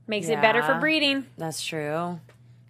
Makes 0.08 0.28
yeah. 0.28 0.38
it 0.38 0.42
better 0.42 0.62
for 0.64 0.80
breeding. 0.80 1.26
That's 1.38 1.64
true. 1.64 2.20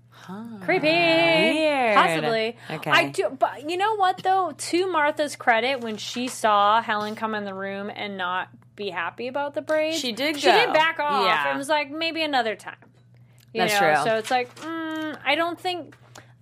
Huh. 0.10 0.44
Creepy. 0.62 0.88
Weird. 0.88 1.96
Possibly. 1.96 2.58
Okay. 2.72 2.92
I 2.92 3.10
do, 3.10 3.30
but 3.38 3.70
you 3.70 3.78
know 3.78 3.96
what 3.96 4.24
though? 4.24 4.54
To 4.58 4.92
Martha's 4.92 5.36
credit, 5.36 5.82
when 5.82 5.98
she 5.98 6.28
saw 6.28 6.82
Helen 6.82 7.16
come 7.16 7.36
in 7.36 7.46
the 7.46 7.54
room 7.54 7.92
and 7.94 8.18
not 8.18 8.50
be 8.76 8.90
happy 8.90 9.28
about 9.28 9.54
the 9.54 9.62
braid. 9.62 9.96
She 9.96 10.12
did. 10.12 10.38
She 10.38 10.48
go. 10.48 10.54
did 10.54 10.74
back 10.74 11.00
off. 11.00 11.26
Yeah. 11.26 11.50
and 11.50 11.58
was 11.58 11.70
like 11.70 11.92
maybe 11.92 12.24
another 12.24 12.56
time. 12.56 12.76
You 13.54 13.62
That's 13.62 13.74
know? 13.74 13.94
true. 13.94 14.04
So 14.04 14.18
it's 14.18 14.32
like 14.32 14.54
mm, 14.56 15.18
I 15.24 15.36
don't 15.36 15.60
think 15.60 15.96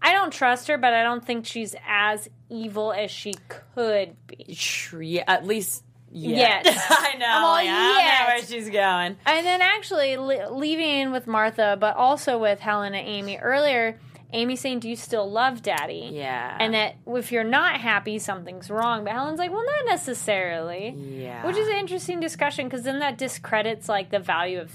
I 0.04 0.12
don't 0.12 0.32
trust 0.32 0.68
her, 0.68 0.78
but 0.78 0.94
I 0.94 1.02
don't 1.02 1.26
think 1.26 1.46
she's 1.46 1.76
as 1.88 2.30
evil 2.50 2.92
as 2.92 3.10
she 3.10 3.34
could 3.48 4.16
be. 4.28 4.56
Yeah, 5.02 5.24
at 5.28 5.48
least 5.48 5.84
Yet. 6.16 6.62
Yes. 6.66 6.86
I 6.92 7.16
know. 7.18 7.26
Well, 7.26 7.52
like, 7.54 7.68
I 7.68 8.28
know 8.28 8.28
where 8.28 8.46
she's 8.46 8.70
going. 8.70 9.18
And 9.26 9.46
then 9.46 9.62
actually 9.62 10.16
leaving 10.16 11.12
with 11.12 11.26
Martha, 11.26 11.76
but 11.80 11.96
also 11.96 12.38
with 12.38 12.60
Helen 12.60 12.94
and 12.94 13.08
Amy 13.08 13.38
earlier, 13.38 13.98
Amy 14.32 14.56
saying, 14.56 14.80
"Do 14.80 14.90
you 14.90 14.96
still 14.96 15.30
love 15.30 15.62
Daddy?" 15.62 16.10
Yeah, 16.12 16.58
and 16.60 16.74
that 16.74 16.96
if 17.08 17.32
you're 17.32 17.44
not 17.44 17.80
happy, 17.80 18.20
something's 18.20 18.70
wrong. 18.70 19.04
But 19.04 19.14
Helen's 19.14 19.40
like, 19.40 19.52
"Well, 19.52 19.66
not 19.66 19.86
necessarily." 19.86 20.90
Yeah, 20.90 21.46
which 21.46 21.58
is 21.58 21.68
an 21.68 21.76
interesting 21.76 22.20
discussion 22.20 22.68
because 22.68 22.84
then 22.84 23.00
that 23.00 23.18
discredits 23.18 23.88
like 23.88 24.10
the 24.10 24.20
value 24.20 24.60
of 24.60 24.72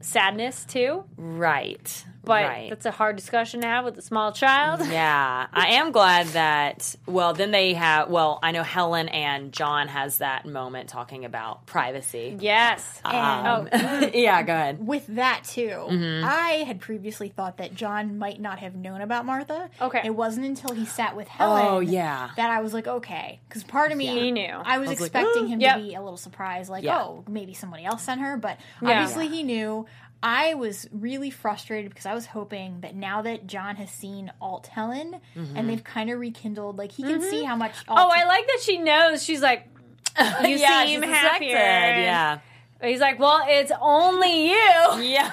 sadness 0.00 0.64
too. 0.64 1.04
Right. 1.16 2.04
But 2.24 2.44
right. 2.44 2.70
that's 2.70 2.86
a 2.86 2.90
hard 2.90 3.16
discussion 3.16 3.60
to 3.60 3.66
have 3.66 3.84
with 3.84 3.98
a 3.98 4.02
small 4.02 4.32
child. 4.32 4.80
Yeah. 4.94 5.46
I 5.52 5.68
am 5.74 5.90
glad 5.90 6.26
that 6.28 6.94
well 7.06 7.34
then 7.34 7.50
they 7.50 7.74
have 7.74 8.08
well, 8.08 8.38
I 8.42 8.52
know 8.52 8.62
Helen 8.62 9.08
and 9.08 9.52
John 9.52 9.88
has 9.88 10.18
that 10.18 10.46
moment 10.46 10.88
talking 10.88 11.24
about 11.24 11.66
privacy. 11.66 12.36
Yes. 12.38 13.00
Um, 13.04 13.68
and, 13.72 14.04
oh. 14.04 14.10
yeah, 14.14 14.42
go 14.42 14.52
ahead. 14.52 14.86
With 14.86 15.06
that 15.08 15.44
too. 15.44 15.68
Mm-hmm. 15.68 16.24
I 16.24 16.64
had 16.64 16.80
previously 16.80 17.28
thought 17.28 17.56
that 17.56 17.74
John 17.74 18.18
might 18.18 18.40
not 18.40 18.60
have 18.60 18.76
known 18.76 19.00
about 19.00 19.26
Martha. 19.26 19.68
Okay. 19.80 20.02
It 20.04 20.14
wasn't 20.14 20.46
until 20.46 20.74
he 20.74 20.86
sat 20.86 21.16
with 21.16 21.28
Helen 21.28 21.66
oh, 21.66 21.80
yeah. 21.80 22.30
that 22.36 22.50
I 22.50 22.60
was 22.60 22.72
like, 22.72 22.86
okay. 22.86 23.40
Because 23.48 23.64
part 23.64 23.90
of 23.90 23.98
me 23.98 24.06
he 24.06 24.30
knew. 24.30 24.46
I 24.46 24.78
was, 24.78 24.88
I 24.88 24.90
was 24.90 25.00
expecting 25.00 25.42
like, 25.42 25.50
him 25.50 25.60
yep. 25.60 25.76
to 25.76 25.82
be 25.82 25.94
a 25.94 26.02
little 26.02 26.16
surprised, 26.16 26.70
like, 26.70 26.84
yeah. 26.84 27.02
oh, 27.02 27.24
maybe 27.28 27.54
somebody 27.54 27.84
else 27.84 28.02
sent 28.02 28.20
her, 28.20 28.36
but 28.36 28.58
obviously 28.82 29.26
yeah. 29.26 29.32
he 29.32 29.42
knew. 29.42 29.86
I 30.24 30.54
was 30.54 30.88
really 30.90 31.28
frustrated 31.28 31.90
because 31.90 32.06
I 32.06 32.14
was 32.14 32.24
hoping 32.24 32.80
that 32.80 32.94
now 32.94 33.20
that 33.22 33.46
John 33.46 33.76
has 33.76 33.90
seen 33.90 34.32
Alt 34.40 34.68
Helen 34.68 35.20
mm-hmm. 35.36 35.54
and 35.54 35.68
they've 35.68 35.84
kind 35.84 36.08
of 36.08 36.18
rekindled, 36.18 36.78
like 36.78 36.92
he 36.92 37.02
can 37.02 37.20
mm-hmm. 37.20 37.28
see 37.28 37.44
how 37.44 37.56
much. 37.56 37.74
Alt 37.86 37.98
oh, 38.00 38.10
I 38.10 38.24
like 38.24 38.46
that 38.46 38.60
she 38.62 38.78
knows. 38.78 39.22
She's 39.22 39.42
like, 39.42 39.68
you 40.18 40.56
yeah, 40.56 40.86
seem 40.86 41.02
happier. 41.02 41.56
Yeah. 41.56 42.38
He's 42.82 43.00
like, 43.00 43.18
well, 43.18 43.42
it's 43.46 43.70
only 43.80 44.48
you. 44.48 44.54
Yeah. 45.02 45.30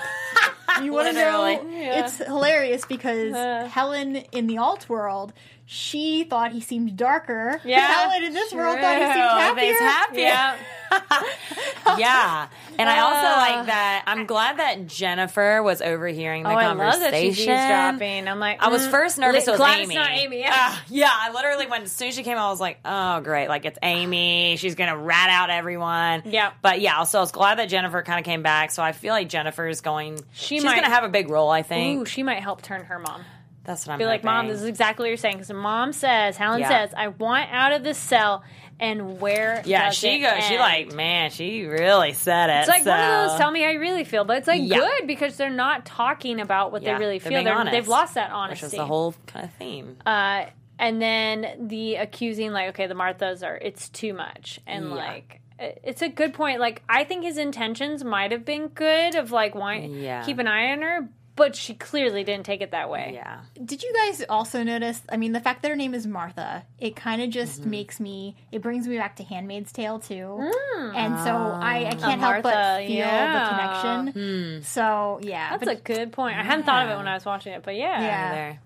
you 0.84 0.92
want 0.92 1.08
to 1.08 1.14
know? 1.14 1.48
Yeah. 1.48 2.04
It's 2.04 2.18
hilarious 2.18 2.86
because 2.86 3.34
uh. 3.34 3.70
Helen 3.72 4.18
in 4.34 4.48
the 4.48 4.58
alt 4.58 4.90
world, 4.90 5.32
she 5.74 6.26
thought 6.26 6.52
he 6.52 6.60
seemed 6.60 6.98
darker. 6.98 7.62
Yeah. 7.64 7.80
Helen 7.80 8.26
in 8.26 8.34
this 8.34 8.50
True. 8.50 8.60
world 8.60 8.78
thought 8.78 8.98
he 8.98 9.04
seemed 9.04 9.16
happier. 9.16 9.64
He's 9.64 9.80
happier. 9.80 10.24
Yeah. 10.24 10.58
yeah. 11.98 12.48
And 12.78 12.90
I 12.90 13.00
also 13.00 13.26
uh. 13.26 13.56
like 13.58 13.66
that. 13.68 14.04
I'm 14.06 14.26
glad 14.26 14.60
that 14.60 14.88
Jennifer 14.88 15.64
was 15.64 15.82
overhearing 15.82 16.44
the 16.44 16.50
oh, 16.50 16.60
conversation. 16.60 16.82
I 16.82 16.90
love 16.90 17.00
that 17.00 17.22
she's 17.22 17.40
eavesdropping. 17.40 18.28
I'm 18.28 18.40
like, 18.40 18.60
mm, 18.60 18.64
I 18.64 18.68
was 18.68 18.82
mm, 18.82 18.92
first 18.92 19.18
nervous 19.18 19.48
li- 19.48 19.54
it 19.54 19.54
was 19.54 19.60
glad 19.60 19.80
Amy. 19.80 19.84
It's 19.84 19.96
not 19.96 20.12
Amy. 20.12 20.40
Yeah. 20.42 20.54
Uh, 20.54 20.78
yeah. 20.90 21.10
I 21.10 21.32
literally 21.32 21.68
when 21.68 21.84
as 21.84 21.92
soon 21.94 22.10
as 22.10 22.16
she 22.16 22.24
came, 22.24 22.38
I 22.38 22.50
was 22.50 22.60
like, 22.60 22.80
oh 22.84 23.22
great, 23.22 23.48
like 23.48 23.64
it's 23.64 23.80
Amy. 23.82 24.58
She's 24.58 24.76
gonna 24.76 24.98
rat 24.98 25.30
out 25.30 25.52
everyone. 25.52 26.24
Yeah. 26.26 26.52
But 26.62 26.82
yeah, 26.82 27.02
so 27.06 27.20
I 27.20 27.22
was 27.22 27.32
glad 27.32 27.60
that 27.60 27.70
Jennifer 27.70 28.04
kind 28.04 28.20
of 28.20 28.26
came 28.26 28.44
back. 28.44 28.72
So 28.72 28.84
I 28.84 28.92
feel 28.92 29.14
like 29.14 29.30
Jennifer 29.30 29.70
is 29.70 29.80
going. 29.80 30.20
She 30.34 30.56
she's 30.56 30.66
might, 30.66 30.76
gonna 30.76 30.94
have 30.94 31.06
a 31.06 31.10
big 31.10 31.30
role. 31.30 31.50
I 31.50 31.62
think. 31.62 32.02
Ooh, 32.02 32.06
she 32.06 32.24
might 32.24 32.42
help 32.42 32.62
turn 32.62 32.84
her 32.84 33.00
mom. 33.00 33.24
That's 33.63 33.86
what 33.86 33.93
I'm. 33.93 34.00
Be 34.00 34.06
like, 34.06 34.24
mom, 34.24 34.47
this 34.47 34.62
is 34.62 34.65
exactly 34.65 35.04
what 35.04 35.10
you're 35.10 35.17
saying. 35.17 35.38
Because 35.38 35.54
mom 35.54 35.93
says, 35.93 36.38
Helen 36.38 36.62
yeah. 36.62 36.69
says, 36.69 36.93
I 36.95 37.10
want 37.10 37.52
out 37.52 37.74
of 37.74 37.84
this 37.84 37.97
cell, 37.97 38.43
and 38.80 39.21
where? 39.21 39.62
Yeah, 39.65 39.91
she 39.91 40.19
goes. 40.19 40.32
End? 40.32 40.43
She 40.43 40.58
like, 40.58 40.93
man, 40.93 41.30
she 41.30 41.65
really 41.65 42.13
said 42.13 42.50
it. 42.50 42.60
It's 42.62 42.69
like 42.69 42.84
so. 42.84 42.89
one 42.89 43.00
of 43.00 43.30
those. 43.30 43.38
Tell 43.38 43.52
me 43.52 43.62
how 43.62 43.69
you 43.69 43.80
really 43.80 44.04
feel, 44.04 44.26
but 44.26 44.38
it's 44.38 44.47
like 44.47 44.62
yeah. 44.63 44.78
good 44.78 45.08
because 45.08 45.38
they're 45.38 45.50
not 45.50 45.86
talking 45.86 46.39
about 46.39 46.71
what 46.71 46.82
yeah, 46.82 46.93
they 46.93 47.00
really 47.00 47.19
feel. 47.19 47.43
They're, 47.43 47.65
they've 47.65 47.88
lost 47.88 48.15
that 48.15 48.32
honesty, 48.32 48.65
which 48.65 48.74
is 48.74 48.78
the 48.78 48.86
whole 48.86 49.13
kind 49.28 49.45
of 49.45 49.54
theme. 49.54 49.97
Uh, 50.06 50.45
and 50.80 51.00
then 51.00 51.67
the 51.67 51.95
accusing, 51.95 52.52
like, 52.52 52.69
okay, 52.69 52.88
the 52.88 52.95
Marthas 52.95 53.45
are. 53.45 53.56
It's 53.56 53.89
too 53.89 54.13
much, 54.13 54.60
and 54.65 54.89
like 54.91 55.41
it's 55.60 56.02
a 56.02 56.10
good 56.10 56.34
point. 56.34 56.60
Like 56.60 56.82
I 56.89 57.04
think 57.04 57.24
his 57.24 57.38
intentions 57.38 58.04
might 58.04 58.32
have 58.32 58.45
been 58.45 58.67
good 58.69 59.15
of 59.15 59.32
like 59.32 59.54
want 59.54 59.91
yeah. 59.91 60.24
keep 60.24 60.39
an 60.39 60.47
eye 60.47 60.71
on 60.71 60.82
her, 60.82 61.10
but 61.36 61.56
she 61.56 61.74
clearly 61.74 62.24
didn't 62.24 62.46
take 62.46 62.62
it 62.62 62.72
that 62.72 62.89
way. 62.89 63.12
Yeah. 63.13 63.41
Did 63.63 63.84
you 63.84 63.94
guys 63.94 64.24
also 64.30 64.63
notice? 64.63 65.02
I 65.10 65.17
mean, 65.17 65.32
the 65.32 65.39
fact 65.39 65.62
that 65.62 65.70
her 65.70 65.76
name 65.76 65.94
is 65.94 66.06
Martha, 66.06 66.65
it 66.78 66.96
kind 66.96 67.22
of 67.22 67.30
just 67.30 67.62
mm-hmm. 67.62 67.70
makes 67.70 68.00
me. 68.00 68.36
It 68.52 68.62
brings 68.62 68.88
me 68.88 68.98
back 68.98 69.15
to 69.17 69.24
*Handmaid's 69.24 69.72
Tale* 69.72 70.00
too, 70.00 70.13
mm. 70.15 70.96
and 70.96 71.17
so 71.20 71.32
I, 71.32 71.88
I 71.89 71.96
can't 71.96 72.20
help 72.20 72.44
but 72.44 72.80
feel 72.80 72.98
yeah. 72.98 73.44
the 73.44 73.50
connection. 73.50 74.22
Mm. 74.22 74.63
So 74.65 75.20
yeah, 75.24 75.52
that's 75.52 75.65
but, 75.65 75.78
a 75.78 75.82
good 75.82 76.12
point. 76.12 76.38
I 76.38 76.44
hadn't 76.44 76.65
thought 76.65 76.86
of 76.86 76.91
it 76.91 76.98
when 76.98 77.08
I 77.08 77.13
was 77.13 77.26
watching 77.26 77.54
it, 77.54 77.63
but 77.63 77.76
yeah, 77.76 78.02
yeah, 78.02 78.32
there. 78.34 78.60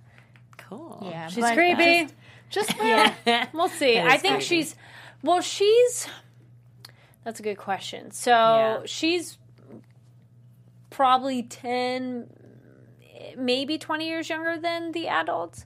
cool. 0.57 0.99
Yeah, 1.05 1.27
she's 1.27 1.49
creepy. 1.51 2.09
Just, 2.49 2.69
just 2.69 2.77
yeah, 3.25 3.47
we'll 3.53 3.69
see. 3.69 3.99
I 3.99 4.17
think 4.17 4.35
creepy. 4.35 4.45
she's. 4.45 4.75
Well, 5.21 5.41
she's. 5.41 6.07
That's 7.23 7.39
a 7.39 7.43
good 7.43 7.57
question. 7.57 8.11
So 8.11 8.31
yeah. 8.31 8.79
she's 8.85 9.37
probably 10.91 11.43
10 11.43 12.29
maybe 13.37 13.77
20 13.77 14.07
years 14.07 14.29
younger 14.29 14.57
than 14.57 14.91
the 14.91 15.07
adults. 15.07 15.65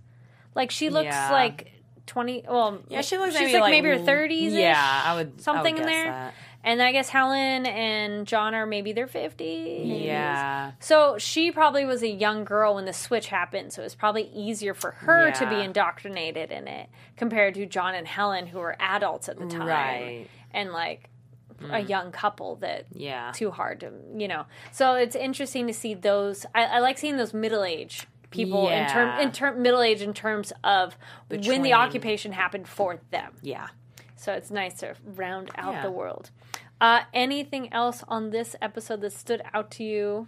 Like 0.56 0.72
she 0.72 0.90
looks 0.90 1.06
yeah. 1.06 1.32
like 1.32 1.72
20 2.10 2.46
well 2.50 2.80
yeah 2.90 3.02
she 3.02 3.20
looks 3.20 3.34
she's 3.34 3.42
maybe 3.42 3.54
like, 3.54 3.62
like, 3.62 3.72
maybe 3.72 3.88
her 3.90 3.98
30s 3.98 4.52
yeah 4.52 5.04
i 5.06 5.16
would 5.16 5.40
something 5.40 5.76
I 5.76 5.78
would 5.78 5.82
in 5.82 5.88
there 5.88 6.06
that. 6.06 6.34
and 6.64 6.82
i 6.82 6.92
guess 6.92 7.08
helen 7.08 7.68
and 7.68 8.26
john 8.26 8.56
are 8.56 8.66
maybe 8.66 8.94
they're 8.94 9.06
50 9.08 9.84
yeah 9.86 10.72
so 10.80 11.20
she 11.20 11.52
probably 11.52 11.86
was 11.86 12.02
a 12.02 12.10
young 12.10 12.46
girl 12.46 12.74
when 12.74 12.86
the 12.86 12.94
switch 12.94 13.28
happened 13.28 13.72
so 13.72 13.84
it 13.84 13.86
was 13.86 13.94
probably 13.94 14.24
easier 14.34 14.74
for 14.74 14.90
her 14.90 15.28
yeah. 15.28 15.34
to 15.34 15.50
be 15.50 15.58
indoctrinated 15.58 16.50
in 16.50 16.68
it 16.68 16.90
compared 17.16 17.54
to 17.54 17.68
john 17.68 17.94
and 17.94 18.08
helen 18.08 18.48
who 18.48 18.58
were 18.58 18.76
adults 18.80 19.30
at 19.30 19.38
the 19.38 19.46
time 19.46 19.68
right 19.68 20.28
and 20.52 20.72
like. 20.72 21.10
A 21.72 21.80
young 21.80 22.12
couple 22.12 22.56
that 22.58 22.86
yeah 22.94 23.32
too 23.32 23.52
hard 23.52 23.80
to 23.80 23.92
you 24.16 24.28
know 24.28 24.46
so 24.72 24.96
it's 24.96 25.16
interesting 25.16 25.68
to 25.68 25.74
see 25.74 25.94
those 25.94 26.46
i, 26.56 26.64
I 26.64 26.80
like 26.80 26.98
seeing 26.98 27.18
those 27.18 27.34
middle 27.34 27.64
age 27.64 28.08
people 28.32 28.66
yeah. 28.66 28.84
in 28.84 28.92
term 28.92 29.20
in 29.20 29.32
term 29.32 29.62
middle 29.62 29.82
age 29.82 30.02
in 30.02 30.14
terms 30.14 30.54
of 30.64 30.98
Between. 31.28 31.50
when 31.50 31.62
the 31.64 31.74
occupation 31.74 32.32
happened 32.32 32.68
for 32.68 33.00
them 33.12 33.34
yeah 33.42 33.68
so 34.16 34.34
it's 34.34 34.52
nice 34.52 34.76
to 34.80 34.96
round 35.04 35.52
out 35.56 35.74
yeah. 35.74 35.82
the 35.84 35.92
world 35.92 36.32
uh, 36.82 37.02
anything 37.14 37.74
else 37.74 38.06
on 38.08 38.30
this 38.30 38.56
episode 38.62 39.02
that 39.02 39.12
stood 39.12 39.42
out 39.54 39.72
to 39.72 39.84
you 39.84 40.28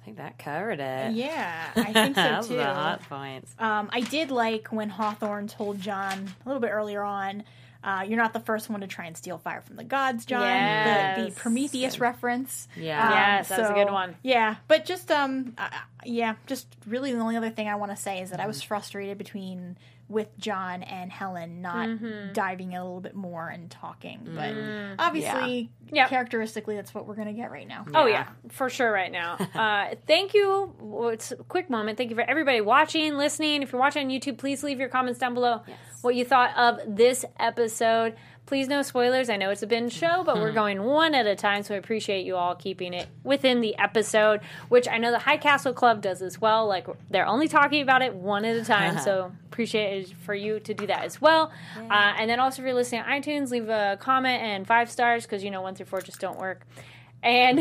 I 0.00 0.04
think 0.04 0.16
that 0.16 0.38
covered 0.38 0.80
it. 0.80 1.12
Yeah, 1.12 1.66
I 1.76 1.92
think 1.92 2.16
so 2.16 2.40
too. 2.48 2.56
the 2.56 2.64
hot 2.64 3.02
points. 3.10 3.54
Um, 3.58 3.90
I 3.92 4.00
did 4.00 4.30
like 4.30 4.68
when 4.68 4.88
Hawthorne 4.88 5.48
told 5.48 5.82
John 5.82 6.34
a 6.44 6.48
little 6.48 6.62
bit 6.62 6.70
earlier 6.70 7.02
on 7.02 7.44
uh, 7.82 8.04
you're 8.06 8.18
not 8.18 8.32
the 8.32 8.40
first 8.40 8.68
one 8.68 8.80
to 8.80 8.86
try 8.86 9.06
and 9.06 9.16
steal 9.16 9.38
fire 9.38 9.60
from 9.60 9.76
the 9.76 9.84
gods, 9.84 10.24
John. 10.24 10.42
Yes. 10.42 11.18
The, 11.18 11.24
the 11.30 11.40
Prometheus 11.40 12.00
reference. 12.00 12.66
Yeah, 12.76 13.04
um, 13.04 13.12
yes, 13.12 13.48
that's 13.48 13.68
so, 13.68 13.74
a 13.74 13.84
good 13.84 13.92
one. 13.92 14.16
Yeah, 14.22 14.56
but 14.66 14.84
just 14.84 15.10
um, 15.10 15.54
uh, 15.56 15.68
yeah, 16.04 16.34
just 16.46 16.66
really 16.86 17.12
the 17.12 17.20
only 17.20 17.36
other 17.36 17.50
thing 17.50 17.68
I 17.68 17.76
want 17.76 17.92
to 17.92 17.96
say 17.96 18.20
is 18.20 18.30
that 18.30 18.40
mm. 18.40 18.44
I 18.44 18.46
was 18.46 18.62
frustrated 18.62 19.16
between 19.16 19.76
with 20.08 20.28
John 20.38 20.82
and 20.82 21.12
Helen 21.12 21.60
not 21.60 21.88
mm-hmm. 21.88 22.32
diving 22.32 22.74
a 22.74 22.82
little 22.82 23.00
bit 23.00 23.14
more 23.14 23.48
and 23.48 23.70
talking. 23.70 24.20
But 24.24 24.54
mm, 24.54 24.94
obviously, 24.98 25.70
yeah. 25.86 26.02
Yep. 26.02 26.08
characteristically, 26.08 26.76
that's 26.76 26.94
what 26.94 27.06
we're 27.06 27.14
going 27.14 27.28
to 27.28 27.34
get 27.34 27.50
right 27.50 27.68
now. 27.68 27.84
Yeah. 27.90 28.00
Oh, 28.00 28.06
yeah, 28.06 28.28
for 28.48 28.70
sure, 28.70 28.90
right 28.90 29.12
now. 29.12 29.34
uh, 29.54 29.94
thank 30.06 30.32
you. 30.32 30.74
Well, 30.80 31.10
it's 31.10 31.32
a 31.32 31.36
quick 31.36 31.68
moment. 31.68 31.98
Thank 31.98 32.10
you 32.10 32.16
for 32.16 32.22
everybody 32.22 32.60
watching, 32.60 33.16
listening. 33.16 33.62
If 33.62 33.72
you're 33.72 33.80
watching 33.80 34.06
on 34.06 34.12
YouTube, 34.12 34.38
please 34.38 34.62
leave 34.62 34.80
your 34.80 34.88
comments 34.88 35.18
down 35.18 35.34
below 35.34 35.60
yes. 35.66 35.78
what 36.00 36.14
you 36.14 36.24
thought 36.24 36.56
of 36.56 36.96
this 36.96 37.24
episode. 37.38 38.16
Please 38.48 38.66
no 38.66 38.80
spoilers. 38.80 39.28
I 39.28 39.36
know 39.36 39.50
it's 39.50 39.62
a 39.62 39.66
binge 39.66 39.92
show, 39.92 40.24
but 40.24 40.36
we're 40.36 40.52
going 40.52 40.82
one 40.82 41.14
at 41.14 41.26
a 41.26 41.36
time, 41.36 41.62
so 41.62 41.74
I 41.74 41.76
appreciate 41.76 42.24
you 42.24 42.36
all 42.36 42.54
keeping 42.54 42.94
it 42.94 43.06
within 43.22 43.60
the 43.60 43.76
episode, 43.76 44.40
which 44.70 44.88
I 44.88 44.96
know 44.96 45.10
the 45.10 45.18
High 45.18 45.36
Castle 45.36 45.74
Club 45.74 46.00
does 46.00 46.22
as 46.22 46.40
well. 46.40 46.66
Like 46.66 46.86
they're 47.10 47.26
only 47.26 47.46
talking 47.46 47.82
about 47.82 48.00
it 48.00 48.14
one 48.14 48.46
at 48.46 48.56
a 48.56 48.64
time, 48.64 48.98
so 49.04 49.32
appreciate 49.50 50.04
it 50.04 50.16
for 50.24 50.34
you 50.34 50.60
to 50.60 50.72
do 50.72 50.86
that 50.86 51.04
as 51.04 51.20
well. 51.20 51.52
Uh, 51.76 52.14
and 52.16 52.30
then 52.30 52.40
also 52.40 52.62
if 52.62 52.64
you're 52.64 52.74
listening 52.74 53.02
on 53.02 53.20
iTunes, 53.20 53.50
leave 53.50 53.68
a 53.68 53.98
comment 54.00 54.42
and 54.42 54.66
five 54.66 54.90
stars 54.90 55.24
because 55.26 55.44
you 55.44 55.50
know 55.50 55.60
one 55.60 55.74
through 55.74 55.84
four 55.84 56.00
just 56.00 56.18
don't 56.18 56.38
work. 56.38 56.66
And 57.22 57.58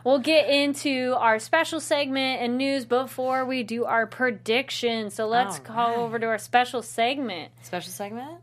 we'll 0.04 0.18
get 0.18 0.48
into 0.48 1.14
our 1.18 1.38
special 1.38 1.78
segment 1.78 2.42
and 2.42 2.58
news 2.58 2.84
before 2.84 3.44
we 3.44 3.62
do 3.62 3.84
our 3.84 4.08
prediction. 4.08 5.10
So 5.10 5.28
let's 5.28 5.58
All 5.58 5.64
call 5.64 5.88
right. 5.90 5.98
over 5.98 6.18
to 6.18 6.26
our 6.26 6.38
special 6.38 6.82
segment. 6.82 7.52
Special 7.62 7.92
segment? 7.92 8.40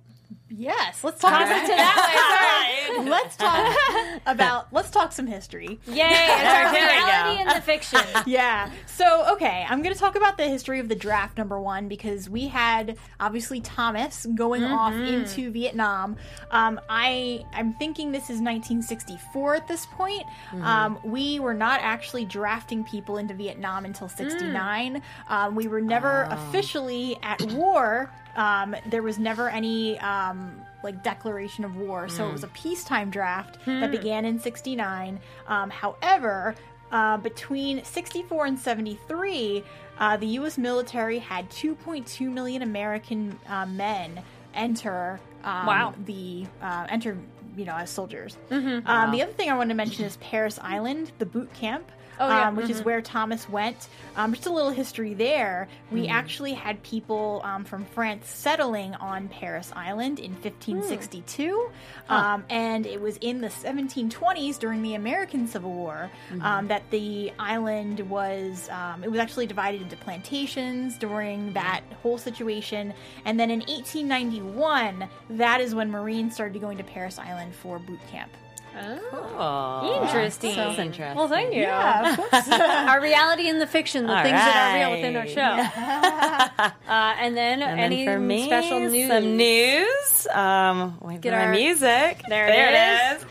Yes, 0.54 1.04
let's 1.04 1.22
talk 1.22 1.32
about 1.32 1.68
that. 1.68 2.98
let's 3.06 3.38
talk 3.38 4.22
about 4.26 4.74
let's 4.74 4.90
talk 4.90 5.12
some 5.12 5.28
history. 5.28 5.80
Yay! 5.88 6.04
It's 6.08 6.44
our 6.44 6.74
reality 6.74 7.42
and 7.42 7.50
the 7.50 7.62
fiction. 7.62 8.02
yeah. 8.26 8.70
So 8.86 9.34
okay, 9.34 9.66
I'm 9.70 9.82
going 9.82 9.94
to 9.94 10.00
talk 10.00 10.16
about 10.16 10.38
the 10.38 10.48
history 10.48 10.80
of 10.80 10.90
the 10.90 10.96
draft 10.96 11.38
number 11.38 11.60
one 11.60 11.88
because 11.88 12.30
we 12.30 12.48
had 12.48 12.98
obviously 13.20 13.62
Thomas 13.62 14.26
going 14.36 14.64
mm-hmm. 14.64 14.74
off 14.74 14.94
into 14.94 15.52
Vietnam. 15.52 16.18
Um, 16.52 16.80
I 16.90 17.46
I'm 17.54 17.74
thinking 17.74 18.12
this 18.12 18.24
is 18.24 18.42
1964 18.42 19.56
at 19.56 19.68
this 19.68 19.86
point. 19.86 20.24
Mm-hmm. 20.52 20.64
Um, 20.64 21.00
we 21.04 21.40
were 21.40 21.54
not 21.54 21.80
actually 21.82 22.26
drafting 22.26 22.84
people 22.84 23.18
into 23.18 23.34
Vietnam 23.34 23.86
until 23.86 24.10
69. 24.10 24.96
Mm. 24.96 25.02
Um, 25.32 25.56
we 25.56 25.68
were 25.68 25.82
never 25.82 26.28
oh. 26.30 26.34
officially 26.34 27.18
at 27.24 27.42
war 27.54 28.12
um, 28.36 28.76
there 28.88 29.02
was 29.02 29.20
never 29.20 29.50
any 29.50 30.00
um, 30.00 30.62
like 30.84 31.04
declaration 31.04 31.64
of 31.64 31.78
war, 31.78 32.10
so 32.10 32.28
it 32.28 32.32
was 32.32 32.44
a 32.44 32.48
hmm. 32.48 32.54
peacetime 32.54 33.10
draft 33.10 33.58
that 33.66 33.86
hmm. 33.86 33.92
began 33.92 34.26
in 34.26 34.40
'69. 34.40 35.20
Um, 35.48 35.70
however, 35.70 36.56
uh, 36.92 37.18
between 37.18 37.84
64 37.84 38.46
and 38.48 38.60
73, 38.60 39.64
uh, 39.98 40.18
the 40.18 40.28
U.S. 40.28 40.58
military 40.58 41.20
had 41.20 41.50
2.2 41.50 42.32
million 42.32 42.62
American 42.62 43.40
uh, 43.48 43.66
men 43.66 44.22
enter. 44.54 45.20
Um, 45.44 45.66
wow. 45.66 45.94
The 46.06 46.46
uh, 46.62 46.88
enter 46.90 47.18
you 47.56 47.66
know, 47.66 47.76
as 47.76 47.90
soldiers. 47.90 48.38
Mm-hmm. 48.50 48.88
Um. 48.88 49.12
The 49.12 49.22
other 49.22 49.34
thing 49.34 49.50
I 49.50 49.58
wanted 49.58 49.70
to 49.70 49.76
mention 49.76 50.06
is 50.06 50.18
Parris 50.18 50.60
Island, 50.60 51.12
the 51.20 51.26
boot 51.26 51.54
camp 51.54 51.92
oh, 52.22 52.28
yeah. 52.28 52.48
um, 52.48 52.56
which 52.56 52.68
mm-hmm. 52.68 52.76
is 52.76 52.84
where 52.84 53.02
Thomas 53.02 53.50
went. 53.50 53.88
Um, 54.16 54.34
just 54.34 54.46
a 54.46 54.52
little 54.52 54.72
history 54.72 55.14
there. 55.14 55.68
We 55.90 56.08
mm. 56.08 56.12
actually 56.12 56.54
had 56.54 56.82
people 56.84 57.42
um, 57.44 57.64
from 57.64 57.86
France 57.86 58.30
settling 58.30 58.94
on 58.96 59.28
Parris 59.30 59.72
Island 59.76 60.20
in 60.20 60.32
1562, 60.34 61.44
mm. 61.48 61.72
Um, 62.12 62.44
and 62.50 62.86
it 62.86 63.02
was 63.02 63.18
in 63.18 63.42
the 63.42 63.48
1720s 63.48 64.60
during 64.60 64.82
the 64.82 64.96
American 64.96 65.48
Civil 65.48 65.72
War 65.72 66.12
mm-hmm. 66.30 66.42
Um, 66.42 66.68
that 66.68 66.84
the 66.92 67.32
island 67.40 68.00
was. 68.10 68.70
Um, 68.70 69.04
it 69.04 69.10
was 69.10 69.20
actually 69.20 69.48
divided 69.48 69.82
into 69.82 69.96
plantations 69.96 70.98
during 70.98 71.54
that 71.54 71.82
whole 72.02 72.18
situation, 72.18 72.94
and 73.26 73.40
then 73.40 73.50
in 73.50 73.60
1891, 73.62 75.08
that 75.32 75.62
is 75.62 75.74
when 75.74 75.90
Marines 75.90 76.34
started 76.34 76.62
going 76.62 76.78
to 76.78 76.84
Parris 76.84 77.18
Island 77.18 77.56
for 77.56 77.80
boot 77.80 78.00
camp. 78.10 78.32
Oh, 78.76 79.80
cool. 79.82 80.04
interesting. 80.04 80.56
That's 80.56 80.80
interesting. 80.80 81.18
Well, 81.18 81.28
thank 81.28 81.54
you. 81.54 81.62
Yeah, 81.62 82.88
our 82.90 83.02
reality 83.02 83.50
and 83.50 83.60
the 83.60 83.68
fiction, 83.68 84.08
the 84.08 84.16
All 84.16 84.24
things 84.24 84.34
right. 84.34 84.46
that 84.46 84.76
are 84.76 84.90
real 84.90 84.98
within 84.98 85.16
our 85.16 85.28
show. 85.28 85.42
uh, 86.92 87.16
and 87.20 87.36
then 87.36 87.62
and 87.62 87.80
any 87.80 88.06
then 88.06 88.16
for 88.16 88.20
me, 88.20 88.46
special 88.46 88.80
news? 88.80 89.08
Some 89.08 89.38
news. 89.38 90.28
Um, 90.28 90.98
wait 91.02 91.22
Get 91.22 91.34
for 91.34 91.40
our, 91.40 91.52
my 91.52 91.58
music. 91.58 92.22
There, 92.28 92.48
there 92.48 93.14
it 93.14 93.18
is. 93.18 93.24
is. 93.24 93.28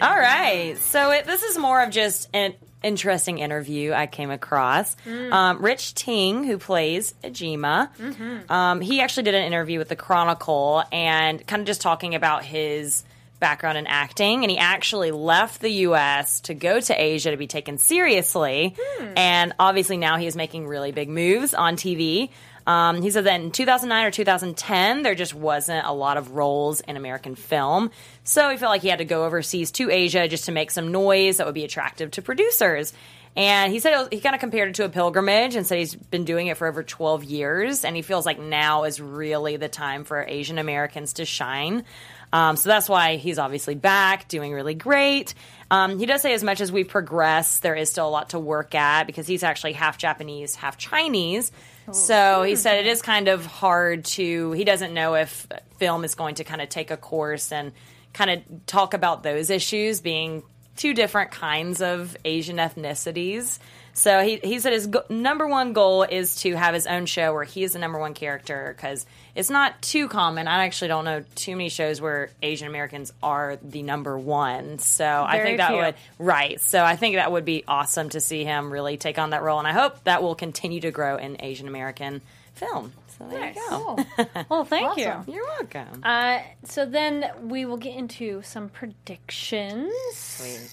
All 0.00 0.16
right. 0.16 0.78
So 0.78 1.10
it, 1.10 1.26
this 1.26 1.42
is 1.42 1.58
more 1.58 1.82
of 1.82 1.90
just 1.90 2.28
an 2.32 2.54
interesting 2.82 3.38
interview 3.38 3.92
I 3.92 4.06
came 4.06 4.30
across. 4.30 4.96
Mm. 5.06 5.32
Um, 5.32 5.62
Rich 5.62 5.94
Ting, 5.94 6.44
who 6.44 6.58
plays 6.58 7.14
Ijima, 7.22 7.94
mm-hmm. 7.96 8.50
um, 8.52 8.80
he 8.80 9.00
actually 9.00 9.24
did 9.24 9.34
an 9.34 9.44
interview 9.44 9.78
with 9.78 9.88
the 9.88 9.96
Chronicle 9.96 10.82
and 10.90 11.46
kind 11.46 11.60
of 11.60 11.66
just 11.66 11.80
talking 11.80 12.14
about 12.14 12.44
his 12.44 13.04
background 13.40 13.78
in 13.78 13.86
acting, 13.86 14.44
and 14.44 14.50
he 14.50 14.58
actually 14.58 15.10
left 15.10 15.60
the 15.60 15.70
U.S. 15.70 16.40
to 16.42 16.54
go 16.54 16.78
to 16.78 17.02
Asia 17.02 17.30
to 17.30 17.36
be 17.36 17.46
taken 17.46 17.78
seriously. 17.78 18.76
Hmm. 18.78 19.12
And 19.16 19.54
obviously 19.58 19.96
now 19.96 20.18
he 20.18 20.26
is 20.26 20.36
making 20.36 20.68
really 20.68 20.92
big 20.92 21.08
moves 21.08 21.54
on 21.54 21.76
TV. 21.76 22.30
Um, 22.66 23.02
he 23.02 23.10
said 23.10 23.24
that 23.24 23.40
in 23.40 23.50
2009 23.50 24.06
or 24.06 24.10
2010, 24.10 25.02
there 25.02 25.14
just 25.14 25.34
wasn't 25.34 25.86
a 25.86 25.92
lot 25.92 26.16
of 26.16 26.32
roles 26.32 26.80
in 26.80 26.96
American 26.96 27.34
film. 27.34 27.90
So 28.22 28.50
he 28.50 28.56
felt 28.56 28.70
like 28.70 28.82
he 28.82 28.88
had 28.88 28.98
to 28.98 29.04
go 29.04 29.24
overseas 29.24 29.72
to 29.72 29.90
Asia 29.90 30.28
just 30.28 30.44
to 30.44 30.52
make 30.52 30.70
some 30.70 30.92
noise 30.92 31.38
that 31.38 31.46
would 31.46 31.54
be 31.54 31.64
attractive 31.64 32.12
to 32.12 32.22
producers. 32.22 32.92
And 33.36 33.72
he 33.72 33.78
said 33.78 33.96
was, 33.96 34.08
he 34.10 34.20
kind 34.20 34.34
of 34.34 34.40
compared 34.40 34.70
it 34.70 34.74
to 34.76 34.84
a 34.84 34.88
pilgrimage 34.88 35.54
and 35.54 35.66
said 35.66 35.78
he's 35.78 35.94
been 35.94 36.24
doing 36.24 36.48
it 36.48 36.56
for 36.56 36.66
over 36.66 36.82
12 36.82 37.24
years. 37.24 37.84
And 37.84 37.94
he 37.94 38.02
feels 38.02 38.26
like 38.26 38.40
now 38.40 38.84
is 38.84 39.00
really 39.00 39.56
the 39.56 39.68
time 39.68 40.04
for 40.04 40.24
Asian 40.26 40.58
Americans 40.58 41.14
to 41.14 41.24
shine. 41.24 41.84
Um, 42.32 42.56
so 42.56 42.68
that's 42.68 42.88
why 42.88 43.16
he's 43.16 43.38
obviously 43.38 43.74
back, 43.74 44.28
doing 44.28 44.52
really 44.52 44.74
great. 44.74 45.34
Um, 45.70 45.98
he 45.98 46.06
does 46.06 46.22
say 46.22 46.32
as 46.32 46.42
much 46.44 46.60
as 46.60 46.70
we 46.70 46.84
progress, 46.84 47.58
there 47.60 47.74
is 47.74 47.90
still 47.90 48.08
a 48.08 48.10
lot 48.10 48.30
to 48.30 48.38
work 48.38 48.74
at 48.74 49.06
because 49.06 49.26
he's 49.26 49.42
actually 49.42 49.72
half 49.72 49.98
Japanese, 49.98 50.54
half 50.54 50.78
Chinese. 50.78 51.50
Oh, 51.88 51.92
so 51.92 52.42
he 52.42 52.56
said 52.56 52.78
it 52.78 52.86
is 52.86 53.02
kind 53.02 53.28
of 53.28 53.46
hard 53.46 54.04
to. 54.06 54.52
He 54.52 54.64
doesn't 54.64 54.94
know 54.94 55.14
if 55.14 55.46
film 55.78 56.04
is 56.04 56.14
going 56.14 56.36
to 56.36 56.44
kind 56.44 56.60
of 56.60 56.68
take 56.68 56.90
a 56.90 56.96
course 56.96 57.52
and 57.52 57.72
kind 58.12 58.30
of 58.30 58.66
talk 58.66 58.94
about 58.94 59.22
those 59.22 59.50
issues 59.50 60.00
being 60.00 60.42
two 60.76 60.94
different 60.94 61.30
kinds 61.30 61.82
of 61.82 62.16
Asian 62.24 62.56
ethnicities. 62.56 63.58
So 63.92 64.22
he, 64.22 64.36
he 64.42 64.58
said 64.60 64.72
his 64.72 64.86
go- 64.86 65.04
number 65.08 65.46
one 65.46 65.72
goal 65.72 66.02
is 66.04 66.36
to 66.42 66.54
have 66.54 66.74
his 66.74 66.86
own 66.86 67.06
show 67.06 67.32
where 67.32 67.44
he 67.44 67.64
is 67.64 67.72
the 67.72 67.78
number 67.78 67.98
one 67.98 68.14
character 68.14 68.74
because 68.76 69.06
it's 69.34 69.50
not 69.50 69.80
too 69.82 70.08
common. 70.08 70.48
I 70.48 70.64
actually 70.64 70.88
don't 70.88 71.04
know 71.04 71.24
too 71.34 71.56
many 71.56 71.68
shows 71.68 72.00
where 72.00 72.30
Asian 72.42 72.68
Americans 72.68 73.12
are 73.22 73.58
the 73.62 73.82
number 73.82 74.16
one. 74.18 74.78
So 74.78 75.04
Very 75.04 75.40
I 75.40 75.42
think 75.44 75.58
that 75.58 75.68
few. 75.68 75.76
would 75.78 75.94
right. 76.18 76.60
So 76.60 76.84
I 76.84 76.96
think 76.96 77.16
that 77.16 77.30
would 77.32 77.44
be 77.44 77.64
awesome 77.66 78.08
to 78.10 78.20
see 78.20 78.44
him 78.44 78.72
really 78.72 78.96
take 78.96 79.18
on 79.18 79.30
that 79.30 79.42
role, 79.42 79.58
and 79.58 79.68
I 79.68 79.72
hope 79.72 80.02
that 80.04 80.22
will 80.22 80.34
continue 80.34 80.80
to 80.80 80.90
grow 80.90 81.16
in 81.16 81.36
Asian 81.40 81.68
American 81.68 82.20
film. 82.54 82.92
So 83.18 83.26
there 83.28 83.40
nice. 83.40 83.56
you 83.56 83.68
go. 83.68 83.96
Cool. 83.96 84.28
well, 84.48 84.64
thank 84.64 84.98
awesome. 84.98 85.24
you. 85.26 85.34
You're 85.34 85.46
welcome. 85.46 86.00
Uh, 86.02 86.38
so 86.64 86.86
then 86.86 87.30
we 87.42 87.66
will 87.66 87.76
get 87.76 87.94
into 87.96 88.42
some 88.42 88.68
predictions. 88.68 89.92
Sweet. 90.14 90.70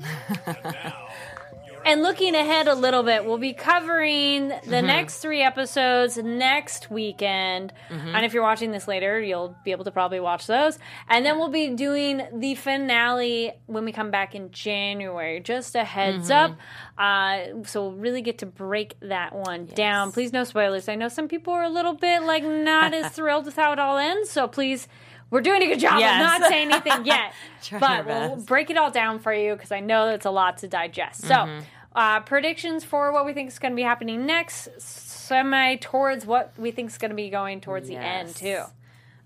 And 1.88 2.02
looking 2.02 2.34
ahead 2.34 2.68
a 2.68 2.74
little 2.74 3.02
bit, 3.02 3.24
we'll 3.24 3.38
be 3.38 3.54
covering 3.54 4.48
the 4.48 4.54
mm-hmm. 4.54 4.86
next 4.86 5.20
three 5.20 5.40
episodes 5.40 6.18
next 6.18 6.90
weekend. 6.90 7.72
Mm-hmm. 7.88 8.14
And 8.14 8.26
if 8.26 8.34
you're 8.34 8.42
watching 8.42 8.72
this 8.72 8.86
later, 8.86 9.18
you'll 9.18 9.56
be 9.64 9.70
able 9.70 9.86
to 9.86 9.90
probably 9.90 10.20
watch 10.20 10.46
those. 10.46 10.78
And 11.08 11.24
then 11.24 11.38
we'll 11.38 11.48
be 11.48 11.70
doing 11.70 12.26
the 12.30 12.56
finale 12.56 13.52
when 13.64 13.86
we 13.86 13.92
come 13.92 14.10
back 14.10 14.34
in 14.34 14.50
January. 14.50 15.40
Just 15.40 15.74
a 15.76 15.84
heads 15.84 16.28
mm-hmm. 16.28 16.52
up. 16.52 16.58
Uh, 16.98 17.64
so 17.64 17.84
we'll 17.88 17.96
really 17.96 18.20
get 18.20 18.36
to 18.40 18.46
break 18.46 18.96
that 19.00 19.34
one 19.34 19.64
yes. 19.68 19.74
down. 19.74 20.12
Please, 20.12 20.30
no 20.30 20.44
spoilers. 20.44 20.90
I 20.90 20.94
know 20.94 21.08
some 21.08 21.26
people 21.26 21.54
are 21.54 21.64
a 21.64 21.70
little 21.70 21.94
bit 21.94 22.22
like 22.22 22.44
not 22.44 22.92
as 22.92 23.12
thrilled 23.14 23.46
with 23.46 23.56
how 23.56 23.72
it 23.72 23.78
all 23.78 23.96
ends. 23.96 24.28
So 24.28 24.46
please 24.46 24.88
we're 25.30 25.40
doing 25.42 25.62
a 25.62 25.66
good 25.66 25.80
job 25.80 26.00
yes. 26.00 26.14
of 26.14 26.40
not 26.40 26.50
saying 26.50 26.72
anything 26.72 27.04
yet, 27.04 27.32
but 27.80 28.06
we'll 28.06 28.36
break 28.36 28.70
it 28.70 28.76
all 28.76 28.90
down 28.90 29.18
for 29.18 29.32
you 29.32 29.54
because 29.54 29.72
I 29.72 29.80
know 29.80 30.08
it's 30.08 30.24
a 30.24 30.30
lot 30.30 30.58
to 30.58 30.68
digest. 30.68 31.22
So, 31.22 31.34
mm-hmm. 31.34 31.64
Uh, 31.98 32.20
predictions 32.20 32.84
for 32.84 33.10
what 33.10 33.26
we 33.26 33.32
think 33.32 33.48
is 33.48 33.58
going 33.58 33.72
to 33.72 33.76
be 33.76 33.82
happening 33.82 34.24
next, 34.24 34.68
semi 34.80 35.74
towards 35.76 36.24
what 36.24 36.52
we 36.56 36.70
think 36.70 36.90
is 36.90 36.96
going 36.96 37.10
to 37.10 37.16
be 37.16 37.28
going 37.28 37.60
towards 37.60 37.90
yes. 37.90 38.00
the 38.00 38.06
end 38.06 38.36
too. 38.36 38.72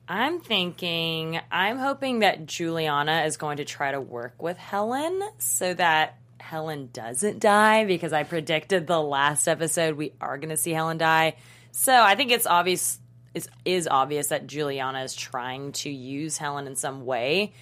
I'm 0.09 0.41
thinking, 0.41 1.39
I'm 1.51 1.77
hoping 1.77 2.21
that 2.21 2.47
Juliana 2.47 3.25
is 3.27 3.37
going 3.37 3.59
to 3.59 3.67
try 3.67 3.93
to 3.93 4.01
work 4.01 4.43
with 4.43 4.57
Helen 4.57 5.23
so 5.37 5.75
that 5.75 6.19
Helen 6.41 6.89
doesn't 6.95 7.41
die 7.41 7.85
because 7.85 8.15
I 8.15 8.23
predicted 8.23 8.87
the 8.87 9.01
last 9.01 9.49
episode 9.49 9.97
we 9.97 10.15
are 10.19 10.39
going 10.39 10.49
to 10.49 10.57
see 10.57 10.73
Helen 10.73 10.97
die. 10.97 11.37
So 11.73 11.93
I 11.93 12.15
think 12.15 12.31
it's 12.31 12.47
obvious 12.47 12.99
it 13.35 13.39
is 13.39 13.49
is 13.67 13.89
obvious 13.89 14.29
that 14.29 14.47
Juliana 14.47 15.03
is 15.03 15.15
trying 15.15 15.73
to 15.73 15.91
use 15.91 16.39
Helen 16.39 16.67
in 16.67 16.77
some 16.77 17.05
way. 17.05 17.53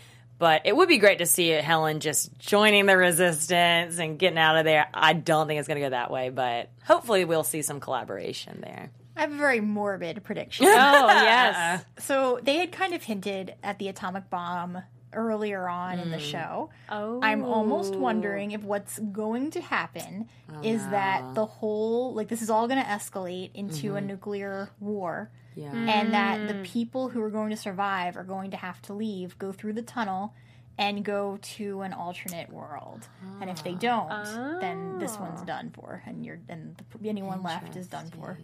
But 0.41 0.63
it 0.65 0.75
would 0.75 0.89
be 0.89 0.97
great 0.97 1.19
to 1.19 1.27
see 1.27 1.51
Helen 1.51 2.01
just 2.01 2.37
joining 2.39 2.87
the 2.87 2.97
resistance 2.97 3.99
and 3.99 4.19
getting 4.19 4.39
out 4.39 4.57
of 4.57 4.65
there. 4.65 4.89
I 4.95 5.13
don't 5.13 5.47
think 5.47 5.59
it's 5.59 5.69
going 5.69 5.77
to 5.77 5.87
go 5.87 5.91
that 5.91 6.11
way, 6.11 6.31
but 6.31 6.71
hopefully 6.83 7.27
we'll 7.27 7.45
see 7.45 7.61
some 7.61 7.79
collaboration 7.79 8.63
there. 8.63 8.91
I 9.15 9.21
have 9.21 9.33
a 9.33 9.37
very 9.37 9.61
morbid 9.61 10.25
prediction. 10.25 10.65
oh, 10.69 10.71
yes. 10.73 11.85
So 11.99 12.41
they 12.43 12.57
had 12.57 12.73
kind 12.73 12.95
of 12.95 13.03
hinted 13.03 13.55
at 13.63 13.79
the 13.79 13.89
atomic 13.89 14.31
bomb 14.31 14.83
earlier 15.13 15.69
on 15.69 15.99
mm. 15.99 16.03
in 16.03 16.11
the 16.11 16.17
mm. 16.17 16.21
show. 16.21 16.71
Oh. 16.89 17.21
I'm 17.23 17.45
almost 17.45 17.95
wondering 17.95 18.53
if 18.53 18.63
what's 18.63 18.99
going 18.99 19.51
to 19.53 19.61
happen 19.61 20.29
oh, 20.53 20.61
is 20.63 20.83
no. 20.85 20.91
that 20.91 21.35
the 21.35 21.47
whole 21.47 22.15
like 22.15 22.29
this 22.29 22.43
is 22.43 22.51
all 22.51 22.69
going 22.69 22.83
to 22.83 22.89
escalate 22.89 23.51
into 23.55 23.89
mm-hmm. 23.89 23.97
a 23.97 24.01
nuclear 24.01 24.71
war. 24.81 25.31
Yeah. 25.57 25.73
And 25.73 26.15
that 26.15 26.47
the 26.47 26.55
mm. 26.55 26.65
people 26.65 27.09
who 27.09 27.21
are 27.23 27.31
going 27.31 27.51
to 27.51 27.57
survive 27.57 28.17
are 28.17 28.25
going 28.25 28.53
to 28.53 28.57
have 28.57 28.81
to 28.83 28.93
leave, 28.93 29.39
go 29.39 29.53
through 29.53 29.73
the 29.73 29.83
tunnel 29.83 30.35
and 30.79 31.05
go 31.05 31.39
to 31.43 31.83
an 31.83 31.93
alternate 31.93 32.51
world. 32.51 33.07
And 33.41 33.51
if 33.51 33.63
they 33.63 33.75
don't, 33.75 34.11
oh. 34.11 34.59
then 34.61 34.99
this 34.99 35.19
one's 35.19 35.41
ah. 35.43 35.45
done 35.45 35.71
for 35.75 36.03
and 36.07 36.25
you're 36.25 36.39
and 36.49 36.83
anyone 37.05 37.43
left 37.43 37.77
is 37.77 37.87
done 37.87 38.11
for. 38.11 38.39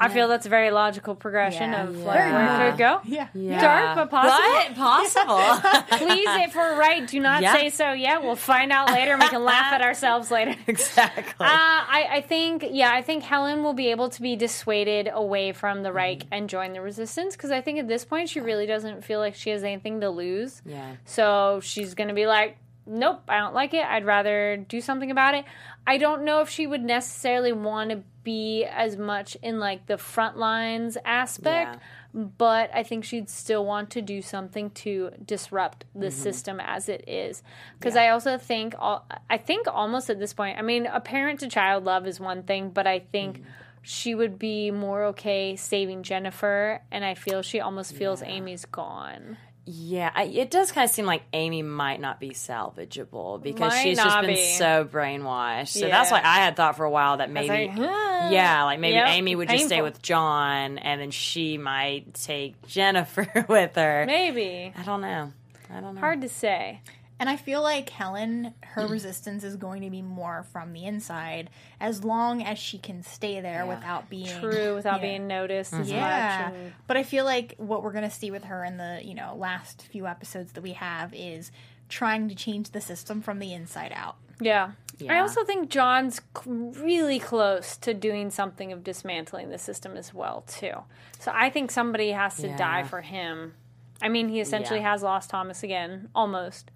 I 0.00 0.08
feel 0.08 0.28
that's 0.28 0.46
a 0.46 0.48
very 0.48 0.70
logical 0.70 1.14
progression 1.14 1.72
yeah, 1.72 1.84
of 1.84 1.96
yeah. 1.96 2.04
like 2.04 2.16
where 2.16 2.68
it 2.68 2.70
could 2.70 2.78
go. 2.78 3.00
Yeah. 3.04 3.28
yeah. 3.34 3.60
Dark 3.60 3.96
but 3.96 4.10
possible. 4.10 4.48
What? 4.48 4.74
Possible. 4.74 5.98
Please, 6.06 6.28
if 6.28 6.54
we're 6.54 6.78
right, 6.78 7.06
do 7.06 7.20
not 7.20 7.42
say 7.42 7.68
so 7.68 7.92
yet. 7.92 8.22
We'll 8.22 8.34
find 8.34 8.72
out 8.72 8.90
later 8.90 9.12
and 9.12 9.22
we 9.22 9.28
can 9.28 9.44
laugh 9.44 9.72
at 9.74 9.82
ourselves 9.82 10.30
later. 10.30 10.56
Exactly. 10.70 11.44
Uh, 11.44 11.48
I, 11.48 12.06
I, 12.10 12.20
think, 12.20 12.64
yeah, 12.70 12.92
I 12.92 13.02
think 13.02 13.24
Helen 13.24 13.62
will 13.64 13.72
be 13.72 13.88
able 13.90 14.08
to 14.10 14.22
be 14.22 14.36
dissuaded 14.36 15.10
away 15.12 15.52
from 15.52 15.82
the 15.82 15.92
Reich 15.92 16.20
mm. 16.20 16.28
and 16.30 16.48
join 16.48 16.72
the 16.72 16.80
resistance 16.80 17.34
because 17.34 17.50
I 17.50 17.60
think 17.60 17.78
at 17.78 17.88
this 17.88 18.04
point 18.04 18.28
she 18.28 18.40
really 18.40 18.66
doesn't 18.66 19.04
feel 19.04 19.18
like 19.18 19.34
she 19.34 19.50
has 19.50 19.64
anything 19.64 20.00
to 20.00 20.10
lose. 20.10 20.62
Yeah. 20.64 20.94
So 21.04 21.60
she's 21.62 21.94
going 21.94 22.08
to 22.08 22.14
be 22.14 22.26
like, 22.26 22.56
nope, 22.86 23.22
I 23.28 23.38
don't 23.38 23.54
like 23.54 23.74
it. 23.74 23.84
I'd 23.84 24.04
rather 24.04 24.56
do 24.56 24.80
something 24.80 25.10
about 25.10 25.34
it. 25.34 25.44
I 25.86 25.98
don't 25.98 26.24
know 26.24 26.40
if 26.40 26.48
she 26.48 26.66
would 26.66 26.82
necessarily 26.82 27.52
want 27.52 27.90
to 27.90 28.02
be 28.22 28.64
as 28.64 28.96
much 28.96 29.36
in 29.42 29.58
like 29.58 29.86
the 29.86 29.98
front 29.98 30.36
lines 30.36 30.96
aspect, 31.04 31.78
yeah. 32.14 32.22
but 32.38 32.70
I 32.74 32.82
think 32.82 33.04
she'd 33.04 33.28
still 33.28 33.64
want 33.64 33.90
to 33.90 34.02
do 34.02 34.22
something 34.22 34.70
to 34.70 35.10
disrupt 35.24 35.84
the 35.94 36.06
mm-hmm. 36.06 36.22
system 36.22 36.60
as 36.60 36.88
it 36.88 37.08
is. 37.08 37.42
Because 37.78 37.94
yeah. 37.94 38.02
I 38.02 38.08
also 38.10 38.38
think, 38.38 38.74
I 38.78 39.38
think 39.38 39.66
almost 39.68 40.10
at 40.10 40.18
this 40.18 40.32
point, 40.32 40.58
I 40.58 40.62
mean, 40.62 40.86
a 40.86 41.00
parent 41.00 41.40
to 41.40 41.48
child 41.48 41.84
love 41.84 42.06
is 42.06 42.20
one 42.20 42.42
thing, 42.42 42.70
but 42.70 42.86
I 42.86 43.00
think. 43.00 43.38
Mm-hmm. 43.38 43.50
She 43.82 44.14
would 44.14 44.38
be 44.38 44.70
more 44.70 45.04
okay 45.04 45.56
saving 45.56 46.02
Jennifer, 46.02 46.82
and 46.90 47.02
I 47.02 47.14
feel 47.14 47.40
she 47.40 47.60
almost 47.60 47.94
feels 47.94 48.20
yeah. 48.20 48.28
Amy's 48.28 48.66
gone. 48.66 49.38
Yeah, 49.72 50.10
I, 50.12 50.24
it 50.24 50.50
does 50.50 50.72
kind 50.72 50.84
of 50.84 50.90
seem 50.90 51.06
like 51.06 51.22
Amy 51.32 51.62
might 51.62 52.00
not 52.00 52.18
be 52.18 52.30
salvageable 52.30 53.40
because 53.40 53.72
might 53.72 53.82
she's 53.82 53.98
just 53.98 54.20
been 54.20 54.34
be. 54.34 54.54
so 54.54 54.84
brainwashed. 54.84 55.68
So 55.68 55.86
yeah. 55.86 55.90
that's 55.90 56.10
why 56.10 56.20
I 56.24 56.38
had 56.38 56.56
thought 56.56 56.76
for 56.76 56.84
a 56.84 56.90
while 56.90 57.18
that 57.18 57.30
maybe, 57.30 57.48
like, 57.48 57.70
huh. 57.70 58.28
yeah, 58.32 58.64
like 58.64 58.80
maybe 58.80 58.94
yep. 58.94 59.08
Amy 59.10 59.36
would 59.36 59.46
Painful. 59.46 59.58
just 59.58 59.68
stay 59.68 59.82
with 59.82 60.02
John, 60.02 60.78
and 60.78 61.00
then 61.00 61.12
she 61.12 61.56
might 61.56 62.14
take 62.14 62.60
Jennifer 62.66 63.44
with 63.48 63.76
her. 63.76 64.04
Maybe 64.06 64.72
I 64.76 64.82
don't 64.82 65.02
know. 65.02 65.32
I 65.72 65.80
don't 65.80 65.94
know. 65.94 66.00
Hard 66.00 66.22
to 66.22 66.28
say. 66.28 66.80
And 67.20 67.28
I 67.28 67.36
feel 67.36 67.60
like 67.60 67.90
Helen, 67.90 68.54
her 68.62 68.88
mm. 68.88 68.90
resistance 68.90 69.44
is 69.44 69.56
going 69.56 69.82
to 69.82 69.90
be 69.90 70.00
more 70.00 70.46
from 70.54 70.72
the 70.72 70.86
inside, 70.86 71.50
as 71.78 72.02
long 72.02 72.42
as 72.42 72.58
she 72.58 72.78
can 72.78 73.02
stay 73.02 73.42
there 73.42 73.66
yeah. 73.66 73.74
without 73.74 74.08
being 74.08 74.40
true, 74.40 74.74
without 74.74 75.02
yeah. 75.02 75.06
being 75.06 75.26
noticed 75.26 75.74
mm-hmm. 75.74 75.84
yeah. 75.84 76.50
And... 76.50 76.72
But 76.86 76.96
I 76.96 77.02
feel 77.02 77.26
like 77.26 77.56
what 77.58 77.82
we're 77.82 77.92
going 77.92 78.08
to 78.08 78.10
see 78.10 78.30
with 78.30 78.44
her 78.44 78.64
in 78.64 78.78
the 78.78 79.02
you 79.04 79.14
know 79.14 79.36
last 79.36 79.82
few 79.82 80.06
episodes 80.06 80.52
that 80.52 80.62
we 80.62 80.72
have 80.72 81.12
is 81.12 81.52
trying 81.90 82.26
to 82.30 82.34
change 82.34 82.70
the 82.70 82.80
system 82.80 83.20
from 83.20 83.38
the 83.38 83.52
inside 83.52 83.92
out. 83.94 84.16
Yeah. 84.40 84.70
yeah. 84.98 85.12
I 85.12 85.20
also 85.20 85.44
think 85.44 85.68
John's 85.68 86.22
really 86.46 87.18
close 87.18 87.76
to 87.78 87.92
doing 87.92 88.30
something 88.30 88.72
of 88.72 88.82
dismantling 88.82 89.50
the 89.50 89.58
system 89.58 89.94
as 89.98 90.14
well 90.14 90.44
too. 90.46 90.72
So 91.18 91.32
I 91.34 91.50
think 91.50 91.70
somebody 91.70 92.12
has 92.12 92.36
to 92.38 92.56
die 92.56 92.84
for 92.84 93.02
him. 93.02 93.52
I 94.00 94.08
mean, 94.08 94.30
he 94.30 94.40
essentially 94.40 94.80
has 94.80 95.02
lost 95.02 95.28
Thomas 95.28 95.62
again, 95.62 96.08
almost 96.14 96.70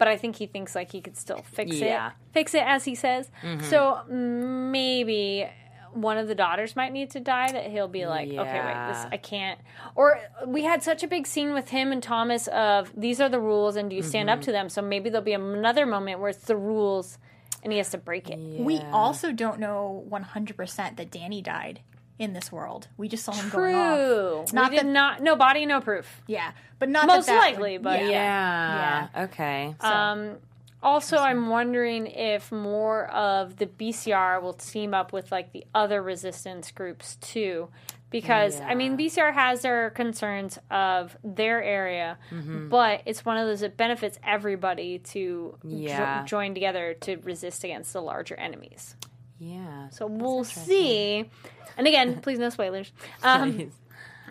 but 0.00 0.08
I 0.08 0.16
think 0.16 0.36
he 0.36 0.46
thinks 0.46 0.74
like 0.74 0.90
he 0.90 1.02
could 1.02 1.18
still 1.18 1.44
fix 1.52 1.76
yeah. 1.76 2.08
it, 2.08 2.12
fix 2.32 2.54
it 2.54 2.62
as 2.64 2.86
he 2.86 2.94
says. 2.94 3.30
Mm-hmm. 3.42 3.66
So 3.68 4.00
maybe 4.08 5.46
one 5.92 6.16
of 6.16 6.26
the 6.26 6.34
daughters 6.34 6.74
might 6.74 6.90
need 6.90 7.10
to 7.10 7.20
die 7.20 7.52
that 7.52 7.66
he'll 7.66 7.86
be 7.86 8.06
like 8.06 8.32
yeah. 8.32 8.40
okay 8.40 8.60
wait 8.64 8.92
this 8.92 9.06
i 9.10 9.16
can't 9.16 9.58
or 9.96 10.20
we 10.46 10.62
had 10.62 10.84
such 10.84 11.02
a 11.02 11.08
big 11.08 11.26
scene 11.26 11.52
with 11.52 11.70
him 11.70 11.90
and 11.90 12.00
thomas 12.00 12.46
of 12.46 12.92
these 12.96 13.20
are 13.20 13.28
the 13.28 13.40
rules 13.40 13.74
and 13.74 13.90
do 13.90 13.96
you 13.96 14.02
stand 14.02 14.28
mm-hmm. 14.28 14.38
up 14.38 14.44
to 14.44 14.52
them 14.52 14.68
so 14.68 14.80
maybe 14.80 15.10
there'll 15.10 15.24
be 15.24 15.32
another 15.32 15.86
moment 15.86 16.20
where 16.20 16.30
it's 16.30 16.44
the 16.44 16.56
rules 16.56 17.18
and 17.64 17.72
he 17.72 17.78
has 17.78 17.90
to 17.90 17.98
break 17.98 18.30
it 18.30 18.38
yeah. 18.38 18.62
we 18.62 18.78
also 18.92 19.32
don't 19.32 19.58
know 19.58 20.06
100% 20.08 20.96
that 20.96 21.10
danny 21.10 21.42
died 21.42 21.80
in 22.20 22.34
this 22.34 22.52
world. 22.52 22.86
We 22.98 23.08
just 23.08 23.24
saw 23.24 23.32
him 23.32 23.50
True. 23.50 23.60
going 23.60 23.74
off. 23.74 24.52
Not 24.52 24.70
we 24.70 24.76
did 24.76 24.86
that, 24.86 24.92
not 24.92 25.22
no 25.22 25.34
body, 25.34 25.64
no 25.64 25.80
proof. 25.80 26.22
Yeah, 26.26 26.52
but 26.78 26.90
not 26.90 27.06
most 27.06 27.26
that 27.26 27.32
that 27.32 27.40
likely. 27.40 27.78
Would, 27.78 27.82
but 27.82 28.00
yeah, 28.00 28.10
yeah. 28.10 29.08
yeah. 29.14 29.24
okay. 29.24 29.74
So. 29.80 29.88
Um, 29.88 30.36
also, 30.82 31.16
I'm 31.16 31.48
wondering 31.48 32.06
if 32.06 32.52
more 32.52 33.06
of 33.08 33.56
the 33.56 33.66
BCR 33.66 34.40
will 34.40 34.52
team 34.52 34.94
up 34.94 35.12
with 35.12 35.32
like 35.32 35.52
the 35.52 35.64
other 35.74 36.02
resistance 36.02 36.70
groups 36.70 37.16
too, 37.16 37.68
because 38.10 38.58
yeah. 38.58 38.68
I 38.68 38.74
mean 38.74 38.98
BCR 38.98 39.32
has 39.32 39.62
their 39.62 39.90
concerns 39.90 40.58
of 40.70 41.16
their 41.24 41.62
area, 41.62 42.18
mm-hmm. 42.30 42.68
but 42.68 43.02
it's 43.06 43.24
one 43.24 43.38
of 43.38 43.46
those 43.46 43.60
that 43.60 43.78
benefits 43.78 44.18
everybody 44.22 44.98
to 44.98 45.56
yeah. 45.64 46.20
jo- 46.20 46.26
join 46.26 46.54
together 46.54 46.94
to 47.00 47.16
resist 47.16 47.64
against 47.64 47.94
the 47.94 48.02
larger 48.02 48.36
enemies. 48.36 48.94
Yeah. 49.40 49.88
So 49.88 50.06
we'll 50.06 50.44
see. 50.44 51.28
And 51.76 51.86
again, 51.86 52.20
please 52.22 52.38
no 52.38 52.50
spoilers. 52.50 52.92
Um, 53.22 53.54
please. 53.54 53.72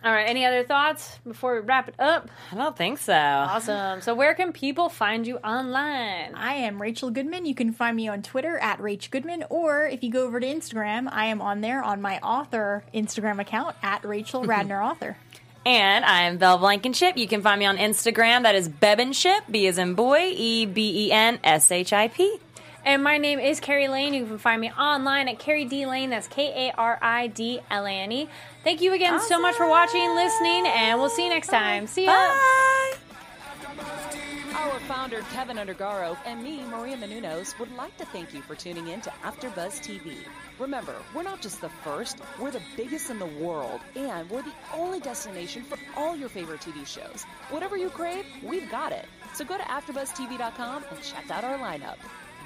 All 0.01 0.14
right. 0.14 0.30
Any 0.30 0.45
other 0.45 0.64
thoughts 0.64 1.20
before 1.28 1.55
we 1.55 1.60
wrap 1.62 1.89
it 1.89 1.95
up? 1.99 2.30
I 2.53 2.55
don't 2.55 2.78
think 2.78 2.99
so. 2.99 3.14
Awesome. 3.14 4.01
So, 4.01 4.16
where 4.16 4.34
can 4.34 4.53
people 4.53 4.88
find 4.88 5.28
you 5.28 5.38
online? 5.38 6.36
I 6.36 6.53
am 6.53 6.82
Rachel 6.82 7.10
Goodman. 7.10 7.45
You 7.45 7.55
can 7.55 7.74
find 7.74 7.97
me 7.97 8.07
on 8.07 8.22
Twitter 8.22 8.57
at 8.60 8.80
Rach 8.80 9.10
Goodman, 9.10 9.43
or 9.49 9.86
if 9.88 10.01
you 10.01 10.10
go 10.10 10.26
over 10.26 10.39
to 10.39 10.47
Instagram, 10.47 11.10
I 11.12 11.26
am 11.26 11.41
on 11.41 11.60
there 11.60 11.84
on 11.84 12.01
my 12.01 12.20
author 12.20 12.86
Instagram 12.93 13.41
account 13.41 13.76
at 13.84 14.05
Rachel 14.05 14.43
Radner 14.45 14.82
Author. 14.82 15.18
And 15.66 16.05
I 16.05 16.24
am 16.24 16.38
Bell 16.38 16.57
Blankenship. 16.57 17.18
You 17.18 17.28
can 17.28 17.41
find 17.41 17.60
me 17.60 17.66
on 17.66 17.78
Instagram. 17.78 18.43
That 18.43 18.55
is 18.55 18.70
Bebenship, 18.70 19.41
B 19.51 19.68
as 19.68 19.78
in 19.78 19.95
boy, 19.95 20.32
E 20.34 20.66
B 20.66 21.07
E 21.07 21.12
N 21.12 21.39
S 21.43 21.72
H 21.72 21.91
I 21.91 22.07
P. 22.07 22.39
And 22.89 23.03
my 23.03 23.19
name 23.19 23.37
is 23.37 23.59
Kari 23.59 23.87
Lane. 23.87 24.15
You 24.15 24.25
can 24.25 24.39
find 24.39 24.59
me 24.59 24.71
online 24.71 25.27
at 25.27 25.37
Kari 25.37 25.63
D 25.63 25.85
Lane. 25.85 26.09
That's 26.09 26.27
K 26.27 26.69
A 26.69 26.73
R 26.75 26.97
I 26.99 27.27
D 27.27 27.59
L 27.69 27.85
A 27.85 27.91
N 27.91 28.11
E. 28.11 28.27
Thank 28.63 28.81
you 28.81 28.93
again 28.93 29.13
awesome. 29.13 29.27
so 29.27 29.39
much 29.39 29.53
for 29.53 29.69
watching, 29.69 30.15
listening, 30.15 30.65
and 30.65 30.97
we'll 30.97 31.11
see 31.11 31.25
you 31.25 31.29
next 31.29 31.49
time. 31.49 31.85
See 31.85 32.05
ya. 32.05 32.13
Bye. 32.13 32.93
Our 34.55 34.79
founder, 34.87 35.21
Kevin 35.31 35.57
Undergaro, 35.57 36.17
and 36.25 36.43
me, 36.43 36.63
Maria 36.63 36.97
Menounos, 36.97 37.59
would 37.59 37.71
like 37.75 37.95
to 37.97 38.05
thank 38.05 38.33
you 38.33 38.41
for 38.41 38.55
tuning 38.55 38.87
in 38.87 39.01
to 39.01 39.11
AfterBuzz 39.23 39.79
TV. 39.81 40.15
Remember, 40.57 40.95
we're 41.13 41.21
not 41.21 41.41
just 41.41 41.61
the 41.61 41.69
first, 41.69 42.17
we're 42.39 42.49
the 42.49 42.63
biggest 42.75 43.11
in 43.11 43.19
the 43.19 43.27
world, 43.27 43.81
and 43.95 44.27
we're 44.31 44.41
the 44.41 44.53
only 44.73 44.99
destination 44.99 45.61
for 45.61 45.77
all 45.95 46.15
your 46.15 46.27
favorite 46.27 46.61
TV 46.61 46.87
shows. 46.87 47.23
Whatever 47.51 47.77
you 47.77 47.89
crave, 47.89 48.25
we've 48.41 48.69
got 48.71 48.91
it. 48.91 49.05
So 49.35 49.45
go 49.45 49.57
to 49.57 49.63
AfterBuzzTV.com 49.63 50.85
and 50.89 51.03
check 51.03 51.29
out 51.29 51.43
our 51.43 51.59
lineup. 51.59 51.97